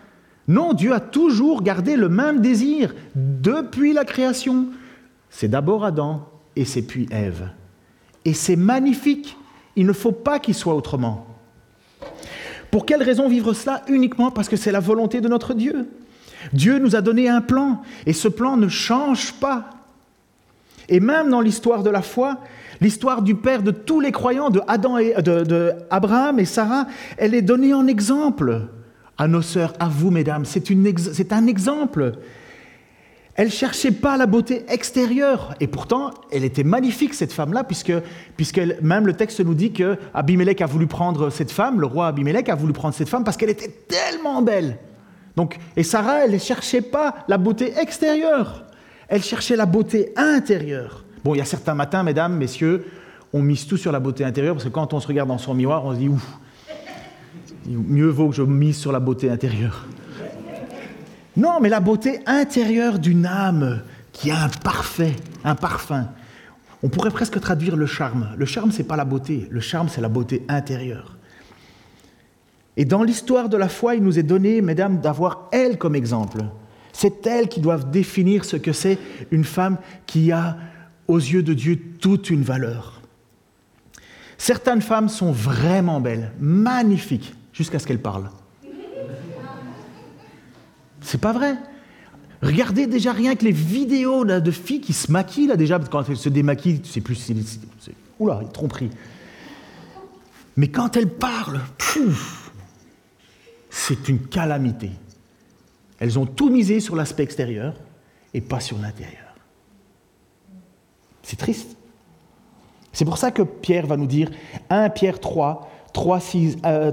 Non, 0.47 0.73
Dieu 0.73 0.93
a 0.93 0.99
toujours 0.99 1.62
gardé 1.62 1.95
le 1.95 2.10
même 2.10 2.41
désir 2.41 2.95
depuis 3.15 3.93
la 3.93 4.03
création. 4.03 4.67
C'est 5.30 5.49
d'abord 5.49 5.86
Adam 5.86 6.27
et 6.56 6.65
c'est 6.65 6.82
puis 6.82 7.08
Ève. 7.12 7.49
Et 8.25 8.34
c'est 8.34 8.56
magnifique. 8.56 9.38
Il 9.75 9.86
ne 9.86 9.93
faut 9.93 10.12
pas 10.12 10.39
qu'il 10.39 10.56
soit 10.56 10.73
autrement. 10.73 11.27
Pour 12.71 12.86
quelle 12.86 13.03
raison 13.03 13.30
vivre 13.30 13.53
cela 13.53 13.84
Uniquement? 13.88 14.32
Parce 14.32 14.49
que 14.49 14.56
c'est 14.56 14.71
la 14.71 14.80
volonté 14.80 15.21
de 15.21 15.27
notre 15.27 15.53
Dieu. 15.53 15.88
Dieu 16.54 16.80
nous 16.80 16.95
a 16.95 17.02
donné 17.02 17.30
un 17.30 17.41
plan 17.41 17.82
et 18.06 18.13
ce 18.13 18.28
plan 18.28 18.58
ne 18.58 18.67
change 18.67 19.34
pas. 19.34 19.69
Et 20.89 21.00
même 21.00 21.30
dans 21.30 21.41
l'histoire 21.41 21.84
de 21.84 21.89
la 21.89 22.02
foi, 22.02 22.39
l'histoire 22.80 23.21
du 23.21 23.36
père 23.36 23.63
de 23.63 23.71
tous 23.71 24.00
les 24.00 24.12
croyants, 24.12 24.50
de, 24.50 24.62
et, 25.02 25.21
de, 25.21 25.73
Abraham 25.89 26.39
et 26.39 26.45
Sarah, 26.45 26.88
elle 27.17 27.34
est 27.34 27.41
donnée 27.41 27.73
en 27.73 27.88
exemple 27.88 28.67
à 29.17 29.28
nos 29.28 29.41
sœurs, 29.41 29.73
à 29.80 29.89
vous 29.89 30.12
mesdames. 30.12 30.45
C'est 30.45 31.34
un 31.34 31.47
exemple. 31.47 32.13
Elle 33.36 33.52
cherchait 33.52 33.91
pas 33.91 34.17
la 34.17 34.26
beauté 34.26 34.63
extérieure. 34.67 35.54
Et 35.60 35.67
pourtant, 35.67 36.12
elle 36.32 36.43
était 36.43 36.63
magnifique, 36.63 37.13
cette 37.13 37.34
femme-là, 37.34 37.63
puisque, 37.63 37.93
puisque 38.36 38.60
même 38.82 39.06
le 39.06 39.13
texte 39.13 39.41
nous 39.41 39.54
dit 39.54 39.73
que 39.73 39.97
Abimelech 40.13 40.62
a 40.62 40.65
voulu 40.65 40.88
prendre 40.88 41.30
cette 41.30 41.52
femme, 41.52 41.80
le 41.80 41.86
roi 41.86 42.08
Abimelech 42.08 42.50
a 42.50 42.56
voulu 42.56 42.73
prendre 42.73 42.95
cette 42.95 43.10
femme 43.10 43.23
parce 43.23 43.38
qu'elle 43.38 43.52
était 43.52 43.71
tellement 43.88 44.41
belle. 44.41 44.80
Et 45.76 45.84
Sarah, 45.84 46.26
elle 46.26 46.32
ne 46.32 46.38
cherchait 46.38 46.82
pas 46.82 47.15
la 47.28 47.38
beauté 47.38 47.73
extérieure. 47.80 48.63
Elle 49.08 49.23
cherchait 49.23 49.56
la 49.56 49.65
beauté 49.65 50.13
intérieure. 50.15 51.04
Bon, 51.23 51.36
il 51.36 51.38
y 51.38 51.41
a 51.41 51.45
certains 51.45 51.76
matins, 51.76 52.04
mesdames, 52.04 52.36
messieurs, 52.36 52.86
on 53.34 53.41
mise 53.41 53.67
tout 53.67 53.78
sur 53.78 53.91
la 53.91 54.00
beauté 54.00 54.23
intérieure, 54.23 54.56
parce 54.56 54.65
que 54.65 54.69
quand 54.69 54.93
on 54.93 55.00
se 55.00 55.08
regarde 55.08 55.30
dans 55.30 55.38
son 55.38 55.54
miroir, 55.54 55.86
on 55.86 55.93
se 55.93 56.00
dit, 56.00 56.10
ouf, 56.10 56.26
mieux 57.67 58.08
vaut 58.08 58.30
que 58.30 58.36
je 58.36 58.41
mise 58.41 58.78
sur 58.78 58.91
la 58.91 59.00
beauté 59.00 59.30
intérieure. 59.30 59.86
Non, 61.36 61.60
mais 61.62 61.69
la 61.69 61.80
beauté 61.80 62.19
intérieure 62.26 62.97
d'une 62.97 63.26
âme 63.26 63.82
qui 64.12 64.32
a 64.32 64.43
un 64.43 64.50
parfait, 64.50 65.15
un 65.43 65.56
parfum. 65.56 66.08
On 66.82 66.89
pourrait 66.89 67.12
presque 67.12 67.39
traduire 67.39 67.76
le 67.76 67.86
charme. 67.86 68.30
Le 68.38 68.45
charme, 68.45 68.71
c'est 68.71 68.84
pas 68.84 68.95
la 68.95 69.06
beauté. 69.06 69.47
Le 69.52 69.60
charme, 69.60 69.89
c'est 69.89 70.02
la 70.02 70.10
beauté 70.10 70.43
intérieure. 70.47 71.16
Et 72.78 72.86
dans 72.86 73.04
l'histoire 73.04 73.50
de 73.50 73.58
la 73.58 73.70
foi, 73.70 73.96
il 73.96 74.04
nous 74.04 74.20
est 74.20 74.24
donné, 74.24 74.62
mesdames, 74.62 75.02
d'avoir 75.02 75.50
elle 75.52 75.80
comme 75.80 75.96
exemple. 75.96 76.46
C'est 76.94 77.26
elle 77.26 77.50
qui 77.50 77.60
doit 77.60 77.80
définir 77.80 78.46
ce 78.46 78.56
que 78.56 78.72
c'est 78.72 79.00
une 79.32 79.44
femme 79.44 79.78
qui 80.06 80.32
a, 80.32 80.58
aux 81.08 81.18
yeux 81.18 81.42
de 81.42 81.54
Dieu, 81.54 81.80
toute 82.00 82.30
une 82.30 82.44
valeur. 82.44 83.02
Certaines 84.38 84.82
femmes 84.82 85.10
sont 85.10 85.32
vraiment 85.32 86.00
belles, 86.00 86.32
magnifiques, 86.40 87.34
jusqu'à 87.52 87.80
ce 87.80 87.88
qu'elles 87.88 88.02
parlent. 88.02 88.30
C'est 91.02 91.22
pas 91.22 91.34
vrai. 91.34 91.56
Regardez 92.44 92.86
déjà 92.86 93.12
rien 93.12 93.36
que 93.36 93.46
les 93.46 93.52
vidéos 93.52 94.24
de 94.24 94.52
filles 94.52 94.82
qui 94.82 94.94
se 94.94 95.12
maquillent, 95.12 95.48
là, 95.48 95.56
déjà, 95.56 95.80
quand 95.80 96.08
elles 96.08 96.18
se 96.18 96.30
démaquillent, 96.30 96.82
c'est 96.84 97.02
plus. 97.02 97.16
C'est, 97.16 97.36
c'est, 97.80 97.94
oula, 98.20 98.40
tromperie. 98.54 98.92
Mais 100.56 100.68
quand 100.68 100.96
elles 100.96 101.10
parlent, 101.10 101.62
c'est 103.69 104.10
une 104.10 104.19
calamité. 104.19 104.91
Elles 105.99 106.19
ont 106.19 106.25
tout 106.25 106.49
misé 106.49 106.80
sur 106.80 106.95
l'aspect 106.95 107.23
extérieur 107.23 107.73
et 108.34 108.41
pas 108.41 108.60
sur 108.60 108.77
l'intérieur. 108.77 109.36
C'est 111.23 111.38
triste. 111.38 111.75
C'est 112.93 113.06
pour 113.06 113.17
ça 113.17 113.32
que 113.32 113.41
Pierre 113.41 113.86
va 113.86 113.97
nous 113.97 114.08
dire 114.08 114.30
1 114.69 114.89
Pierre 114.89 115.19
3, 115.19 115.69
3, 115.93 116.19
6, 116.19 116.58
euh, 116.65 116.91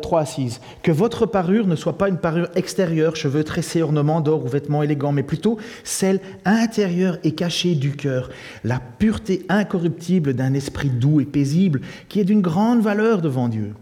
que 0.82 0.92
votre 0.92 1.26
parure 1.26 1.66
ne 1.66 1.76
soit 1.76 1.98
pas 1.98 2.08
une 2.08 2.18
parure 2.18 2.48
extérieure, 2.54 3.16
cheveux 3.16 3.44
tressés, 3.44 3.82
ornements 3.82 4.20
d'or 4.20 4.44
ou 4.44 4.48
vêtements 4.48 4.82
élégants, 4.82 5.12
mais 5.12 5.22
plutôt 5.22 5.58
celle 5.82 6.20
intérieure 6.44 7.18
et 7.22 7.32
cachée 7.34 7.74
du 7.74 7.96
cœur, 7.96 8.30
la 8.64 8.80
pureté 8.80 9.44
incorruptible 9.48 10.34
d'un 10.34 10.54
esprit 10.54 10.90
doux 10.90 11.20
et 11.20 11.26
paisible, 11.26 11.80
qui 12.08 12.20
est 12.20 12.24
d'une 12.24 12.40
grande 12.40 12.80
valeur 12.80 13.20
devant 13.20 13.48
Dieu. 13.48 13.74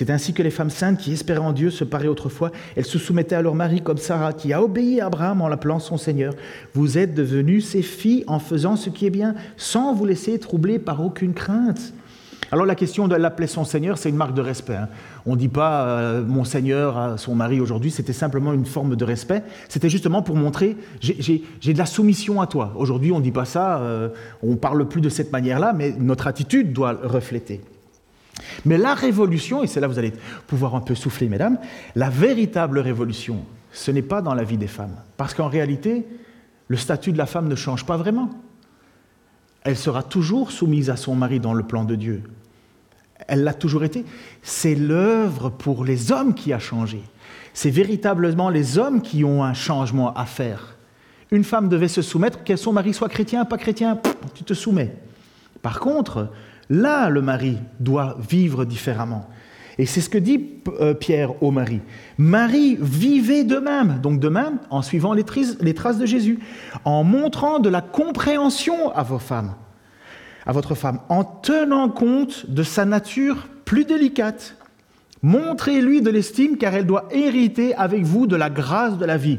C'est 0.00 0.08
ainsi 0.08 0.32
que 0.32 0.42
les 0.42 0.48
femmes 0.48 0.70
saintes 0.70 0.96
qui 0.96 1.12
espéraient 1.12 1.40
en 1.40 1.52
Dieu 1.52 1.68
se 1.68 1.84
paraient 1.84 2.08
autrefois, 2.08 2.52
elles 2.74 2.86
se 2.86 2.98
soumettaient 2.98 3.34
à 3.34 3.42
leur 3.42 3.54
mari 3.54 3.82
comme 3.82 3.98
Sarah, 3.98 4.32
qui 4.32 4.54
a 4.54 4.62
obéi 4.62 4.98
à 4.98 5.08
Abraham 5.08 5.42
en 5.42 5.48
l'appelant 5.48 5.78
son 5.78 5.98
Seigneur. 5.98 6.32
Vous 6.72 6.96
êtes 6.96 7.12
devenus 7.12 7.66
ses 7.66 7.82
filles 7.82 8.24
en 8.26 8.38
faisant 8.38 8.76
ce 8.76 8.88
qui 8.88 9.04
est 9.04 9.10
bien, 9.10 9.34
sans 9.58 9.92
vous 9.92 10.06
laisser 10.06 10.38
troubler 10.38 10.78
par 10.78 11.04
aucune 11.04 11.34
crainte. 11.34 11.92
Alors 12.50 12.64
la 12.64 12.76
question 12.76 13.08
de 13.08 13.14
l'appeler 13.14 13.46
son 13.46 13.66
Seigneur, 13.66 13.98
c'est 13.98 14.08
une 14.08 14.16
marque 14.16 14.32
de 14.32 14.40
respect. 14.40 14.76
Hein. 14.76 14.88
On 15.26 15.32
ne 15.32 15.36
dit 15.36 15.48
pas 15.48 15.84
euh, 15.84 16.24
mon 16.24 16.44
Seigneur 16.44 16.96
à 16.96 17.18
son 17.18 17.34
mari 17.34 17.60
aujourd'hui, 17.60 17.90
c'était 17.90 18.14
simplement 18.14 18.54
une 18.54 18.64
forme 18.64 18.96
de 18.96 19.04
respect. 19.04 19.42
C'était 19.68 19.90
justement 19.90 20.22
pour 20.22 20.34
montrer 20.34 20.78
j'ai 21.02 21.42
de 21.74 21.78
la 21.78 21.84
soumission 21.84 22.40
à 22.40 22.46
toi. 22.46 22.72
Aujourd'hui, 22.76 23.12
on 23.12 23.18
ne 23.18 23.24
dit 23.24 23.32
pas 23.32 23.44
ça, 23.44 23.80
euh, 23.80 24.08
on 24.42 24.52
ne 24.52 24.56
parle 24.56 24.88
plus 24.88 25.02
de 25.02 25.10
cette 25.10 25.30
manière-là, 25.30 25.74
mais 25.76 25.94
notre 25.98 26.26
attitude 26.26 26.72
doit 26.72 26.98
refléter. 27.02 27.60
Mais 28.64 28.78
la 28.78 28.94
révolution, 28.94 29.62
et 29.62 29.66
c'est 29.66 29.80
là 29.80 29.86
que 29.86 29.92
vous 29.92 29.98
allez 29.98 30.12
pouvoir 30.46 30.74
un 30.74 30.80
peu 30.80 30.94
souffler, 30.94 31.28
mesdames, 31.28 31.58
la 31.94 32.10
véritable 32.10 32.78
révolution, 32.78 33.44
ce 33.72 33.90
n'est 33.90 34.02
pas 34.02 34.22
dans 34.22 34.34
la 34.34 34.44
vie 34.44 34.56
des 34.56 34.66
femmes. 34.66 34.96
Parce 35.16 35.34
qu'en 35.34 35.48
réalité, 35.48 36.06
le 36.68 36.76
statut 36.76 37.12
de 37.12 37.18
la 37.18 37.26
femme 37.26 37.48
ne 37.48 37.54
change 37.54 37.84
pas 37.86 37.96
vraiment. 37.96 38.30
Elle 39.62 39.76
sera 39.76 40.02
toujours 40.02 40.52
soumise 40.52 40.90
à 40.90 40.96
son 40.96 41.14
mari 41.14 41.40
dans 41.40 41.52
le 41.52 41.62
plan 41.62 41.84
de 41.84 41.94
Dieu. 41.94 42.22
Elle 43.28 43.44
l'a 43.44 43.54
toujours 43.54 43.84
été. 43.84 44.04
C'est 44.42 44.74
l'œuvre 44.74 45.50
pour 45.50 45.84
les 45.84 46.12
hommes 46.12 46.34
qui 46.34 46.52
a 46.52 46.58
changé. 46.58 47.02
C'est 47.52 47.70
véritablement 47.70 48.48
les 48.48 48.78
hommes 48.78 49.02
qui 49.02 49.24
ont 49.24 49.44
un 49.44 49.54
changement 49.54 50.14
à 50.14 50.24
faire. 50.24 50.76
Une 51.30 51.44
femme 51.44 51.68
devait 51.68 51.88
se 51.88 52.02
soumettre, 52.02 52.42
que 52.42 52.56
son 52.56 52.72
mari 52.72 52.94
soit 52.94 53.08
chrétien, 53.08 53.44
pas 53.44 53.58
chrétien, 53.58 53.98
tu 54.34 54.44
te 54.44 54.54
soumets. 54.54 54.96
Par 55.62 55.78
contre, 55.78 56.30
là, 56.70 57.10
le 57.10 57.20
mari 57.20 57.58
doit 57.78 58.16
vivre 58.26 58.64
différemment. 58.64 59.28
Et 59.76 59.86
c'est 59.86 60.00
ce 60.00 60.08
que 60.08 60.18
dit 60.18 60.62
euh, 60.80 60.94
Pierre 60.94 61.42
au 61.42 61.50
mari. 61.50 61.80
Marie, 62.16 62.78
vivez 62.80 63.44
de 63.44 63.58
même, 63.58 63.98
donc 64.00 64.20
de 64.20 64.28
même 64.28 64.58
en 64.70 64.80
suivant 64.80 65.12
les 65.12 65.24
traces 65.74 65.98
de 65.98 66.06
Jésus, 66.06 66.38
en 66.84 67.04
montrant 67.04 67.58
de 67.58 67.68
la 67.68 67.82
compréhension 67.82 68.90
à 68.94 69.02
vos 69.02 69.18
femmes 69.18 69.54
à 70.46 70.52
votre 70.52 70.74
femme 70.74 71.00
en 71.08 71.24
tenant 71.24 71.88
compte 71.88 72.50
de 72.50 72.62
sa 72.62 72.84
nature 72.84 73.48
plus 73.64 73.84
délicate. 73.84 74.56
Montrez-lui 75.22 76.00
de 76.00 76.10
l'estime 76.10 76.56
car 76.56 76.74
elle 76.74 76.86
doit 76.86 77.08
hériter 77.10 77.74
avec 77.74 78.02
vous 78.02 78.26
de 78.26 78.36
la 78.36 78.50
grâce 78.50 78.96
de 78.96 79.04
la 79.04 79.16
vie. 79.16 79.38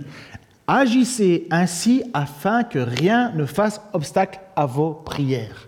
Agissez 0.67 1.48
ainsi 1.52 2.04
afin 2.13 2.63
que 2.63 2.80
rien 2.80 3.32
ne 3.36 3.46
fasse 3.46 3.82
obstacle 3.94 4.39
à 4.56 4.65
vos 4.65 4.94
prières. 4.94 5.67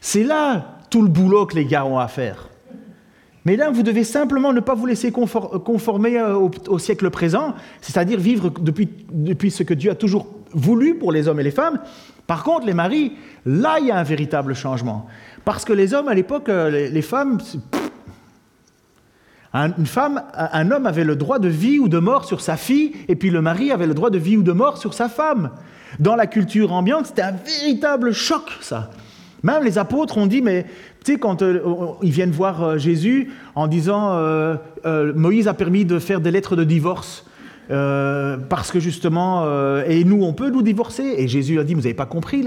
C'est 0.00 0.24
là 0.24 0.78
tout 0.90 1.02
le 1.02 1.08
boulot 1.08 1.46
que 1.46 1.54
les 1.54 1.64
gars 1.64 1.84
ont 1.84 1.98
à 1.98 2.08
faire. 2.08 2.50
Là, 3.46 3.70
vous 3.70 3.82
devez 3.82 4.04
simplement 4.04 4.52
ne 4.52 4.60
pas 4.60 4.74
vous 4.74 4.86
laisser 4.86 5.10
conformer 5.10 6.18
euh, 6.18 6.48
au, 6.68 6.78
siècle 6.78 7.10
présent, 7.10 7.54
c'est-à-dire 7.80 8.18
vivre 8.18 8.50
depuis, 8.60 8.88
depuis 9.10 9.50
ce 9.50 9.62
que 9.62 9.74
Dieu 9.74 9.90
a 9.90 9.94
toujours 9.94 10.26
voulu 10.52 10.94
pour 10.94 11.10
les 11.10 11.26
hommes 11.26 11.40
et 11.40 11.42
les 11.42 11.50
femmes, 11.50 11.80
par 12.26 12.44
contre, 12.44 12.66
les 12.66 12.74
maris, 12.74 13.12
là, 13.44 13.78
il 13.80 13.86
y 13.86 13.90
a 13.90 13.96
un 13.96 14.04
véritable 14.04 14.54
changement. 14.54 15.06
Parce 15.44 15.64
que 15.64 15.72
les 15.72 15.94
hommes, 15.94 16.08
à 16.08 16.14
l'époque, 16.14 16.48
euh, 16.48 16.88
les, 16.88 17.02
femmes, 17.02 17.38
une 19.52 19.86
femme, 19.86 20.22
un 20.34 20.70
homme 20.70 20.86
avait 20.86 21.02
le 21.02 21.16
droit 21.16 21.40
de 21.40 21.48
vie 21.48 21.80
ou 21.80 21.88
de 21.88 21.98
mort 21.98 22.24
sur 22.26 22.40
sa 22.40 22.56
fille, 22.56 22.92
et 23.08 23.16
puis 23.16 23.30
le 23.30 23.42
mari 23.42 23.72
avait 23.72 23.86
le 23.86 23.94
droit 23.94 24.10
de 24.10 24.18
vie 24.18 24.36
ou 24.36 24.42
de 24.42 24.52
mort 24.52 24.78
sur 24.78 24.94
sa 24.94 25.08
femme. 25.08 25.50
Dans 25.98 26.14
la 26.14 26.28
culture 26.28 26.72
ambiante, 26.72 27.06
c'était 27.06 27.22
un 27.22 27.32
véritable 27.32 28.12
choc, 28.12 28.44
ça. 28.60 28.90
Même 29.42 29.64
les 29.64 29.78
apôtres 29.78 30.18
ont 30.18 30.26
dit, 30.26 30.42
mais 30.42 30.66
tu 31.04 31.12
sais, 31.12 31.18
quand 31.18 31.42
euh, 31.42 31.60
ils 32.02 32.10
viennent 32.10 32.30
voir 32.30 32.62
euh, 32.62 32.78
Jésus 32.78 33.30
en 33.54 33.66
disant, 33.66 34.18
Moïse 35.14 35.48
a 35.48 35.54
permis 35.54 35.84
de 35.84 35.98
faire 35.98 36.20
des 36.20 36.30
lettres 36.30 36.56
de 36.56 36.64
divorce. 36.64 37.24
Euh, 37.70 38.36
parce 38.36 38.72
que 38.72 38.80
justement, 38.80 39.44
euh, 39.44 39.84
et 39.86 40.02
nous, 40.02 40.24
on 40.24 40.32
peut 40.32 40.50
nous 40.50 40.62
divorcer. 40.62 41.14
Et 41.18 41.28
Jésus 41.28 41.58
a 41.60 41.64
dit, 41.64 41.74
vous 41.74 41.82
n'avez 41.82 41.94
pas 41.94 42.06
compris 42.06 42.44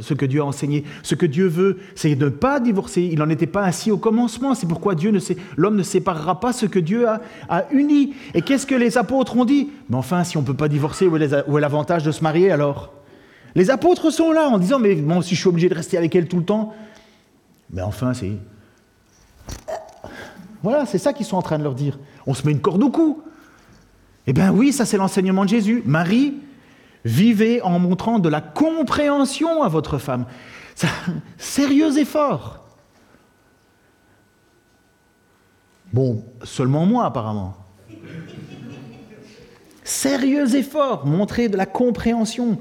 ce 0.00 0.14
que 0.14 0.24
Dieu 0.24 0.40
a 0.40 0.44
enseigné. 0.44 0.84
Ce 1.02 1.14
que 1.14 1.26
Dieu 1.26 1.46
veut, 1.46 1.78
c'est 1.94 2.14
de 2.14 2.26
ne 2.26 2.30
pas 2.30 2.60
divorcer. 2.60 3.02
Il 3.02 3.18
n'en 3.18 3.28
était 3.28 3.46
pas 3.46 3.64
ainsi 3.64 3.90
au 3.90 3.98
commencement. 3.98 4.54
C'est 4.54 4.68
pourquoi 4.68 4.94
Dieu 4.94 5.10
ne 5.10 5.18
l'homme 5.56 5.76
ne 5.76 5.82
séparera 5.82 6.38
pas 6.38 6.52
ce 6.52 6.66
que 6.66 6.78
Dieu 6.78 7.06
a, 7.08 7.20
uni. 7.72 8.14
Et 8.34 8.42
qu'est-ce 8.42 8.66
que 8.66 8.74
les 8.74 8.96
apôtres 8.96 9.36
ont 9.36 9.44
dit? 9.44 9.70
Mais 9.88 9.96
enfin, 9.96 10.22
si 10.24 10.36
on 10.36 10.42
ne 10.42 10.46
peut 10.46 10.54
pas 10.54 10.68
divorcer, 10.68 11.06
où 11.06 11.16
est 11.16 11.60
l'avantage 11.60 12.04
de 12.04 12.12
se 12.12 12.22
marier 12.22 12.50
alors? 12.50 12.99
Les 13.54 13.70
apôtres 13.70 14.10
sont 14.10 14.32
là 14.32 14.48
en 14.48 14.58
disant, 14.58 14.78
mais 14.78 14.94
bon, 14.94 15.22
si 15.22 15.34
je 15.34 15.40
suis 15.40 15.48
obligé 15.48 15.68
de 15.68 15.74
rester 15.74 15.96
avec 15.96 16.14
elle 16.14 16.28
tout 16.28 16.38
le 16.38 16.44
temps, 16.44 16.74
mais 17.70 17.82
enfin, 17.82 18.14
c'est... 18.14 18.32
Voilà, 20.62 20.86
c'est 20.86 20.98
ça 20.98 21.12
qu'ils 21.12 21.26
sont 21.26 21.36
en 21.36 21.42
train 21.42 21.58
de 21.58 21.62
leur 21.62 21.74
dire. 21.74 21.98
On 22.26 22.34
se 22.34 22.46
met 22.46 22.52
une 22.52 22.60
corde 22.60 22.82
au 22.82 22.90
cou. 22.90 23.22
Eh 24.26 24.32
bien 24.32 24.52
oui, 24.52 24.72
ça 24.72 24.84
c'est 24.84 24.98
l'enseignement 24.98 25.44
de 25.44 25.48
Jésus. 25.48 25.82
Marie, 25.86 26.34
vivez 27.04 27.62
en 27.62 27.78
montrant 27.78 28.18
de 28.18 28.28
la 28.28 28.40
compréhension 28.40 29.62
à 29.62 29.68
votre 29.68 29.98
femme. 29.98 30.26
sérieux 31.38 31.98
effort. 31.98 32.60
Bon, 35.92 36.22
seulement 36.44 36.86
moi 36.86 37.06
apparemment. 37.06 37.56
Sérieux 39.82 40.54
effort, 40.54 41.06
montrer 41.06 41.48
de 41.48 41.56
la 41.56 41.66
compréhension. 41.66 42.58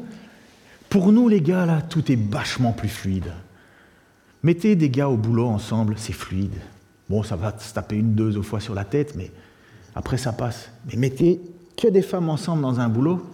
Pour 0.90 1.12
nous 1.12 1.28
les 1.28 1.42
gars, 1.42 1.66
là, 1.66 1.82
tout 1.82 2.12
est 2.12 2.20
vachement 2.20 2.72
plus 2.72 2.90
fluide. 2.90 3.32
Mettez 4.42 4.76
des 4.76 4.90
gars 4.90 5.10
au 5.10 5.18
boulot 5.18 5.48
ensemble, 5.48 5.96
c'est 5.98 6.14
fluide. 6.14 6.56
Bon, 7.10 7.24
ça 7.24 7.36
va 7.36 7.54
se 7.58 7.74
taper 7.74 7.98
une, 7.98 8.14
deux 8.14 8.42
fois 8.42 8.60
sur 8.60 8.74
la 8.74 8.86
tête, 8.86 9.14
mais 9.16 9.32
après, 9.96 10.18
ça 10.18 10.32
passe. 10.32 10.72
Mais 10.88 10.96
mettez 10.96 11.42
que 11.78 11.88
des 11.88 12.02
femmes 12.02 12.30
ensemble 12.30 12.62
dans 12.62 12.80
un 12.80 12.90
boulot. 12.90 13.26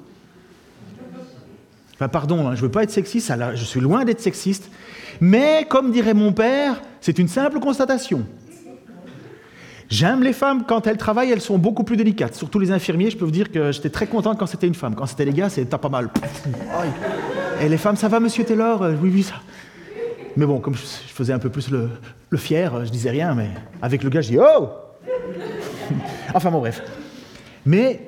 Enfin, 1.93 2.09
pardon, 2.09 2.47
hein, 2.47 2.55
je 2.55 2.61
ne 2.61 2.65
veux 2.65 2.71
pas 2.71 2.83
être 2.83 2.91
sexiste, 2.91 3.31
je 3.53 3.63
suis 3.63 3.79
loin 3.79 4.03
d'être 4.03 4.19
sexiste. 4.19 4.69
Mais, 5.21 5.65
comme 5.69 5.91
dirait 5.91 6.13
mon 6.13 6.33
père, 6.33 6.81
c'est 6.99 7.19
une 7.19 7.29
simple 7.29 7.59
constatation. 7.59 8.25
J'aime 9.87 10.23
les 10.23 10.33
femmes, 10.33 10.65
quand 10.67 10.87
elles 10.87 10.97
travaillent, 10.97 11.31
elles 11.31 11.41
sont 11.41 11.57
beaucoup 11.57 11.83
plus 11.83 11.95
délicates. 11.95 12.35
Surtout 12.35 12.59
les 12.59 12.71
infirmiers, 12.71 13.11
je 13.11 13.17
peux 13.17 13.25
vous 13.25 13.31
dire 13.31 13.51
que 13.51 13.71
j'étais 13.71 13.91
très 13.91 14.07
content 14.07 14.35
quand 14.35 14.47
c'était 14.47 14.67
une 14.67 14.73
femme. 14.73 14.95
Quand 14.95 15.05
c'était 15.05 15.25
les 15.25 15.33
gars, 15.33 15.49
c'était 15.49 15.77
pas 15.77 15.89
mal. 15.89 16.09
Et 17.61 17.69
les 17.69 17.77
femmes, 17.77 17.95
ça 17.95 18.07
va, 18.07 18.19
monsieur 18.19 18.43
Taylor? 18.43 18.83
Euh, 18.83 18.95
Oui, 19.01 19.11
oui, 19.13 19.23
ça. 19.23 19.35
Mais 20.35 20.45
bon, 20.45 20.59
comme 20.59 20.75
je 20.75 20.81
faisais 20.81 21.31
un 21.31 21.39
peu 21.39 21.49
plus 21.49 21.69
le, 21.69 21.89
fier, 22.37 22.85
je 22.85 22.91
disais 22.91 23.09
rien, 23.09 23.33
mais 23.33 23.49
avec 23.81 24.03
le 24.03 24.09
gars, 24.09 24.19
je 24.19 24.31
dis 24.31 24.37
Oh 24.37 24.69
Enfin 26.33 26.51
bon, 26.51 26.59
bref. 26.59 26.83
Mais 27.65 28.01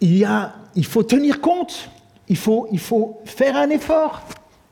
il, 0.00 0.16
y 0.16 0.24
a, 0.24 0.54
il 0.74 0.86
faut 0.86 1.02
tenir 1.02 1.42
compte, 1.42 1.90
il 2.28 2.38
faut, 2.38 2.66
il 2.72 2.78
faut 2.78 3.20
faire 3.26 3.56
un 3.56 3.68
effort. 3.68 4.22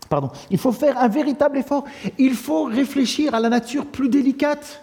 Pardon, 0.09 0.31
il 0.51 0.57
faut 0.57 0.73
faire 0.73 0.97
un 0.97 1.09
véritable 1.09 1.59
effort. 1.59 1.85
Il 2.16 2.33
faut 2.33 2.64
réfléchir 2.64 3.35
à 3.35 3.41
la 3.41 3.51
nature 3.51 3.85
plus 3.85 4.09
délicate. 4.09 4.83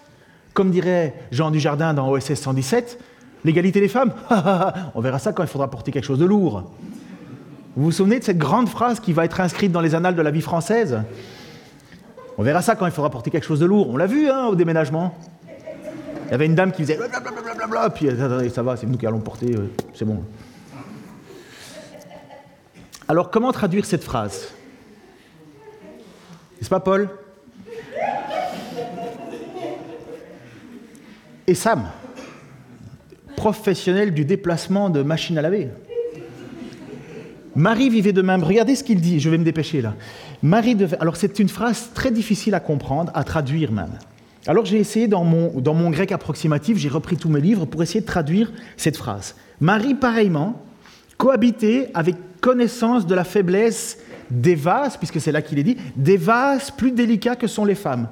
Comme 0.54 0.70
dirait 0.70 1.14
Jean 1.32 1.50
Dujardin 1.50 1.92
dans 1.92 2.08
OSS 2.08 2.34
117, 2.34 3.00
l'égalité 3.44 3.80
des 3.80 3.88
femmes, 3.88 4.14
on 4.94 5.00
verra 5.00 5.18
ça 5.18 5.32
quand 5.32 5.42
il 5.42 5.48
faudra 5.48 5.68
porter 5.68 5.90
quelque 5.90 6.04
chose 6.04 6.20
de 6.20 6.24
lourd. 6.24 6.70
Vous 7.76 7.84
vous 7.84 7.92
souvenez 7.92 8.18
de 8.18 8.24
cette 8.24 8.38
grande 8.38 8.70
phrase 8.70 9.00
qui 9.00 9.12
va 9.12 9.26
être 9.26 9.38
inscrite 9.38 9.70
dans 9.70 9.82
les 9.82 9.94
annales 9.94 10.16
de 10.16 10.22
la 10.22 10.30
vie 10.30 10.40
française? 10.40 11.02
On 12.38 12.42
verra 12.42 12.62
ça 12.62 12.74
quand 12.74 12.86
il 12.86 12.92
faudra 12.92 13.10
porter 13.10 13.30
quelque 13.30 13.44
chose 13.44 13.60
de 13.60 13.66
lourd. 13.66 13.90
On 13.90 13.98
l'a 13.98 14.06
vu 14.06 14.30
hein, 14.30 14.46
au 14.46 14.54
déménagement. 14.54 15.14
Il 16.24 16.30
y 16.30 16.34
avait 16.34 16.46
une 16.46 16.54
dame 16.54 16.72
qui 16.72 16.82
faisait 16.82 16.96
blablabla, 16.96 17.90
puis 17.90 18.08
ça 18.52 18.62
va, 18.62 18.76
c'est 18.78 18.86
nous 18.86 18.96
qui 18.96 19.06
allons 19.06 19.20
porter, 19.20 19.54
euh, 19.54 19.70
c'est 19.94 20.06
bon. 20.06 20.24
Alors 23.06 23.30
comment 23.30 23.52
traduire 23.52 23.84
cette 23.84 24.02
phrase? 24.02 24.48
N'est-ce 26.56 26.70
pas 26.70 26.80
Paul? 26.80 27.10
Et 31.46 31.54
Sam, 31.54 31.84
professionnel 33.36 34.14
du 34.14 34.24
déplacement 34.24 34.88
de 34.88 35.02
machines 35.02 35.36
à 35.36 35.42
laver. 35.42 35.68
Marie 37.56 37.88
vivait 37.88 38.12
de 38.12 38.22
même. 38.22 38.44
Regardez 38.44 38.76
ce 38.76 38.84
qu'il 38.84 39.00
dit, 39.00 39.18
je 39.18 39.30
vais 39.30 39.38
me 39.38 39.44
dépêcher 39.44 39.80
là. 39.80 39.94
Marie 40.42 40.74
devait... 40.74 40.98
Alors 41.00 41.16
c'est 41.16 41.38
une 41.38 41.48
phrase 41.48 41.90
très 41.94 42.10
difficile 42.10 42.54
à 42.54 42.60
comprendre, 42.60 43.10
à 43.14 43.24
traduire 43.24 43.72
même. 43.72 43.98
Alors 44.46 44.66
j'ai 44.66 44.78
essayé 44.78 45.08
dans 45.08 45.24
mon, 45.24 45.60
dans 45.60 45.74
mon 45.74 45.90
grec 45.90 46.12
approximatif, 46.12 46.76
j'ai 46.76 46.90
repris 46.90 47.16
tous 47.16 47.30
mes 47.30 47.40
livres 47.40 47.64
pour 47.64 47.82
essayer 47.82 48.00
de 48.00 48.06
traduire 48.06 48.52
cette 48.76 48.96
phrase. 48.96 49.34
Marie, 49.60 49.94
pareillement, 49.94 50.62
cohabitait 51.16 51.90
avec 51.94 52.16
connaissance 52.40 53.06
de 53.06 53.14
la 53.14 53.24
faiblesse 53.24 53.98
des 54.30 54.54
vases, 54.54 54.96
puisque 54.96 55.20
c'est 55.20 55.32
là 55.32 55.40
qu'il 55.40 55.58
est 55.58 55.62
dit, 55.62 55.76
des 55.96 56.16
vases 56.16 56.70
plus 56.70 56.92
délicats 56.92 57.36
que 57.36 57.46
sont 57.46 57.64
les 57.64 57.74
femmes. 57.74 58.08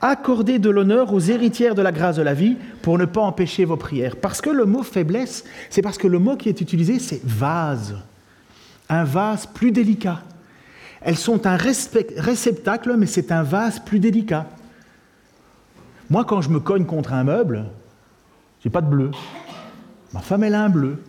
Accordez 0.00 0.58
de 0.58 0.70
l'honneur 0.70 1.12
aux 1.12 1.20
héritières 1.20 1.74
de 1.74 1.82
la 1.82 1.92
grâce 1.92 2.16
de 2.16 2.22
la 2.22 2.34
vie 2.34 2.56
pour 2.82 2.98
ne 2.98 3.04
pas 3.04 3.22
empêcher 3.22 3.64
vos 3.64 3.76
prières. 3.76 4.16
Parce 4.16 4.40
que 4.40 4.50
le 4.50 4.64
mot 4.64 4.82
faiblesse, 4.82 5.44
c'est 5.70 5.82
parce 5.82 5.98
que 5.98 6.06
le 6.06 6.18
mot 6.18 6.36
qui 6.36 6.48
est 6.48 6.60
utilisé, 6.60 6.98
c'est 6.98 7.20
vase. 7.24 7.96
Un 8.88 9.04
vase 9.04 9.46
plus 9.46 9.72
délicat. 9.72 10.20
Elles 11.00 11.16
sont 11.16 11.46
un 11.46 11.56
réceptacle, 11.56 12.96
mais 12.96 13.06
c'est 13.06 13.30
un 13.32 13.42
vase 13.42 13.78
plus 13.78 14.00
délicat. 14.00 14.46
Moi, 16.10 16.24
quand 16.24 16.40
je 16.40 16.50
me 16.50 16.60
cogne 16.60 16.84
contre 16.84 17.12
un 17.12 17.24
meuble, 17.24 17.64
j'ai 18.62 18.70
pas 18.70 18.80
de 18.80 18.88
bleu. 18.88 19.10
Ma 20.12 20.20
femme, 20.20 20.44
elle 20.44 20.54
a 20.54 20.62
un 20.62 20.68
bleu. 20.68 21.02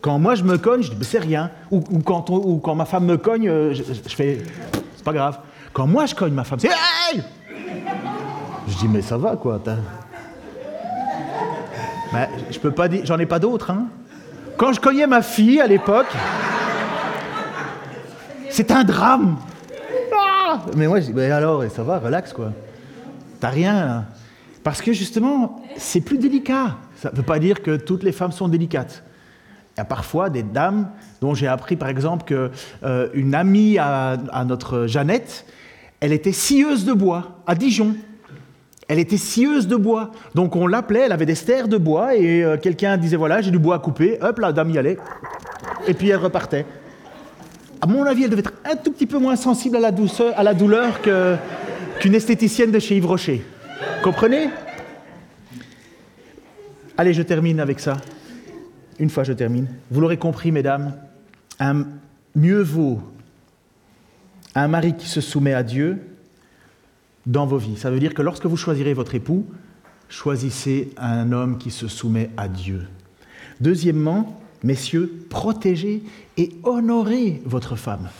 Quand 0.00 0.18
moi 0.18 0.34
je 0.34 0.44
me 0.44 0.56
cogne, 0.56 0.82
je 0.82 0.92
dis, 0.92 1.04
c'est 1.04 1.18
rien. 1.18 1.50
Ou, 1.70 1.80
quand 2.00 2.74
ma 2.74 2.84
femme 2.86 3.04
me 3.04 3.16
cogne, 3.16 3.48
euh, 3.48 3.74
je, 3.74 3.82
fais, 3.82 4.42
c'est 4.96 5.04
pas 5.04 5.12
grave. 5.12 5.38
Quand 5.72 5.86
moi 5.86 6.06
je 6.06 6.14
cogne 6.14 6.32
ma 6.32 6.44
femme, 6.44 6.58
c'est 6.58 6.70
Je 8.66 8.76
dis, 8.78 8.88
mais 8.88 9.02
ça 9.02 9.18
va 9.18 9.36
quoi. 9.36 9.60
Je 12.50 12.58
peux 12.58 12.70
pas 12.70 12.88
dire, 12.88 13.04
j'en 13.04 13.18
ai 13.18 13.26
pas 13.26 13.38
d'autres. 13.38 13.70
Hein. 13.70 13.88
Quand 14.60 14.74
je 14.74 14.80
cognais 14.80 15.06
ma 15.06 15.22
fille 15.22 15.58
à 15.58 15.66
l'époque, 15.66 16.14
c'est 18.50 18.70
un 18.70 18.84
drame. 18.84 19.38
Mais 20.76 20.86
moi, 20.86 21.00
je 21.00 21.06
dis, 21.06 21.12
ben 21.14 21.32
alors, 21.32 21.64
ça 21.70 21.82
va, 21.82 21.98
relax, 21.98 22.34
quoi. 22.34 22.52
T'as 23.40 23.48
rien, 23.48 24.04
Parce 24.62 24.82
que 24.82 24.92
justement, 24.92 25.62
c'est 25.78 26.02
plus 26.02 26.18
délicat. 26.18 26.76
Ça 26.96 27.10
ne 27.10 27.16
veut 27.16 27.22
pas 27.22 27.38
dire 27.38 27.62
que 27.62 27.76
toutes 27.76 28.02
les 28.02 28.12
femmes 28.12 28.32
sont 28.32 28.48
délicates. 28.48 29.02
Il 29.76 29.78
y 29.78 29.80
a 29.80 29.86
parfois 29.86 30.28
des 30.28 30.42
dames 30.42 30.90
dont 31.22 31.32
j'ai 31.32 31.46
appris, 31.46 31.76
par 31.76 31.88
exemple, 31.88 32.26
qu'une 32.26 32.50
euh, 32.84 33.32
amie 33.32 33.78
à, 33.78 34.18
notre 34.46 34.86
Jeannette, 34.86 35.46
elle 36.00 36.12
était 36.12 36.32
scieuse 36.32 36.84
de 36.84 36.92
bois 36.92 37.40
à 37.46 37.54
Dijon. 37.54 37.96
Elle 38.90 38.98
était 38.98 39.16
scieuse 39.16 39.66
de 39.66 39.76
bois. 39.76 40.10
Donc 40.34 40.54
on 40.54 40.66
l'appelait, 40.66 41.04
elle 41.06 41.12
avait 41.12 41.24
des 41.24 41.34
stères 41.34 41.68
de 41.68 41.78
bois, 41.78 42.14
et 42.14 42.44
euh, 42.44 42.58
quelqu'un 42.58 42.98
disait 42.98 43.16
voilà, 43.16 43.40
j'ai 43.40 43.50
du 43.50 43.58
bois 43.58 43.76
à 43.76 43.78
couper. 43.78 44.18
Hop, 44.20 44.38
la 44.40 44.52
dame 44.52 44.70
y 44.70 44.76
allait. 44.76 44.98
Et 45.88 45.94
puis 45.94 46.10
elle 46.10 46.16
repartait 46.16 46.66
à 47.80 47.86
mon 47.86 48.04
avis, 48.04 48.24
elle 48.24 48.30
devait 48.30 48.40
être 48.40 48.52
un 48.64 48.76
tout 48.76 48.92
petit 48.92 49.06
peu 49.06 49.18
moins 49.18 49.36
sensible 49.36 49.76
à 49.76 49.80
la, 49.80 49.90
douceur, 49.90 50.38
à 50.38 50.42
la 50.42 50.54
douleur 50.54 51.00
qu'une 51.00 52.14
esthéticienne 52.14 52.70
de 52.70 52.78
chez 52.78 52.96
Yves 52.96 53.06
Rocher. 53.06 53.44
Comprenez? 54.02 54.50
Allez, 56.98 57.14
je 57.14 57.22
termine 57.22 57.60
avec 57.60 57.80
ça. 57.80 57.96
Une 58.98 59.08
fois, 59.08 59.24
je 59.24 59.32
termine. 59.32 59.66
Vous 59.90 60.00
l'aurez 60.00 60.18
compris, 60.18 60.52
mesdames, 60.52 60.94
un, 61.58 61.86
mieux 62.34 62.60
vaut 62.60 63.00
un 64.54 64.68
mari 64.68 64.94
qui 64.94 65.08
se 65.08 65.20
soumet 65.20 65.54
à 65.54 65.62
Dieu 65.62 66.09
dans 67.26 67.46
vos 67.46 67.58
vies. 67.58 67.76
Ça 67.76 67.90
veut 67.90 68.00
dire 68.00 68.14
que 68.14 68.22
lorsque 68.22 68.46
vous 68.46 68.56
choisirez 68.56 68.94
votre 68.94 69.14
époux, 69.14 69.46
choisissez 70.08 70.90
un 70.96 71.32
homme 71.32 71.58
qui 71.58 71.70
se 71.70 71.88
soumet 71.88 72.30
à 72.36 72.48
Dieu. 72.48 72.86
Deuxièmement, 73.60 74.40
Messieurs, 74.62 75.26
protégez 75.30 76.02
et 76.36 76.50
honorez 76.64 77.40
votre 77.46 77.76
femme, 77.76 78.10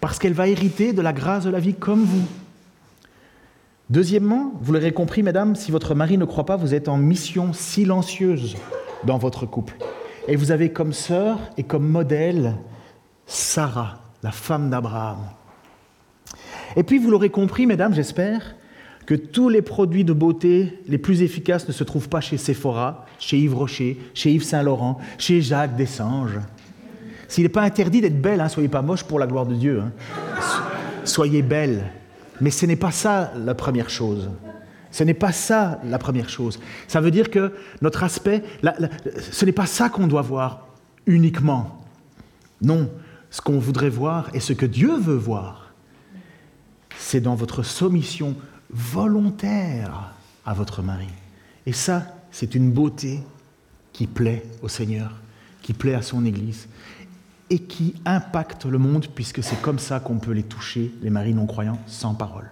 parce 0.00 0.18
qu'elle 0.18 0.32
va 0.32 0.48
hériter 0.48 0.92
de 0.92 1.00
la 1.00 1.12
grâce 1.12 1.44
de 1.44 1.50
la 1.50 1.60
vie 1.60 1.74
comme 1.74 2.02
vous. 2.02 2.26
Deuxièmement, 3.88 4.52
vous 4.60 4.72
l'aurez 4.72 4.92
compris, 4.92 5.22
mesdames, 5.22 5.54
si 5.54 5.70
votre 5.70 5.94
mari 5.94 6.18
ne 6.18 6.24
croit 6.24 6.44
pas, 6.44 6.56
vous 6.56 6.74
êtes 6.74 6.88
en 6.88 6.96
mission 6.96 7.52
silencieuse 7.52 8.56
dans 9.04 9.16
votre 9.16 9.46
couple. 9.46 9.76
Et 10.26 10.34
vous 10.34 10.50
avez 10.50 10.72
comme 10.72 10.92
sœur 10.92 11.38
et 11.56 11.62
comme 11.62 11.86
modèle 11.86 12.56
Sarah, 13.26 14.00
la 14.24 14.32
femme 14.32 14.70
d'Abraham. 14.70 15.18
Et 16.76 16.82
puis, 16.82 16.98
vous 16.98 17.10
l'aurez 17.10 17.30
compris, 17.30 17.66
mesdames, 17.66 17.94
j'espère, 17.94 18.54
que 19.06 19.14
tous 19.14 19.48
les 19.48 19.62
produits 19.62 20.04
de 20.04 20.12
beauté 20.12 20.80
les 20.88 20.98
plus 20.98 21.22
efficaces 21.22 21.66
ne 21.66 21.72
se 21.72 21.84
trouvent 21.84 22.08
pas 22.08 22.20
chez 22.20 22.36
Sephora, 22.36 23.06
chez 23.18 23.38
Yves 23.38 23.54
Rocher, 23.54 23.98
chez 24.14 24.32
Yves 24.32 24.42
Saint-Laurent, 24.42 24.98
chez 25.16 25.40
Jacques 25.40 25.76
Dessanges. 25.76 26.40
S'il 27.28 27.44
n'est 27.44 27.48
pas 27.48 27.62
interdit 27.62 28.00
d'être 28.00 28.20
belle, 28.20 28.40
hein, 28.40 28.48
soyez 28.48 28.68
pas 28.68 28.82
moche 28.82 29.04
pour 29.04 29.18
la 29.18 29.26
gloire 29.26 29.46
de 29.46 29.54
Dieu. 29.54 29.80
Hein. 29.80 29.92
Soyez 31.04 31.42
belle. 31.42 31.84
Mais 32.40 32.50
ce 32.50 32.66
n'est 32.66 32.76
pas 32.76 32.90
ça 32.90 33.32
la 33.36 33.54
première 33.54 33.90
chose. 33.90 34.30
Ce 34.90 35.04
n'est 35.04 35.14
pas 35.14 35.32
ça 35.32 35.80
la 35.84 35.98
première 35.98 36.28
chose. 36.28 36.58
Ça 36.88 37.00
veut 37.00 37.10
dire 37.10 37.30
que 37.30 37.52
notre 37.82 38.02
aspect, 38.02 38.42
ce 39.30 39.44
n'est 39.44 39.52
pas 39.52 39.66
ça 39.66 39.88
qu'on 39.88 40.06
doit 40.06 40.22
voir 40.22 40.68
uniquement. 41.06 41.82
Non, 42.62 42.90
ce 43.30 43.40
qu'on 43.40 43.58
voudrait 43.58 43.90
voir 43.90 44.30
et 44.34 44.40
ce 44.40 44.52
que 44.52 44.66
Dieu 44.66 44.96
veut 44.96 45.16
voir, 45.16 45.65
c'est 46.98 47.20
dans 47.20 47.34
votre 47.34 47.62
soumission 47.62 48.34
volontaire 48.70 50.12
à 50.44 50.54
votre 50.54 50.82
mari. 50.82 51.08
Et 51.66 51.72
ça, 51.72 52.16
c'est 52.30 52.54
une 52.54 52.70
beauté 52.70 53.20
qui 53.92 54.06
plaît 54.06 54.44
au 54.62 54.68
Seigneur, 54.68 55.12
qui 55.62 55.72
plaît 55.72 55.94
à 55.94 56.02
son 56.02 56.24
Église 56.24 56.68
et 57.48 57.60
qui 57.60 57.94
impacte 58.04 58.66
le 58.66 58.78
monde 58.78 59.06
puisque 59.14 59.42
c'est 59.42 59.60
comme 59.62 59.78
ça 59.78 60.00
qu'on 60.00 60.18
peut 60.18 60.32
les 60.32 60.42
toucher, 60.42 60.92
les 61.02 61.10
maris 61.10 61.34
non-croyants, 61.34 61.78
sans 61.86 62.14
parole. 62.14 62.50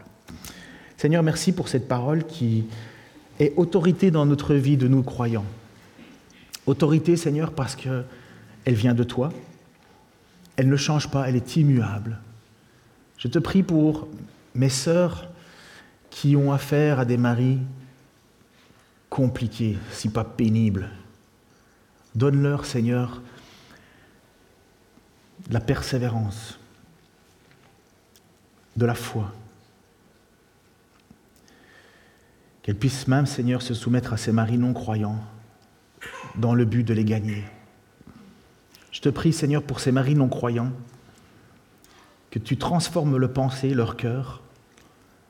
Seigneur, 0.96 1.22
merci 1.22 1.52
pour 1.52 1.68
cette 1.68 1.88
parole 1.88 2.24
qui 2.24 2.64
est 3.40 3.52
autorité 3.56 4.10
dans 4.10 4.24
notre 4.26 4.54
vie 4.54 4.76
de 4.76 4.88
nous 4.88 5.02
croyants. 5.02 5.44
Autorité, 6.66 7.16
Seigneur, 7.16 7.52
parce 7.52 7.76
qu'elle 7.76 8.04
vient 8.66 8.94
de 8.94 9.04
toi, 9.04 9.32
elle 10.56 10.68
ne 10.68 10.76
change 10.76 11.10
pas, 11.10 11.28
elle 11.28 11.36
est 11.36 11.56
immuable. 11.56 12.18
Je 13.18 13.28
te 13.28 13.38
prie 13.38 13.62
pour 13.62 14.08
mes 14.54 14.68
sœurs 14.68 15.28
qui 16.10 16.36
ont 16.36 16.52
affaire 16.52 17.00
à 17.00 17.04
des 17.04 17.16
maris 17.16 17.58
compliqués, 19.10 19.78
si 19.90 20.08
pas 20.08 20.24
pénibles. 20.24 20.88
Donne-leur, 22.14 22.64
Seigneur, 22.64 23.20
de 25.48 25.54
la 25.54 25.60
persévérance, 25.60 26.58
de 28.76 28.86
la 28.86 28.94
foi. 28.94 29.32
Qu'elles 32.62 32.78
puissent 32.78 33.08
même, 33.08 33.26
Seigneur, 33.26 33.60
se 33.60 33.74
soumettre 33.74 34.12
à 34.12 34.16
ces 34.16 34.32
maris 34.32 34.58
non 34.58 34.72
croyants 34.72 35.22
dans 36.36 36.54
le 36.54 36.64
but 36.64 36.84
de 36.84 36.94
les 36.94 37.04
gagner. 37.04 37.44
Je 38.90 39.00
te 39.00 39.08
prie, 39.08 39.32
Seigneur, 39.32 39.62
pour 39.62 39.80
ces 39.80 39.92
maris 39.92 40.14
non 40.14 40.28
croyants, 40.28 40.72
que 42.30 42.38
tu 42.38 42.56
transformes 42.56 43.16
le 43.16 43.28
pensée, 43.28 43.74
leur 43.74 43.96
cœur, 43.96 44.43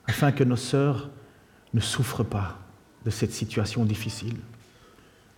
afin 0.07 0.31
que 0.31 0.43
nos 0.43 0.55
sœurs 0.55 1.09
ne 1.73 1.79
souffrent 1.79 2.25
pas 2.25 2.59
de 3.05 3.09
cette 3.09 3.31
situation 3.31 3.85
difficile. 3.85 4.37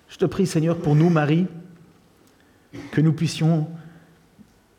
Je 0.09 0.18
te 0.18 0.26
prie, 0.26 0.47
Seigneur, 0.47 0.78
pour 0.78 0.95
nous, 0.95 1.09
Marie, 1.09 1.47
que 2.91 3.01
nous 3.01 3.13
puissions 3.13 3.68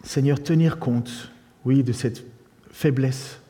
Seigneur, 0.04 0.42
tenir 0.42 0.78
compte, 0.78 1.32
oui, 1.64 1.82
de 1.82 1.92
cette 1.92 2.24
faiblesse. 2.70 3.40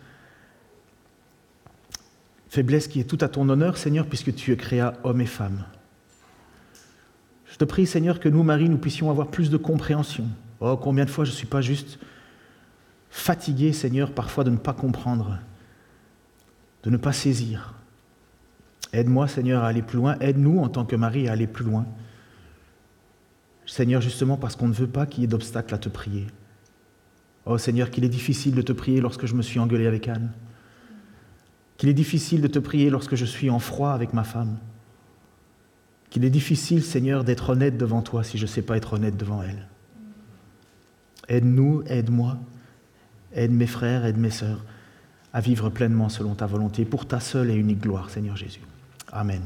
Faiblesse 2.49 2.89
qui 2.89 3.01
est 3.01 3.05
tout 3.05 3.19
à 3.21 3.29
ton 3.29 3.49
honneur, 3.49 3.77
Seigneur, 3.77 4.07
puisque 4.07 4.35
tu 4.35 4.57
créé 4.57 4.89
homme 5.05 5.21
et 5.21 5.27
femme. 5.27 5.65
Je 7.47 7.57
te 7.57 7.65
prie, 7.65 7.87
Seigneur, 7.87 8.19
que 8.21 8.29
nous, 8.29 8.43
Marie, 8.43 8.69
nous 8.69 8.79
puissions 8.79 9.11
avoir 9.11 9.29
plus 9.29 9.51
de 9.51 9.57
compréhension. 9.57 10.27
Oh, 10.61 10.77
combien 10.77 11.05
de 11.05 11.11
fois 11.11 11.25
je 11.25 11.31
ne 11.31 11.37
suis 11.37 11.47
pas 11.47 11.61
juste 11.61 11.99
fatigué, 13.11 13.73
Seigneur, 13.73 14.13
parfois 14.13 14.45
de 14.45 14.51
ne 14.51 14.57
pas 14.57 14.73
comprendre, 14.73 15.39
de 16.89 16.93
ne 16.93 16.97
pas 16.97 17.13
saisir. 17.13 17.75
Aide-moi, 18.95 19.29
Seigneur, 19.29 19.63
à 19.63 19.69
aller 19.69 19.83
plus 19.83 19.99
loin. 19.99 20.17
Aide-nous, 20.21 20.61
en 20.61 20.71
tant 20.71 20.87
que 20.87 20.97
Marie, 20.97 21.29
à 21.29 21.33
aller 21.33 21.47
plus 21.47 21.67
loin. 21.67 21.85
Seigneur, 23.67 24.01
justement 24.01 24.39
parce 24.39 24.57
qu'on 24.57 24.69
ne 24.69 24.73
veut 24.73 24.87
pas 24.87 25.05
qu'il 25.05 25.21
y 25.21 25.25
ait 25.25 25.29
d'obstacle 25.29 25.75
à 25.75 25.77
te 25.77 25.91
prier. 25.91 26.27
Oh 27.45 27.59
Seigneur, 27.59 27.91
qu'il 27.91 28.05
est 28.05 28.09
difficile 28.09 28.55
de 28.55 28.63
te 28.63 28.73
prier 28.73 29.03
lorsque 29.03 29.27
je 29.27 29.35
me 29.35 29.43
suis 29.43 29.61
engueulé 29.61 29.87
avec 29.87 30.09
Anne. 30.09 30.33
Qu'il 31.77 31.91
est 31.91 31.95
difficile 31.95 32.41
de 32.41 32.49
te 32.49 32.59
prier 32.59 32.89
lorsque 32.89 33.17
je 33.17 33.27
suis 33.27 33.51
en 33.51 33.59
froid 33.59 33.91
avec 33.91 34.15
ma 34.15 34.25
femme. 34.25 34.57
Qu'il 36.09 36.25
est 36.25 36.31
difficile, 36.31 36.83
Seigneur, 36.83 37.23
d'être 37.23 37.51
honnête 37.51 37.77
devant 37.77 38.01
toi 38.01 38.25
si 38.25 38.39
je 38.39 38.45
ne 38.45 38.49
sais 38.49 38.63
pas 38.63 38.79
être 38.79 38.95
honnête 38.95 39.19
devant 39.19 39.43
elle. 39.43 39.69
Aide-nous, 41.29 41.83
aide-moi, 41.87 42.39
aide 43.35 43.53
mes 43.53 43.67
frères, 43.67 44.07
aide 44.07 44.17
mes 44.17 44.31
sœurs 44.31 44.65
à 45.33 45.41
vivre 45.41 45.71
pleinement 45.71 46.09
selon 46.09 46.35
ta 46.35 46.47
volonté, 46.47 46.85
pour 46.85 47.07
ta 47.07 47.21
seule 47.21 47.51
et 47.51 47.55
unique 47.55 47.81
gloire, 47.81 48.11
Seigneur 48.11 48.37
Jésus. 48.37 48.63
Amen. 49.13 49.43